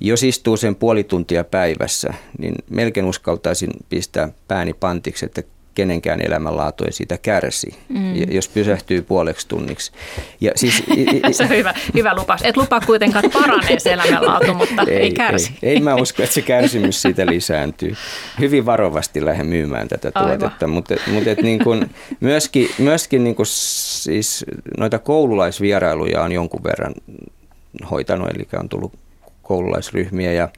jos 0.00 0.22
istuu 0.22 0.56
sen 0.56 0.74
puoli 0.74 1.04
tuntia 1.04 1.44
päivässä, 1.44 2.14
niin 2.38 2.54
melkein 2.70 3.06
uskaltaisin 3.06 3.70
pistää 3.88 4.28
pääni 4.48 4.74
pantiksi, 4.74 5.26
että 5.26 5.42
kenenkään 5.78 6.20
elämänlaatu 6.20 6.84
ei 6.84 6.92
siitä 6.92 7.18
kärsi, 7.18 7.74
mm. 7.88 8.32
jos 8.32 8.48
pysähtyy 8.48 9.02
puoleksi 9.02 9.48
tunniksi. 9.48 9.92
Ja 10.40 10.52
siis, 10.56 10.82
se 11.32 11.42
on 11.42 11.48
hyvä, 11.48 11.74
hyvä 11.94 12.14
lupaus. 12.14 12.40
Et 12.44 12.56
lupaa 12.56 12.80
kuitenkaan, 12.80 13.24
että 13.24 13.38
paranee 13.38 13.78
se 13.78 13.92
elämänlaatu, 13.92 14.54
mutta 14.54 14.82
ei, 14.88 14.96
ei 14.96 15.12
kärsi. 15.12 15.52
Ei, 15.62 15.70
ei 15.70 15.80
mä 15.80 15.94
usko, 15.94 16.22
että 16.22 16.34
se 16.34 16.42
kärsimys 16.42 17.02
siitä 17.02 17.26
lisääntyy. 17.26 17.94
Hyvin 18.40 18.66
varovasti 18.66 19.24
lähden 19.24 19.46
myymään 19.46 19.88
tätä 19.88 20.10
Aivan. 20.14 20.38
tuotetta, 20.38 20.66
mutta, 20.66 20.94
mutta 21.12 21.30
et 21.30 21.42
niin 21.42 21.64
kuin, 21.64 21.90
myöskin, 22.20 22.70
myöskin 22.78 23.24
niin 23.24 23.36
kuin 23.36 23.46
siis 23.46 24.44
noita 24.78 24.98
koululaisvierailuja 24.98 26.22
on 26.22 26.32
jonkun 26.32 26.64
verran 26.64 26.94
hoitanut, 27.90 28.28
eli 28.34 28.48
on 28.60 28.68
tullut 28.68 28.92
koululaisryhmiä 29.42 30.32
ja, 30.32 30.48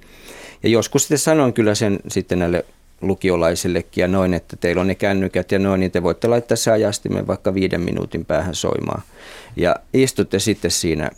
ja 0.63 0.69
joskus 0.69 1.03
sitten 1.03 1.19
sanoin 1.19 1.53
kyllä 1.53 1.75
sen 1.75 1.99
sitten 2.09 2.39
näille 2.39 2.65
lukiolaisillekin 3.01 4.03
ja 4.03 4.09
noin, 4.09 4.35
että 4.35 4.57
teillä 4.57 4.81
on 4.81 4.87
ne 4.87 4.95
kännykät 4.95 5.53
ja 5.53 5.59
noin, 5.59 5.81
niin 5.81 5.91
te 5.91 6.03
voitte 6.03 6.29
laittaa 6.29 6.57
se 6.57 6.71
ajastimen 6.71 7.27
vaikka 7.27 7.55
viiden 7.55 7.81
minuutin 7.81 8.25
päähän 8.25 8.55
soimaan. 8.55 9.03
Ja 9.57 9.77
istutte 9.95 10.39
sitten 10.39 10.71
siinä, 10.71 11.11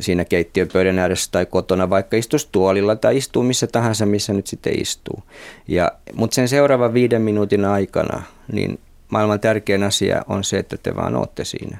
siinä 0.00 0.24
keittiöpöydän 0.24 0.98
ääressä 0.98 1.28
tai 1.32 1.46
kotona, 1.46 1.90
vaikka 1.90 2.16
istustuolilla 2.16 2.96
tai 2.96 3.16
istuu 3.16 3.42
missä 3.42 3.66
tahansa, 3.66 4.06
missä 4.06 4.32
nyt 4.32 4.46
sitten 4.46 4.80
istuu. 4.80 5.22
Ja, 5.68 5.92
mutta 6.14 6.34
sen 6.34 6.48
seuraavan 6.48 6.94
viiden 6.94 7.22
minuutin 7.22 7.64
aikana, 7.64 8.22
niin 8.52 8.78
maailman 9.08 9.40
tärkein 9.40 9.82
asia 9.82 10.22
on 10.28 10.44
se, 10.44 10.58
että 10.58 10.76
te 10.76 10.96
vaan 10.96 11.16
olette 11.16 11.44
siinä. 11.44 11.78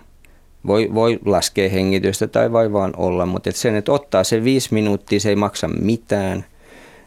Voi, 0.67 0.91
voi 0.95 1.19
laskea 1.25 1.71
hengitystä 1.71 2.27
tai 2.27 2.53
voi 2.53 2.73
vaan 2.73 2.93
olla, 2.97 3.27
mutta 3.27 3.51
et 3.51 3.57
sen, 3.57 3.77
että 3.77 3.93
ottaa 3.93 4.25
se 4.25 4.45
viisi 4.45 4.75
minuuttia, 4.75 5.21
se 5.21 5.29
ei 5.29 5.37
maksa 5.37 5.69
mitään– 5.69 6.45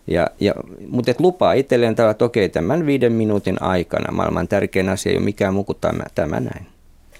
ja, 0.09 0.27
ja, 0.39 0.53
mutta 0.87 1.11
et 1.11 1.19
lupaa 1.19 1.53
itselleen 1.53 1.95
tällä, 1.95 2.11
että 2.11 2.25
okei, 2.25 2.49
tämän 2.49 2.85
viiden 2.85 3.11
minuutin 3.11 3.61
aikana 3.61 4.11
maailman 4.11 4.47
tärkein 4.47 4.89
asia 4.89 5.11
ei 5.11 5.17
ole 5.17 5.25
mikään 5.25 5.53
muu 5.53 5.63
kuin 5.63 5.77
tämä, 5.81 6.03
tämä 6.15 6.39
näin. 6.39 6.67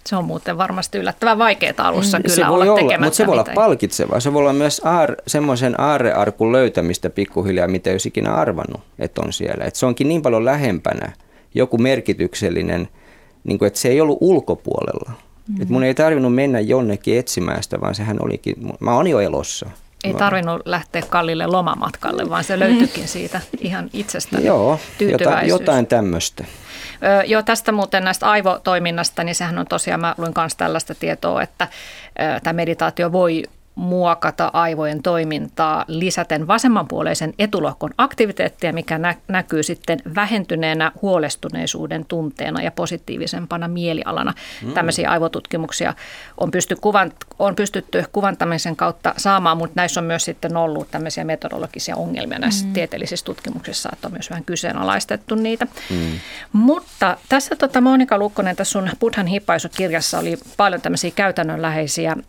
Se 0.06 0.16
on 0.16 0.26
muuten 0.26 0.58
varmasti 0.58 0.98
yllättävän 0.98 1.38
vaikeaa 1.38 1.74
alussa 1.78 2.18
mm, 2.18 2.24
kyllä 2.24 2.36
se 2.36 2.46
olla, 2.48 2.74
olla 2.74 2.98
Mutta 3.00 3.16
se 3.16 3.28
voi 3.28 3.34
olla 3.34 3.46
palkitsevaa. 3.56 4.20
Se 4.20 4.34
voi 4.34 4.40
olla 4.40 4.54
myös 4.54 4.82
aar, 4.84 5.16
semmoisen 5.28 5.82
aarrearkun 5.82 6.52
löytämistä 6.52 7.10
pikkuhiljaa, 7.10 7.68
mitä 7.68 7.90
ei 7.90 7.94
olisi 7.94 8.10
ikinä 8.10 8.34
arvannut, 8.34 8.82
että 9.00 9.22
on 9.22 9.34
siellä. 9.34 9.66
Et 9.66 9.76
se 9.76 9.86
onkin 9.86 10.08
niin 10.08 10.22
paljon 10.22 10.46
lähempänä 10.46 11.12
joku 11.56 11.78
merkityksellinen, 11.78 12.88
niin 13.44 13.60
kuin, 13.60 13.68
että 13.68 13.80
se 13.80 13.90
ei 13.90 14.02
ollut 14.02 14.18
ulkopuolella. 14.22 15.12
Mm-hmm. 15.12 15.62
Et 15.62 15.70
mun 15.70 15.84
ei 15.84 15.94
tarvinnut 15.94 16.36
mennä 16.36 16.60
jonnekin 16.60 17.20
etsimään 17.20 17.64
sitä, 17.64 17.82
vaan 17.82 17.96
sehän 17.96 18.18
olikin, 18.22 18.56
mä 18.80 18.98
olin 18.98 19.12
jo 19.12 19.20
elossa. 19.20 19.70
Ei 20.04 20.14
tarvinnut 20.14 20.62
lähteä 20.66 21.02
kallille 21.10 21.48
lomamatkalle, 21.48 22.30
vaan 22.30 22.44
se 22.44 22.60
löytyikin 22.60 23.08
siitä 23.08 23.42
ihan 23.60 23.90
itsestä 23.94 24.40
Joo, 24.40 24.80
jotain, 25.00 25.48
jotain 25.48 25.88
tämmöistä. 25.88 26.46
Joo, 27.26 27.42
tästä 27.42 27.72
muuten 27.72 28.04
näistä 28.04 28.30
aivotoiminnasta, 28.30 29.24
niin 29.24 29.36
sehän 29.36 29.58
on 29.58 29.66
tosiaan, 29.68 30.02
mä 30.02 30.16
luin 30.18 30.34
myös 30.38 30.56
tällaista 30.56 30.96
tietoa, 30.96 31.42
että 31.42 31.68
tämä 32.44 32.54
meditaatio 32.54 33.12
voi 33.12 33.44
muokata 33.80 34.50
aivojen 34.54 35.04
toimintaa 35.04 35.86
lisäten 35.88 36.48
vasemmanpuoleisen 36.48 37.34
etulohkon 37.40 37.90
aktiviteettia, 37.98 38.74
mikä 38.74 38.98
nä- 38.98 39.16
näkyy 39.28 39.64
sitten 39.64 40.00
vähentyneenä 40.16 40.92
huolestuneisuuden 41.02 42.06
tunteena 42.06 42.62
ja 42.62 42.72
positiivisempana 42.72 43.68
mielialana. 43.68 44.34
Mm. 44.66 44.74
Tämmöisiä 44.74 45.10
aivotutkimuksia 45.10 45.94
on, 46.38 46.52
pysty 46.52 46.76
kuvan, 46.76 47.12
on 47.40 47.56
pystytty 47.56 48.04
kuvantamisen 48.12 48.76
kautta 48.76 49.14
saamaan, 49.18 49.58
mutta 49.58 49.74
näissä 49.76 50.00
on 50.00 50.06
myös 50.06 50.26
sitten 50.26 50.58
ollut 50.58 50.92
tämmöisiä 50.92 51.24
metodologisia 51.24 51.96
ongelmia 51.96 52.40
näissä 52.40 52.66
mm. 52.66 52.74
tieteellisissä 52.74 53.26
tutkimuksissa, 53.26 53.90
että 53.94 54.08
on 54.08 54.14
myös 54.14 54.30
vähän 54.30 54.46
kyseenalaistettu 54.46 55.36
niitä. 55.36 55.68
Mm. 55.90 56.20
Mutta 56.54 57.18
tässä 57.30 57.56
tota, 57.56 57.82
Monika 57.82 58.18
Lukkonen, 58.18 58.56
tässä 58.56 58.72
sun 58.72 58.90
Buddhan 59.00 59.28
hippaisukirjassa 59.28 60.20
oli 60.20 60.38
paljon 60.58 60.82
tämmöisiä 60.82 61.12
käytännönläheisiä 61.12 62.10
Äh, 62.12 62.24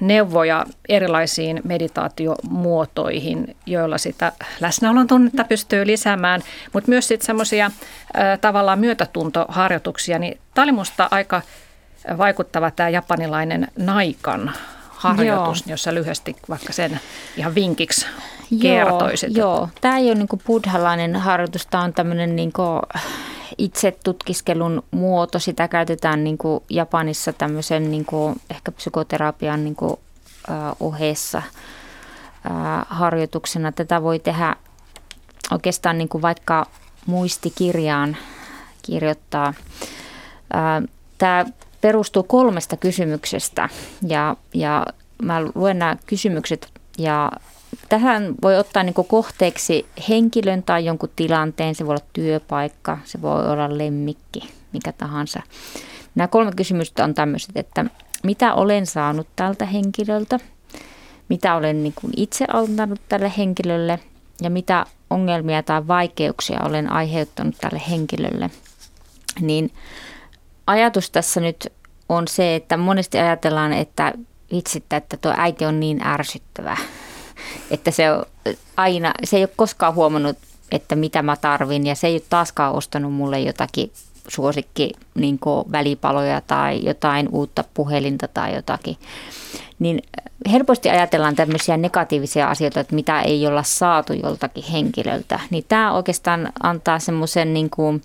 neuvoja 0.00 0.66
erilaisiin 0.88 1.60
meditaatiomuotoihin, 1.64 3.56
joilla 3.66 3.98
sitä 3.98 4.32
läsnäolon 4.60 5.06
tunnetta 5.06 5.44
pystyy 5.44 5.86
lisäämään, 5.86 6.40
mutta 6.72 6.90
myös 6.90 7.08
sitten 7.08 7.26
semmoisia 7.26 7.70
tavallaan 8.40 8.78
myötätuntoharjoituksia. 8.78 10.18
Niin 10.18 10.38
tämä 10.54 10.62
oli 10.62 10.72
minusta 10.72 11.08
aika 11.10 11.42
vaikuttava 12.18 12.70
tämä 12.70 12.88
japanilainen 12.88 13.68
naikan 13.78 14.52
harjoitus, 14.98 15.60
Joo. 15.66 15.72
jossa 15.72 15.94
lyhyesti 15.94 16.36
vaikka 16.48 16.72
sen 16.72 17.00
ihan 17.36 17.54
vinkiksi 17.54 18.06
kertoisit. 18.62 19.36
Joo, 19.36 19.56
joo. 19.56 19.68
tämä 19.80 19.98
ei 19.98 20.06
ole 20.06 20.14
niin 20.14 20.28
buddhalainen 20.46 21.16
harjoitus, 21.16 21.66
tämä 21.66 21.84
on 21.84 21.92
tämmöinen 21.92 22.36
niin 22.36 22.52
itse 23.58 23.98
tutkiskelun 24.04 24.82
muoto. 24.90 25.38
Sitä 25.38 25.68
käytetään 25.68 26.24
niin 26.24 26.38
Japanissa 26.70 27.32
tämmöisen 27.32 27.90
niin 27.90 28.04
kuin 28.04 28.40
ehkä 28.50 28.72
psykoterapian 28.72 29.64
niin 29.64 29.76
kuin, 29.76 29.96
äh, 30.50 30.56
ohessa 30.80 31.38
äh, 31.38 32.86
harjoituksena. 32.88 33.72
Tätä 33.72 34.02
voi 34.02 34.18
tehdä 34.18 34.56
oikeastaan 35.50 35.98
niin 35.98 36.08
kuin 36.08 36.22
vaikka 36.22 36.66
muistikirjaan 37.06 38.16
kirjoittaa. 38.82 39.46
Äh, 39.46 40.88
tämä 41.18 41.44
perustuu 41.80 42.22
kolmesta 42.22 42.76
kysymyksestä 42.76 43.68
ja, 44.06 44.36
ja 44.54 44.86
mä 45.22 45.40
luen 45.54 45.78
nämä 45.78 45.96
kysymykset 46.06 46.68
ja 46.98 47.30
Tähän 47.88 48.34
voi 48.42 48.58
ottaa 48.58 48.82
niin 48.82 48.94
kohteeksi 48.94 49.86
henkilön 50.08 50.62
tai 50.62 50.84
jonkun 50.84 51.08
tilanteen. 51.16 51.74
Se 51.74 51.86
voi 51.86 51.92
olla 51.92 52.06
työpaikka, 52.12 52.98
se 53.04 53.22
voi 53.22 53.50
olla 53.50 53.78
lemmikki, 53.78 54.40
mikä 54.72 54.92
tahansa. 54.92 55.42
Nämä 56.14 56.28
kolme 56.28 56.52
kysymystä 56.56 57.04
on 57.04 57.14
tämmöiset, 57.14 57.50
että 57.56 57.84
mitä 58.22 58.54
olen 58.54 58.86
saanut 58.86 59.26
tältä 59.36 59.66
henkilöltä, 59.66 60.38
mitä 61.28 61.54
olen 61.54 61.82
niin 61.82 61.94
kuin 62.00 62.12
itse 62.16 62.44
antanut 62.52 63.00
tälle 63.08 63.32
henkilölle 63.38 63.98
ja 64.42 64.50
mitä 64.50 64.86
ongelmia 65.10 65.62
tai 65.62 65.86
vaikeuksia 65.86 66.60
olen 66.64 66.92
aiheuttanut 66.92 67.56
tälle 67.60 67.82
henkilölle. 67.90 68.50
Niin 69.40 69.70
ajatus 70.68 71.10
tässä 71.10 71.40
nyt 71.40 71.72
on 72.08 72.28
se, 72.28 72.54
että 72.54 72.76
monesti 72.76 73.18
ajatellaan, 73.18 73.72
että 73.72 74.12
vitsittä, 74.52 74.96
että 74.96 75.16
tuo 75.16 75.34
äiti 75.36 75.64
on 75.64 75.80
niin 75.80 76.06
ärsyttävä, 76.06 76.76
että 77.70 77.90
se, 77.90 78.12
on 78.12 78.24
aina, 78.76 79.12
se 79.24 79.36
ei 79.36 79.42
ole 79.42 79.50
koskaan 79.56 79.94
huomannut, 79.94 80.36
että 80.72 80.96
mitä 80.96 81.22
mä 81.22 81.36
tarvin 81.36 81.86
ja 81.86 81.94
se 81.94 82.06
ei 82.06 82.14
ole 82.14 82.22
taaskaan 82.30 82.74
ostanut 82.74 83.12
mulle 83.12 83.40
jotakin 83.40 83.92
suosikki 84.28 84.92
niin 85.14 85.38
välipaloja 85.72 86.40
tai 86.40 86.80
jotain 86.84 87.28
uutta 87.32 87.64
puhelinta 87.74 88.28
tai 88.28 88.54
jotakin. 88.54 88.96
Niin 89.78 90.02
helposti 90.52 90.90
ajatellaan 90.90 91.36
tämmöisiä 91.36 91.76
negatiivisia 91.76 92.48
asioita, 92.48 92.80
että 92.80 92.94
mitä 92.94 93.20
ei 93.20 93.46
olla 93.46 93.62
saatu 93.62 94.12
joltakin 94.12 94.64
henkilöltä. 94.64 95.40
Niin 95.50 95.64
tämä 95.68 95.92
oikeastaan 95.92 96.52
antaa 96.62 96.98
semmoisen 96.98 97.54
niin 97.54 97.70
kuin, 97.70 98.02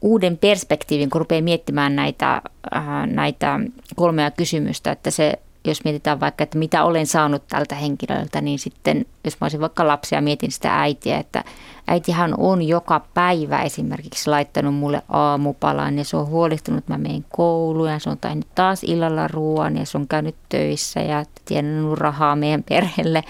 uuden 0.00 0.38
perspektiivin, 0.38 1.10
kun 1.10 1.20
rupeaa 1.20 1.42
miettimään 1.42 1.96
näitä, 1.96 2.42
äh, 2.76 3.06
näitä 3.06 3.60
kolmea 3.96 4.30
kysymystä, 4.30 4.92
että 4.92 5.10
se 5.10 5.38
jos 5.68 5.84
mietitään 5.84 6.20
vaikka, 6.20 6.44
että 6.44 6.58
mitä 6.58 6.84
olen 6.84 7.06
saanut 7.06 7.42
tältä 7.48 7.74
henkilöltä, 7.74 8.40
niin 8.40 8.58
sitten 8.58 9.06
jos 9.24 9.40
mä 9.40 9.44
olisin 9.44 9.60
vaikka 9.60 9.86
lapsia, 9.86 10.20
mietin 10.20 10.52
sitä 10.52 10.80
äitiä, 10.80 11.18
että 11.18 11.44
äitihän 11.86 12.34
on 12.38 12.62
joka 12.62 13.00
päivä 13.14 13.62
esimerkiksi 13.62 14.30
laittanut 14.30 14.74
mulle 14.74 15.02
aamupalan 15.08 15.98
ja 15.98 16.04
se 16.04 16.16
on 16.16 16.26
huolehtunut, 16.26 16.88
mä 16.88 16.98
menen 16.98 17.24
kouluun 17.28 17.90
ja 17.90 17.98
se 17.98 18.10
on 18.10 18.18
tehnyt 18.18 18.46
taas 18.54 18.84
illalla 18.84 19.28
ruoan 19.28 19.76
ja 19.76 19.86
se 19.86 19.98
on 19.98 20.08
käynyt 20.08 20.36
töissä 20.48 21.00
ja 21.00 21.24
tienannut 21.44 21.98
rahaa 21.98 22.36
meidän 22.36 22.62
perheelle. 22.62 23.24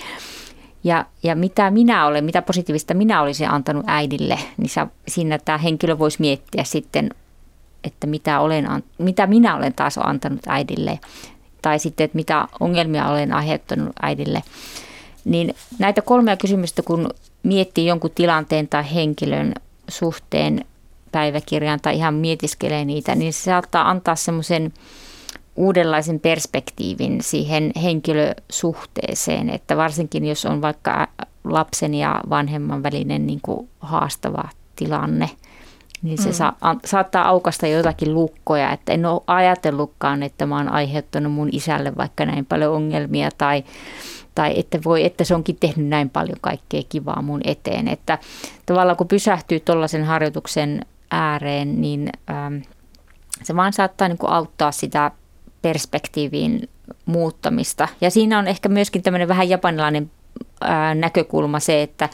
Ja, 0.86 1.04
ja 1.22 1.36
mitä 1.36 1.70
minä 1.70 2.06
olen, 2.06 2.24
mitä 2.24 2.42
positiivista 2.42 2.94
minä 2.94 3.22
olisin 3.22 3.50
antanut 3.50 3.84
äidille, 3.86 4.38
niin 4.56 4.68
sä, 4.68 4.86
siinä 5.08 5.38
tämä 5.38 5.58
henkilö 5.58 5.98
voisi 5.98 6.20
miettiä 6.20 6.64
sitten, 6.64 7.10
että 7.84 8.06
mitä, 8.06 8.40
olen, 8.40 8.68
mitä 8.98 9.26
minä 9.26 9.56
olen 9.56 9.74
taas 9.74 9.98
antanut 9.98 10.40
äidille 10.46 11.00
tai 11.62 11.78
sitten, 11.78 12.04
että 12.04 12.16
mitä 12.16 12.48
ongelmia 12.60 13.08
olen 13.08 13.32
aiheuttanut 13.32 13.92
äidille. 14.02 14.42
Niin 15.24 15.54
näitä 15.78 16.02
kolmea 16.02 16.36
kysymystä, 16.36 16.82
kun 16.82 17.08
miettii 17.42 17.86
jonkun 17.86 18.10
tilanteen 18.14 18.68
tai 18.68 18.94
henkilön 18.94 19.54
suhteen 19.88 20.64
päiväkirjaan 21.12 21.80
tai 21.80 21.96
ihan 21.96 22.14
mietiskelee 22.14 22.84
niitä, 22.84 23.14
niin 23.14 23.32
se 23.32 23.42
saattaa 23.42 23.90
antaa 23.90 24.16
semmoisen 24.16 24.72
uudenlaisen 25.56 26.20
perspektiivin 26.20 27.22
siihen 27.22 27.72
henkilösuhteeseen, 27.82 29.50
että 29.50 29.76
varsinkin 29.76 30.24
jos 30.24 30.44
on 30.44 30.62
vaikka 30.62 31.08
lapsen 31.44 31.94
ja 31.94 32.20
vanhemman 32.30 32.82
välinen 32.82 33.26
niin 33.26 33.40
kuin 33.42 33.68
haastava 33.80 34.48
tilanne– 34.76 35.30
niin 36.02 36.18
se 36.18 36.28
mm. 36.28 36.34
sa- 36.34 36.52
saattaa 36.84 37.28
aukasta 37.28 37.66
jotakin 37.66 38.14
lukkoja, 38.14 38.72
että 38.72 38.92
en 38.92 39.06
ole 39.06 39.22
ajatellutkaan, 39.26 40.22
että 40.22 40.46
mä 40.46 40.56
oon 40.56 40.68
aiheuttanut 40.68 41.32
mun 41.32 41.48
isälle 41.52 41.96
vaikka 41.96 42.26
näin 42.26 42.46
paljon 42.46 42.74
ongelmia 42.74 43.28
tai, 43.38 43.64
tai 44.34 44.58
että 44.58 44.78
voi, 44.84 45.04
että 45.04 45.24
se 45.24 45.34
onkin 45.34 45.56
tehnyt 45.60 45.88
näin 45.88 46.10
paljon 46.10 46.38
kaikkea 46.40 46.82
kivaa 46.88 47.22
mun 47.22 47.40
eteen. 47.44 47.88
Että 47.88 48.18
tavallaan 48.66 48.96
kun 48.96 49.08
pysähtyy 49.08 49.60
tuollaisen 49.60 50.04
harjoituksen 50.04 50.86
ääreen, 51.10 51.80
niin 51.80 52.10
ähm, 52.30 52.56
se 53.42 53.56
vaan 53.56 53.72
saattaa 53.72 54.08
niin 54.08 54.18
kuin 54.18 54.32
auttaa 54.32 54.72
sitä 54.72 55.10
perspektiivin 55.66 56.68
muuttamista. 57.06 57.88
Ja 58.00 58.10
siinä 58.10 58.38
on 58.38 58.46
ehkä 58.46 58.68
myöskin 58.68 59.02
tämmöinen 59.02 59.28
vähän 59.28 59.48
japanilainen 59.48 60.10
ää, 60.60 60.94
näkökulma 60.94 61.60
se, 61.60 61.82
että 61.82 62.08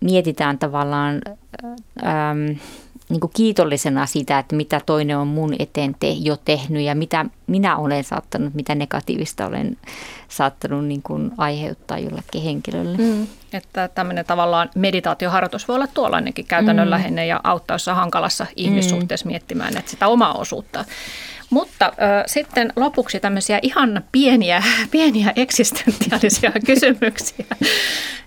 mietitään 0.00 0.58
tavallaan 0.58 1.20
ähm, 2.06 2.58
niin 3.08 3.20
kuin 3.20 3.30
kiitollisena 3.36 4.06
sitä, 4.06 4.38
että 4.38 4.56
mitä 4.56 4.80
toinen 4.86 5.18
on 5.18 5.26
mun 5.26 5.54
eteen 5.58 5.96
te, 6.00 6.10
jo 6.10 6.36
tehnyt 6.36 6.82
ja 6.82 6.94
mitä 6.94 7.26
minä 7.46 7.76
olen 7.76 8.04
saattanut, 8.04 8.54
mitä 8.54 8.74
negatiivista 8.74 9.46
olen 9.46 9.76
saattanut 10.28 10.84
niin 10.84 11.02
kuin 11.02 11.30
aiheuttaa 11.36 11.98
jollekin 11.98 12.42
henkilölle. 12.42 12.96
Mm. 12.96 13.26
Että 13.52 13.88
tämmöinen 13.88 14.24
tavallaan 14.24 14.70
meditaatioharjoitus 14.74 15.68
voi 15.68 15.76
olla 15.76 15.86
tuollainenkin 15.86 16.46
käytännönläheinen 16.46 17.24
mm. 17.24 17.28
ja 17.28 17.40
auttaa 17.44 17.74
jossain 17.74 17.96
hankalassa 17.96 18.46
ihmissuhteessa 18.56 19.26
mm. 19.26 19.30
miettimään 19.30 19.76
että 19.76 19.90
sitä 19.90 20.08
omaa 20.08 20.34
osuutta. 20.34 20.84
Mutta 21.54 21.86
äh, 21.86 22.24
sitten 22.26 22.72
lopuksi 22.76 23.20
tämmöisiä 23.20 23.58
ihan 23.62 24.04
pieniä, 24.12 24.62
pieniä 24.90 25.32
eksistentiaalisia 25.36 26.52
kysymyksiä. 26.66 27.46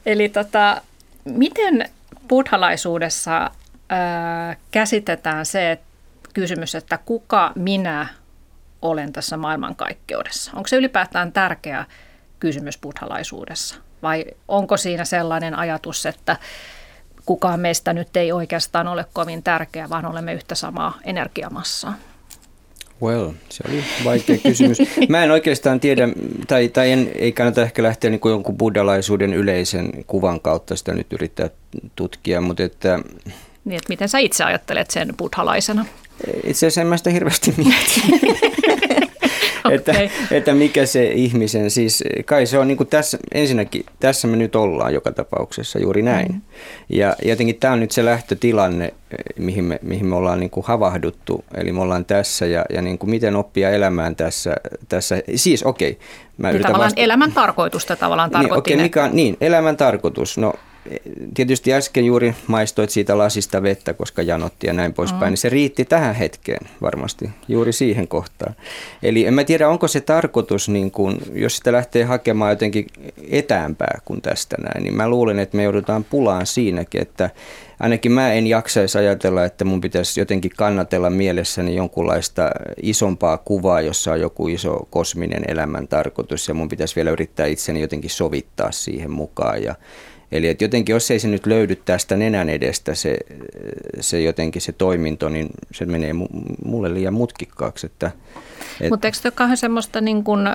Eli 0.06 0.30
tota, 0.30 0.82
miten 1.26 1.90
buddhalaisuudessa 2.28 3.44
äh, 3.44 4.58
käsitetään 4.72 5.46
se 5.46 5.72
että 5.72 5.86
kysymys, 6.34 6.76
että 6.76 7.00
kuka 7.06 7.52
minä 7.56 8.08
olen 8.82 9.14
tässä 9.14 9.38
maailmankaikkeudessa? 9.38 10.52
Onko 10.56 10.68
se 10.68 10.76
ylipäätään 10.76 11.32
tärkeä 11.32 11.86
kysymys 12.40 12.78
buddhalaisuudessa? 12.78 13.76
Vai 14.04 14.26
onko 14.48 14.78
siinä 14.78 15.06
sellainen 15.06 15.56
ajatus, 15.56 16.06
että 16.06 16.38
kukaan 17.26 17.60
meistä 17.60 17.94
nyt 17.94 18.18
ei 18.18 18.32
oikeastaan 18.32 18.88
ole 18.88 19.06
kovin 19.14 19.44
tärkeä, 19.44 19.90
vaan 19.90 20.06
olemme 20.06 20.34
yhtä 20.34 20.56
samaa 20.56 20.98
energiamassaa? 21.04 21.94
Well, 23.02 23.32
se 23.50 23.64
oli 23.70 23.84
vaikea 24.06 24.38
kysymys. 24.38 24.78
Mä 25.10 25.24
en 25.24 25.32
oikeastaan 25.32 25.80
tiedä, 25.80 26.10
tai, 26.48 26.68
tai 26.68 26.92
en, 26.92 27.12
ei 27.16 27.32
kannata 27.32 27.62
ehkä 27.62 27.84
lähteä 27.84 28.10
niin 28.10 28.20
kuin 28.20 28.32
jonkun 28.32 28.58
buddhalaisuuden 28.58 29.34
yleisen 29.34 29.90
kuvan 30.08 30.40
kautta 30.40 30.76
sitä 30.76 30.94
nyt 30.94 31.14
yrittää 31.14 31.50
tutkia, 31.96 32.42
mutta 32.42 32.64
että... 32.64 33.00
Niin, 33.66 33.78
että 33.78 33.90
miten 33.90 34.10
sä 34.10 34.20
itse 34.20 34.44
ajattelet 34.44 34.92
sen 34.92 35.14
buddhalaisena? 35.18 35.86
Itse 36.44 36.68
asiassa 36.68 36.82
en 36.82 36.88
mä 36.88 36.98
sitä 36.98 37.10
hirveästi 37.10 37.54
miettiä. 37.58 38.30
että, 39.72 39.94
että 40.32 40.54
mikä 40.54 40.86
se 40.86 41.06
ihmisen, 41.06 41.72
siis 41.72 42.04
kai 42.26 42.46
se 42.46 42.60
on 42.60 42.68
niin 42.68 42.78
kuin 42.78 42.88
tässä, 42.88 43.18
ensinnäkin 43.34 43.86
tässä 44.00 44.28
me 44.28 44.38
nyt 44.38 44.56
ollaan 44.56 44.94
joka 44.94 45.12
tapauksessa 45.12 45.80
juuri 45.80 46.02
näin. 46.02 46.32
Mm. 46.32 46.42
Ja 46.90 47.16
jotenkin 47.26 47.56
tämä 47.56 47.74
on 47.74 47.80
nyt 47.80 47.92
se 47.92 48.06
lähtötilanne, 48.06 48.94
mihin 49.38 49.64
me, 49.64 49.80
mihin 49.82 50.06
me 50.06 50.16
ollaan 50.16 50.40
niin 50.40 50.50
kuin 50.50 50.66
havahduttu, 50.66 51.46
eli 51.54 51.72
me 51.72 51.82
ollaan 51.82 52.06
tässä 52.06 52.46
ja, 52.46 52.66
ja 52.70 52.82
niin 52.82 52.98
kuin 52.98 53.10
miten 53.10 53.36
oppia 53.36 53.70
elämään 53.70 54.16
tässä. 54.16 54.56
tässä. 54.90 55.22
Siis 55.36 55.64
okei. 55.64 55.92
Okay, 55.92 56.04
mä 56.38 56.52
niin 56.52 56.62
tavallaan 56.62 56.88
vasta- 56.88 57.02
elämän 57.02 57.32
tarkoitusta 57.32 57.96
tavallaan 57.96 58.32
tarkoitin. 58.32 58.72
Niin, 58.72 58.80
okay, 58.80 58.86
mikä 58.86 59.04
on, 59.04 59.16
niin, 59.16 59.38
elämän 59.42 59.78
tarkoitus. 59.78 60.38
No 60.38 60.54
tietysti 61.34 61.74
äsken 61.74 62.06
juuri 62.06 62.36
maistoit 62.48 62.90
siitä 62.90 63.18
lasista 63.18 63.64
vettä, 63.64 63.94
koska 63.94 64.22
janotti 64.22 64.68
ja 64.68 64.74
näin 64.74 64.94
poispäin, 64.94 65.24
mm. 65.24 65.30
niin 65.30 65.38
se 65.38 65.50
riitti 65.50 65.86
tähän 65.86 66.16
hetkeen 66.16 66.68
varmasti, 66.82 67.30
juuri 67.48 67.74
siihen 67.74 68.08
kohtaan. 68.08 68.56
Eli 69.04 69.26
en 69.26 69.34
mä 69.34 69.44
tiedä, 69.44 69.70
onko 69.70 69.88
se 69.88 70.02
tarkoitus, 70.02 70.70
niin 70.70 70.92
kun, 70.92 71.18
jos 71.34 71.58
sitä 71.58 71.72
lähtee 71.72 72.04
hakemaan 72.04 72.52
jotenkin 72.52 72.88
etäämpää 73.32 74.02
kuin 74.06 74.22
tästä 74.22 74.56
näin, 74.60 74.84
niin 74.84 74.96
mä 74.96 75.10
luulen, 75.10 75.40
että 75.40 75.58
me 75.58 75.64
joudutaan 75.64 76.04
pulaan 76.04 76.46
siinäkin, 76.46 77.02
että 77.02 77.30
ainakin 77.80 78.12
mä 78.12 78.34
en 78.34 78.48
jaksaisi 78.48 78.98
ajatella, 78.98 79.46
että 79.46 79.66
mun 79.66 79.82
pitäisi 79.82 80.20
jotenkin 80.20 80.52
kannatella 80.58 81.10
mielessäni 81.10 81.76
jonkunlaista 81.76 82.52
isompaa 82.82 83.38
kuvaa, 83.38 83.82
jossa 83.82 84.12
on 84.12 84.20
joku 84.20 84.48
iso 84.48 84.88
kosminen 84.90 85.44
elämän 85.48 85.88
tarkoitus 85.88 86.48
ja 86.48 86.54
mun 86.54 86.70
pitäisi 86.70 86.96
vielä 86.96 87.10
yrittää 87.10 87.46
itseni 87.46 87.82
jotenkin 87.82 88.10
sovittaa 88.10 88.72
siihen 88.72 89.12
mukaan 89.12 89.64
ja 89.64 89.76
Eli 90.32 90.48
että 90.48 90.64
jotenkin, 90.64 90.94
jos 90.94 91.12
ei 91.12 91.20
se 91.20 91.28
nyt 91.28 91.46
löydy 91.46 91.76
tästä 91.76 92.16
nenän 92.16 92.50
edestä 92.50 92.96
se, 92.96 93.18
se 94.00 94.22
jotenkin 94.22 94.62
se 94.62 94.72
toiminto, 94.72 95.30
niin 95.30 95.48
se 95.72 95.86
menee 95.86 96.12
mulle 96.66 96.94
liian 96.94 97.14
mutkikkaaksi. 97.14 97.86
Että, 97.86 98.12
et... 98.82 98.90
Mutta 98.90 99.08
eikö 99.08 99.18
se 99.18 99.32
ole 99.40 99.56
semmoista 99.56 100.02
niin 100.02 100.24
kuin, 100.24 100.48
ö, 100.48 100.54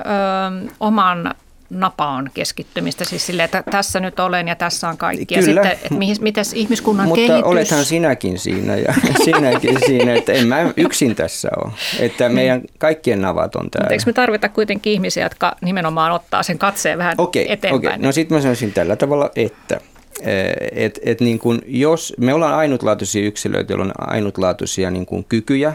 oman 0.80 1.34
napaan 1.72 2.30
keskittymistä, 2.34 3.04
siis 3.04 3.26
sille, 3.26 3.44
että 3.44 3.62
tässä 3.70 4.00
nyt 4.00 4.20
olen 4.20 4.48
ja 4.48 4.54
tässä 4.54 4.88
on 4.88 4.96
kaikki. 4.96 5.26
Kyllä. 5.26 5.40
Ja 5.40 5.44
sitten, 5.44 5.72
että 5.72 5.94
mihin, 5.94 6.16
miten 6.20 6.44
ihmiskunnan 6.54 7.08
Mutta 7.08 7.26
kehitys... 7.26 7.42
olethan 7.42 7.84
sinäkin 7.84 8.38
siinä 8.38 8.76
ja 8.76 8.94
sinäkin 9.24 9.78
siinä, 9.86 10.14
että 10.14 10.32
en 10.32 10.46
mä 10.46 10.72
yksin 10.76 11.14
tässä 11.14 11.48
ole. 11.64 11.72
Että 12.00 12.28
meidän 12.28 12.62
kaikkien 12.78 13.22
navat 13.22 13.56
on 13.56 13.70
täällä. 13.70 13.84
Mutta 13.84 13.94
eikö 13.94 14.02
me 14.06 14.12
tarvita 14.12 14.48
kuitenkin 14.48 14.92
ihmisiä, 14.92 15.24
jotka 15.24 15.56
nimenomaan 15.60 16.12
ottaa 16.12 16.42
sen 16.42 16.58
katseen 16.58 16.98
vähän 16.98 17.14
okay, 17.18 17.44
eteenpäin? 17.48 17.74
Okay. 17.74 18.06
No 18.06 18.12
sitten 18.12 18.36
mä 18.36 18.42
sanoisin 18.42 18.72
tällä 18.72 18.96
tavalla, 18.96 19.30
että 19.36 19.80
eh, 20.20 20.54
et, 20.72 20.98
et 21.02 21.20
niin 21.20 21.38
kun 21.38 21.62
jos 21.66 22.14
me 22.18 22.34
ollaan 22.34 22.54
ainutlaatuisia 22.54 23.26
yksilöitä, 23.26 23.72
joilla 23.72 23.84
on 23.84 23.92
ainutlaatuisia 23.96 24.90
niin 24.90 25.06
kun 25.06 25.24
kykyjä, 25.24 25.72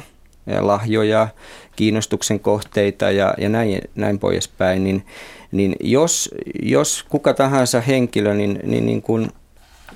ja 0.48 0.68
lahjoja, 0.68 1.28
kiinnostuksen 1.76 2.40
kohteita 2.40 3.12
ja, 3.12 3.34
ja 3.38 3.50
näin, 3.50 3.82
näin 3.96 4.20
poispäin, 4.20 4.84
niin 4.84 5.06
niin 5.52 5.76
jos, 5.80 6.30
jos 6.62 7.06
kuka 7.10 7.34
tahansa 7.34 7.82
henkilö 7.82 8.34
niin, 8.34 8.60
niin, 8.64 8.86
niin 8.86 9.02
kuin 9.02 9.32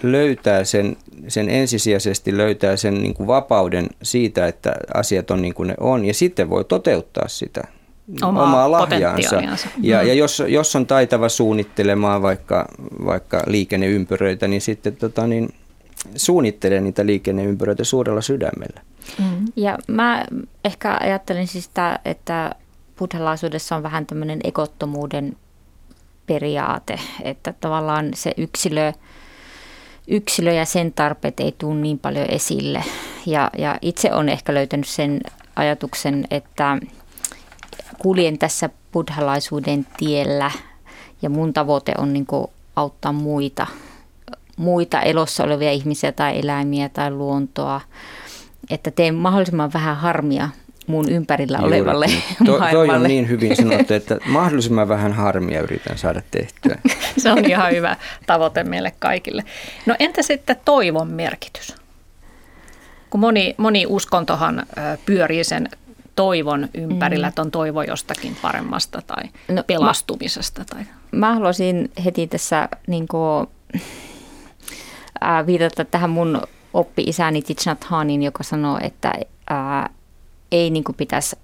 löytää 0.04 0.64
sen, 0.64 0.98
sen 1.28 1.50
ensisijaisesti 1.50 2.38
löytää 2.38 2.78
sen 2.78 3.02
niin 3.02 3.14
kuin 3.14 3.28
vapauden 3.28 3.90
siitä, 4.04 4.48
että 4.48 4.76
asiat 4.94 5.32
on 5.32 5.42
niin 5.42 5.54
kuin 5.54 5.68
ne 5.68 5.76
on 5.80 6.06
ja 6.06 6.14
sitten 6.14 6.50
voi 6.50 6.66
toteuttaa 6.66 7.28
sitä 7.28 7.62
omaa, 8.22 8.44
omaa 8.44 8.72
lahjaansa. 8.72 9.36
Ja, 9.82 10.02
mm. 10.02 10.08
ja 10.08 10.14
jos, 10.14 10.44
jos 10.48 10.76
on 10.76 10.88
taitava 10.88 11.30
suunnittelemaan 11.30 12.22
vaikka, 12.22 12.68
vaikka 13.06 13.44
liikenneympyröitä, 13.48 14.48
niin 14.48 14.62
sitten 14.62 14.96
tota, 14.96 15.28
niin, 15.28 15.50
suunnittelee 16.16 16.82
niitä 16.82 17.06
liikenneympyröitä 17.06 17.84
suurella 17.84 18.22
sydämellä. 18.22 18.82
Mm. 19.20 19.46
Ja 19.56 19.78
mä 19.88 20.26
ehkä 20.66 20.98
ajattelen 21.02 21.48
siis 21.48 21.66
sitä, 21.66 22.00
että 22.06 22.56
buddhalaisuudessa 22.98 23.76
on 23.76 23.84
vähän 23.84 24.06
tämmöinen 24.06 24.40
ekottomuuden 24.44 25.38
periaate, 26.26 27.00
että 27.24 27.54
tavallaan 27.54 28.12
se 28.14 28.34
yksilö, 28.38 28.94
yksilö 30.08 30.54
ja 30.54 30.66
sen 30.66 30.94
tarpeet 30.94 31.40
ei 31.40 31.56
tule 31.58 31.76
niin 31.76 32.00
paljon 32.00 32.26
esille. 32.30 32.84
Ja, 33.26 33.50
ja 33.58 33.78
itse 33.82 34.14
olen 34.14 34.30
ehkä 34.30 34.54
löytänyt 34.54 34.88
sen 34.88 35.22
ajatuksen, 35.56 36.28
että 36.32 36.78
kuljen 38.00 38.38
tässä 38.38 38.70
buddhalaisuuden 38.92 39.88
tiellä 39.98 40.52
ja 41.22 41.30
mun 41.30 41.54
tavoite 41.54 41.94
on 41.98 42.14
niin 42.14 42.28
auttaa 42.76 43.12
muita, 43.12 43.68
muita 44.58 45.02
elossa 45.02 45.44
olevia 45.44 45.72
ihmisiä 45.72 46.12
tai 46.12 46.40
eläimiä 46.40 46.90
tai 46.90 47.12
luontoa, 47.12 47.82
että 48.70 48.92
teen 48.92 49.16
mahdollisimman 49.16 49.74
vähän 49.74 49.98
harmia 49.98 50.50
mun 50.92 51.10
ympärillä 51.10 51.58
Juuri. 51.58 51.82
olevalle 51.82 52.06
to, 52.46 52.60
Toi 52.72 52.90
on 52.90 53.04
niin 53.04 53.30
hyvin 53.30 53.56
sanottu, 53.56 53.94
että 53.94 54.18
mahdollisimman 54.26 54.88
vähän 54.88 55.14
harmia 55.14 55.62
yritän 55.62 55.98
saada 55.98 56.22
tehtyä. 56.32 56.78
Se 57.18 57.32
on 57.32 57.46
ihan 57.46 57.72
hyvä 57.72 57.98
tavoite 58.28 58.64
meille 58.64 58.94
kaikille. 59.00 59.44
No 59.86 59.96
entä 60.00 60.22
sitten 60.22 60.56
toivon 60.66 61.08
merkitys? 61.08 61.76
Kun 63.10 63.20
moni, 63.20 63.56
moni 63.58 63.86
uskontohan 63.88 64.64
pyörii 65.06 65.44
sen 65.44 65.70
toivon 66.16 66.70
ympärillä, 66.74 67.28
mm. 67.28 67.30
että 67.30 67.42
on 67.42 67.52
toivo 67.52 67.84
jostakin 67.84 68.38
paremmasta 68.42 69.02
tai 69.08 69.24
no, 69.48 69.64
pelastumisesta. 69.68 70.66
Tai... 70.66 70.86
Mä 71.12 71.34
haluaisin 71.34 71.92
heti 72.06 72.28
tässä 72.28 72.70
niin 72.88 73.08
kuin, 73.08 73.48
äh, 75.24 75.46
viitata 75.46 75.86
tähän 75.86 76.10
mun 76.10 76.42
oppi-isäni 76.74 77.42
Tichnat 77.42 77.84
Hanin, 77.84 78.24
joka 78.24 78.44
sanoo, 78.44 78.80
että 78.82 79.14
äh, 79.52 79.90
ei 80.52 80.70
niin 80.70 80.84
kuin 80.84 80.96
pitäisi 80.96 81.36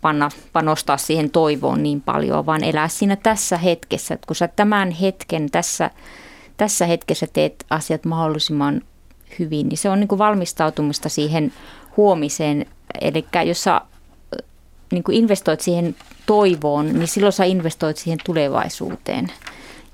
panna, 0.00 0.28
panostaa 0.52 0.96
siihen 0.96 1.30
toivoon 1.30 1.82
niin 1.82 2.00
paljon, 2.00 2.46
vaan 2.46 2.64
elää 2.64 2.88
siinä 2.88 3.16
tässä 3.16 3.58
hetkessä. 3.58 4.14
Että 4.14 4.26
kun 4.26 4.36
sä 4.36 4.48
tämän 4.48 4.90
hetken 4.90 5.50
tässä, 5.50 5.90
tässä 6.56 6.86
hetkessä 6.86 7.26
teet 7.32 7.64
asiat 7.70 8.04
mahdollisimman 8.04 8.82
hyvin, 9.38 9.68
niin 9.68 9.78
se 9.78 9.90
on 9.90 10.00
niin 10.00 10.08
kuin 10.08 10.18
valmistautumista 10.18 11.08
siihen 11.08 11.52
huomiseen. 11.96 12.66
Eli 13.00 13.24
jos 13.44 13.64
sä 13.64 13.80
niin 14.92 15.04
kuin 15.04 15.16
investoit 15.16 15.60
siihen 15.60 15.96
toivoon, 16.26 16.92
niin 16.92 17.08
silloin 17.08 17.32
sä 17.32 17.44
investoit 17.44 17.96
siihen 17.96 18.18
tulevaisuuteen. 18.24 19.32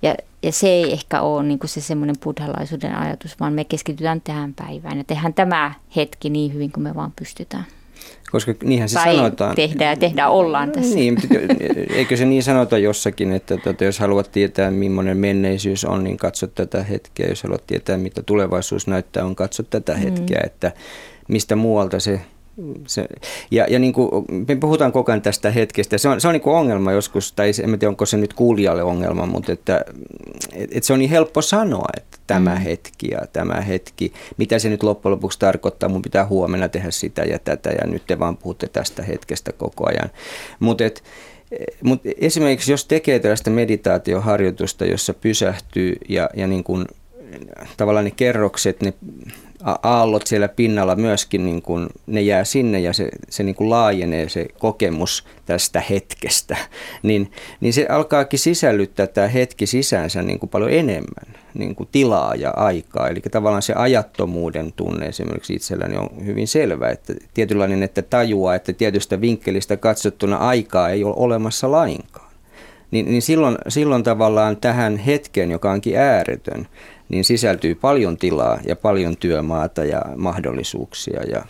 Ja, 0.02 0.14
ja 0.42 0.52
se 0.52 0.68
ei 0.68 0.92
ehkä 0.92 1.20
ole 1.20 1.42
niin 1.42 1.58
kuin 1.58 1.68
se 1.68 1.80
semmoinen 1.80 2.16
buddhalaisuuden 2.24 2.94
ajatus, 2.94 3.40
vaan 3.40 3.52
me 3.52 3.64
keskitytään 3.64 4.20
tähän 4.20 4.54
päivään 4.54 4.98
ja 4.98 5.04
tehdään 5.04 5.34
tämä 5.34 5.74
hetki 5.96 6.30
niin 6.30 6.54
hyvin 6.54 6.72
kuin 6.72 6.84
me 6.84 6.94
vaan 6.94 7.12
pystytään. 7.16 7.64
Koska 8.30 8.54
niinhän 8.62 8.88
se 8.88 8.94
tai 8.94 9.16
sanotaan. 9.16 9.56
tehdään, 9.56 9.98
tehdään 9.98 10.30
ollaan 10.30 10.72
tässä. 10.72 10.94
Niin, 10.94 11.16
eikö 11.94 12.16
se 12.16 12.24
niin 12.24 12.42
sanota 12.42 12.78
jossakin, 12.78 13.32
että 13.32 13.56
tuota, 13.56 13.84
jos 13.84 13.98
haluat 13.98 14.32
tietää, 14.32 14.70
millainen 14.70 15.16
menneisyys 15.16 15.84
on, 15.84 16.04
niin 16.04 16.16
katso 16.16 16.46
tätä 16.46 16.82
hetkeä. 16.82 17.28
Jos 17.28 17.42
haluat 17.42 17.66
tietää, 17.66 17.96
mitä 17.96 18.22
tulevaisuus 18.22 18.86
näyttää, 18.86 19.24
on 19.24 19.36
katso 19.36 19.62
tätä 19.62 19.94
mm. 19.94 20.00
hetkeä, 20.00 20.40
että 20.44 20.72
mistä 21.28 21.56
muualta 21.56 22.00
se 22.00 22.20
se, 22.86 23.06
ja, 23.50 23.66
ja 23.68 23.78
niin 23.78 23.92
kuin, 23.92 24.10
me 24.48 24.56
puhutaan 24.56 24.92
koko 24.92 25.12
ajan 25.12 25.22
tästä 25.22 25.50
hetkestä. 25.50 25.98
Se 25.98 26.08
on, 26.08 26.20
se 26.20 26.28
on 26.28 26.32
niin 26.32 26.42
kuin 26.42 26.56
ongelma 26.56 26.92
joskus, 26.92 27.32
tai 27.32 27.48
en 27.62 27.78
tiedä 27.78 27.88
onko 27.88 28.06
se 28.06 28.16
nyt 28.16 28.34
kuulijalle 28.34 28.82
ongelma, 28.82 29.26
mutta 29.26 29.52
että, 29.52 29.84
että 30.52 30.86
se 30.86 30.92
on 30.92 30.98
niin 30.98 31.10
helppo 31.10 31.42
sanoa, 31.42 31.88
että 31.96 32.18
tämä 32.26 32.54
mm. 32.54 32.60
hetki 32.60 33.08
ja 33.10 33.20
tämä 33.32 33.60
hetki, 33.60 34.12
mitä 34.36 34.58
se 34.58 34.68
nyt 34.68 34.82
loppujen 34.82 35.12
lopuksi 35.12 35.38
tarkoittaa, 35.38 35.88
mun 35.88 36.02
pitää 36.02 36.26
huomenna 36.26 36.68
tehdä 36.68 36.90
sitä 36.90 37.22
ja 37.22 37.38
tätä 37.38 37.70
ja 37.70 37.86
nyt 37.86 38.02
te 38.06 38.18
vaan 38.18 38.36
puhutte 38.36 38.68
tästä 38.68 39.02
hetkestä 39.02 39.52
koko 39.52 39.88
ajan. 39.88 40.10
Mutta 40.60 40.84
mutta 41.82 42.08
esimerkiksi 42.20 42.72
jos 42.72 42.84
tekee 42.84 43.18
tällaista 43.18 43.50
meditaatioharjoitusta, 43.50 44.84
jossa 44.84 45.14
pysähtyy 45.14 45.96
ja, 46.08 46.30
ja 46.36 46.46
niin 46.46 46.64
kuin, 46.64 46.86
tavallaan 47.76 48.04
ne 48.04 48.10
kerrokset, 48.10 48.82
ne 48.82 48.94
aallot 49.82 50.26
siellä 50.26 50.48
pinnalla 50.48 50.96
myöskin, 50.96 51.44
niin 51.44 51.62
kuin, 51.62 51.88
ne 52.06 52.20
jää 52.20 52.44
sinne 52.44 52.80
ja 52.80 52.92
se, 52.92 53.08
se 53.28 53.42
niin 53.42 53.54
kuin 53.54 53.70
laajenee 53.70 54.28
se 54.28 54.46
kokemus 54.58 55.24
tästä 55.46 55.82
hetkestä, 55.90 56.56
niin, 57.02 57.32
niin 57.60 57.72
se 57.72 57.86
alkaakin 57.88 58.38
sisällyttää 58.38 59.06
tämä 59.06 59.28
hetki 59.28 59.66
sisäänsä 59.66 60.22
niin 60.22 60.38
kuin 60.38 60.50
paljon 60.50 60.70
enemmän 60.70 61.40
niin 61.54 61.74
kuin 61.74 61.88
tilaa 61.92 62.34
ja 62.34 62.50
aikaa. 62.50 63.08
Eli 63.08 63.20
tavallaan 63.20 63.62
se 63.62 63.72
ajattomuuden 63.72 64.72
tunne 64.72 65.06
esimerkiksi 65.06 65.54
itselläni 65.54 65.96
on 65.96 66.26
hyvin 66.26 66.48
selvä, 66.48 66.88
että 66.88 67.14
tietynlainen, 67.34 67.82
että 67.82 68.02
tajuaa, 68.02 68.54
että 68.54 68.72
tietystä 68.72 69.20
vinkkelistä 69.20 69.76
katsottuna 69.76 70.36
aikaa 70.36 70.88
ei 70.88 71.04
ole 71.04 71.14
olemassa 71.16 71.70
lainkaan. 71.70 72.30
Niin, 72.90 73.06
niin 73.06 73.22
silloin, 73.22 73.58
silloin 73.68 74.02
tavallaan 74.02 74.56
tähän 74.56 74.96
hetkeen, 74.96 75.50
joka 75.50 75.70
onkin 75.72 75.96
ääretön, 75.96 76.66
niin 77.10 77.24
sisältyy 77.24 77.74
paljon 77.74 78.16
tilaa 78.16 78.58
ja 78.66 78.76
paljon 78.76 79.16
työmaata 79.16 79.84
ja 79.84 80.02
mahdollisuuksia. 80.16 81.22
Ja 81.22 81.44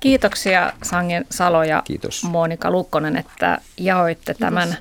Kiitoksia 0.00 0.72
Sangen 0.82 1.24
Salo 1.30 1.62
ja 1.62 1.82
Kiitos. 1.84 2.24
Monika 2.24 2.70
Lukkonen, 2.70 3.16
että 3.16 3.58
jaoitte 3.78 4.34
Kiitos. 4.34 4.40
tämän 4.40 4.76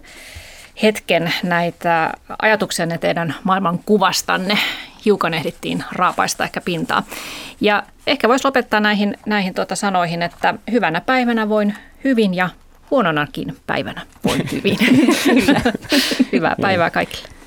hetken 0.83 1.33
näitä 1.43 2.13
ajatuksia 2.41 2.87
teidän 2.97 3.35
maailman 3.43 3.79
kuvastanne. 3.79 4.57
Hiukan 5.05 5.33
ehdittiin 5.33 5.83
raapaista 5.91 6.43
ehkä 6.43 6.61
pintaa. 6.61 7.03
Ja 7.61 7.83
ehkä 8.07 8.29
voisi 8.29 8.45
lopettaa 8.45 8.79
näihin, 8.79 9.17
näihin 9.25 9.53
tuota 9.53 9.75
sanoihin, 9.75 10.21
että 10.21 10.53
hyvänä 10.71 11.01
päivänä 11.01 11.49
voin 11.49 11.75
hyvin 12.03 12.33
ja 12.33 12.49
huononakin 12.91 13.57
päivänä 13.67 14.01
voin 14.25 14.49
hyvin. 14.51 14.77
Hyvää 16.31 16.55
päivää 16.61 16.89
kaikille. 16.89 17.40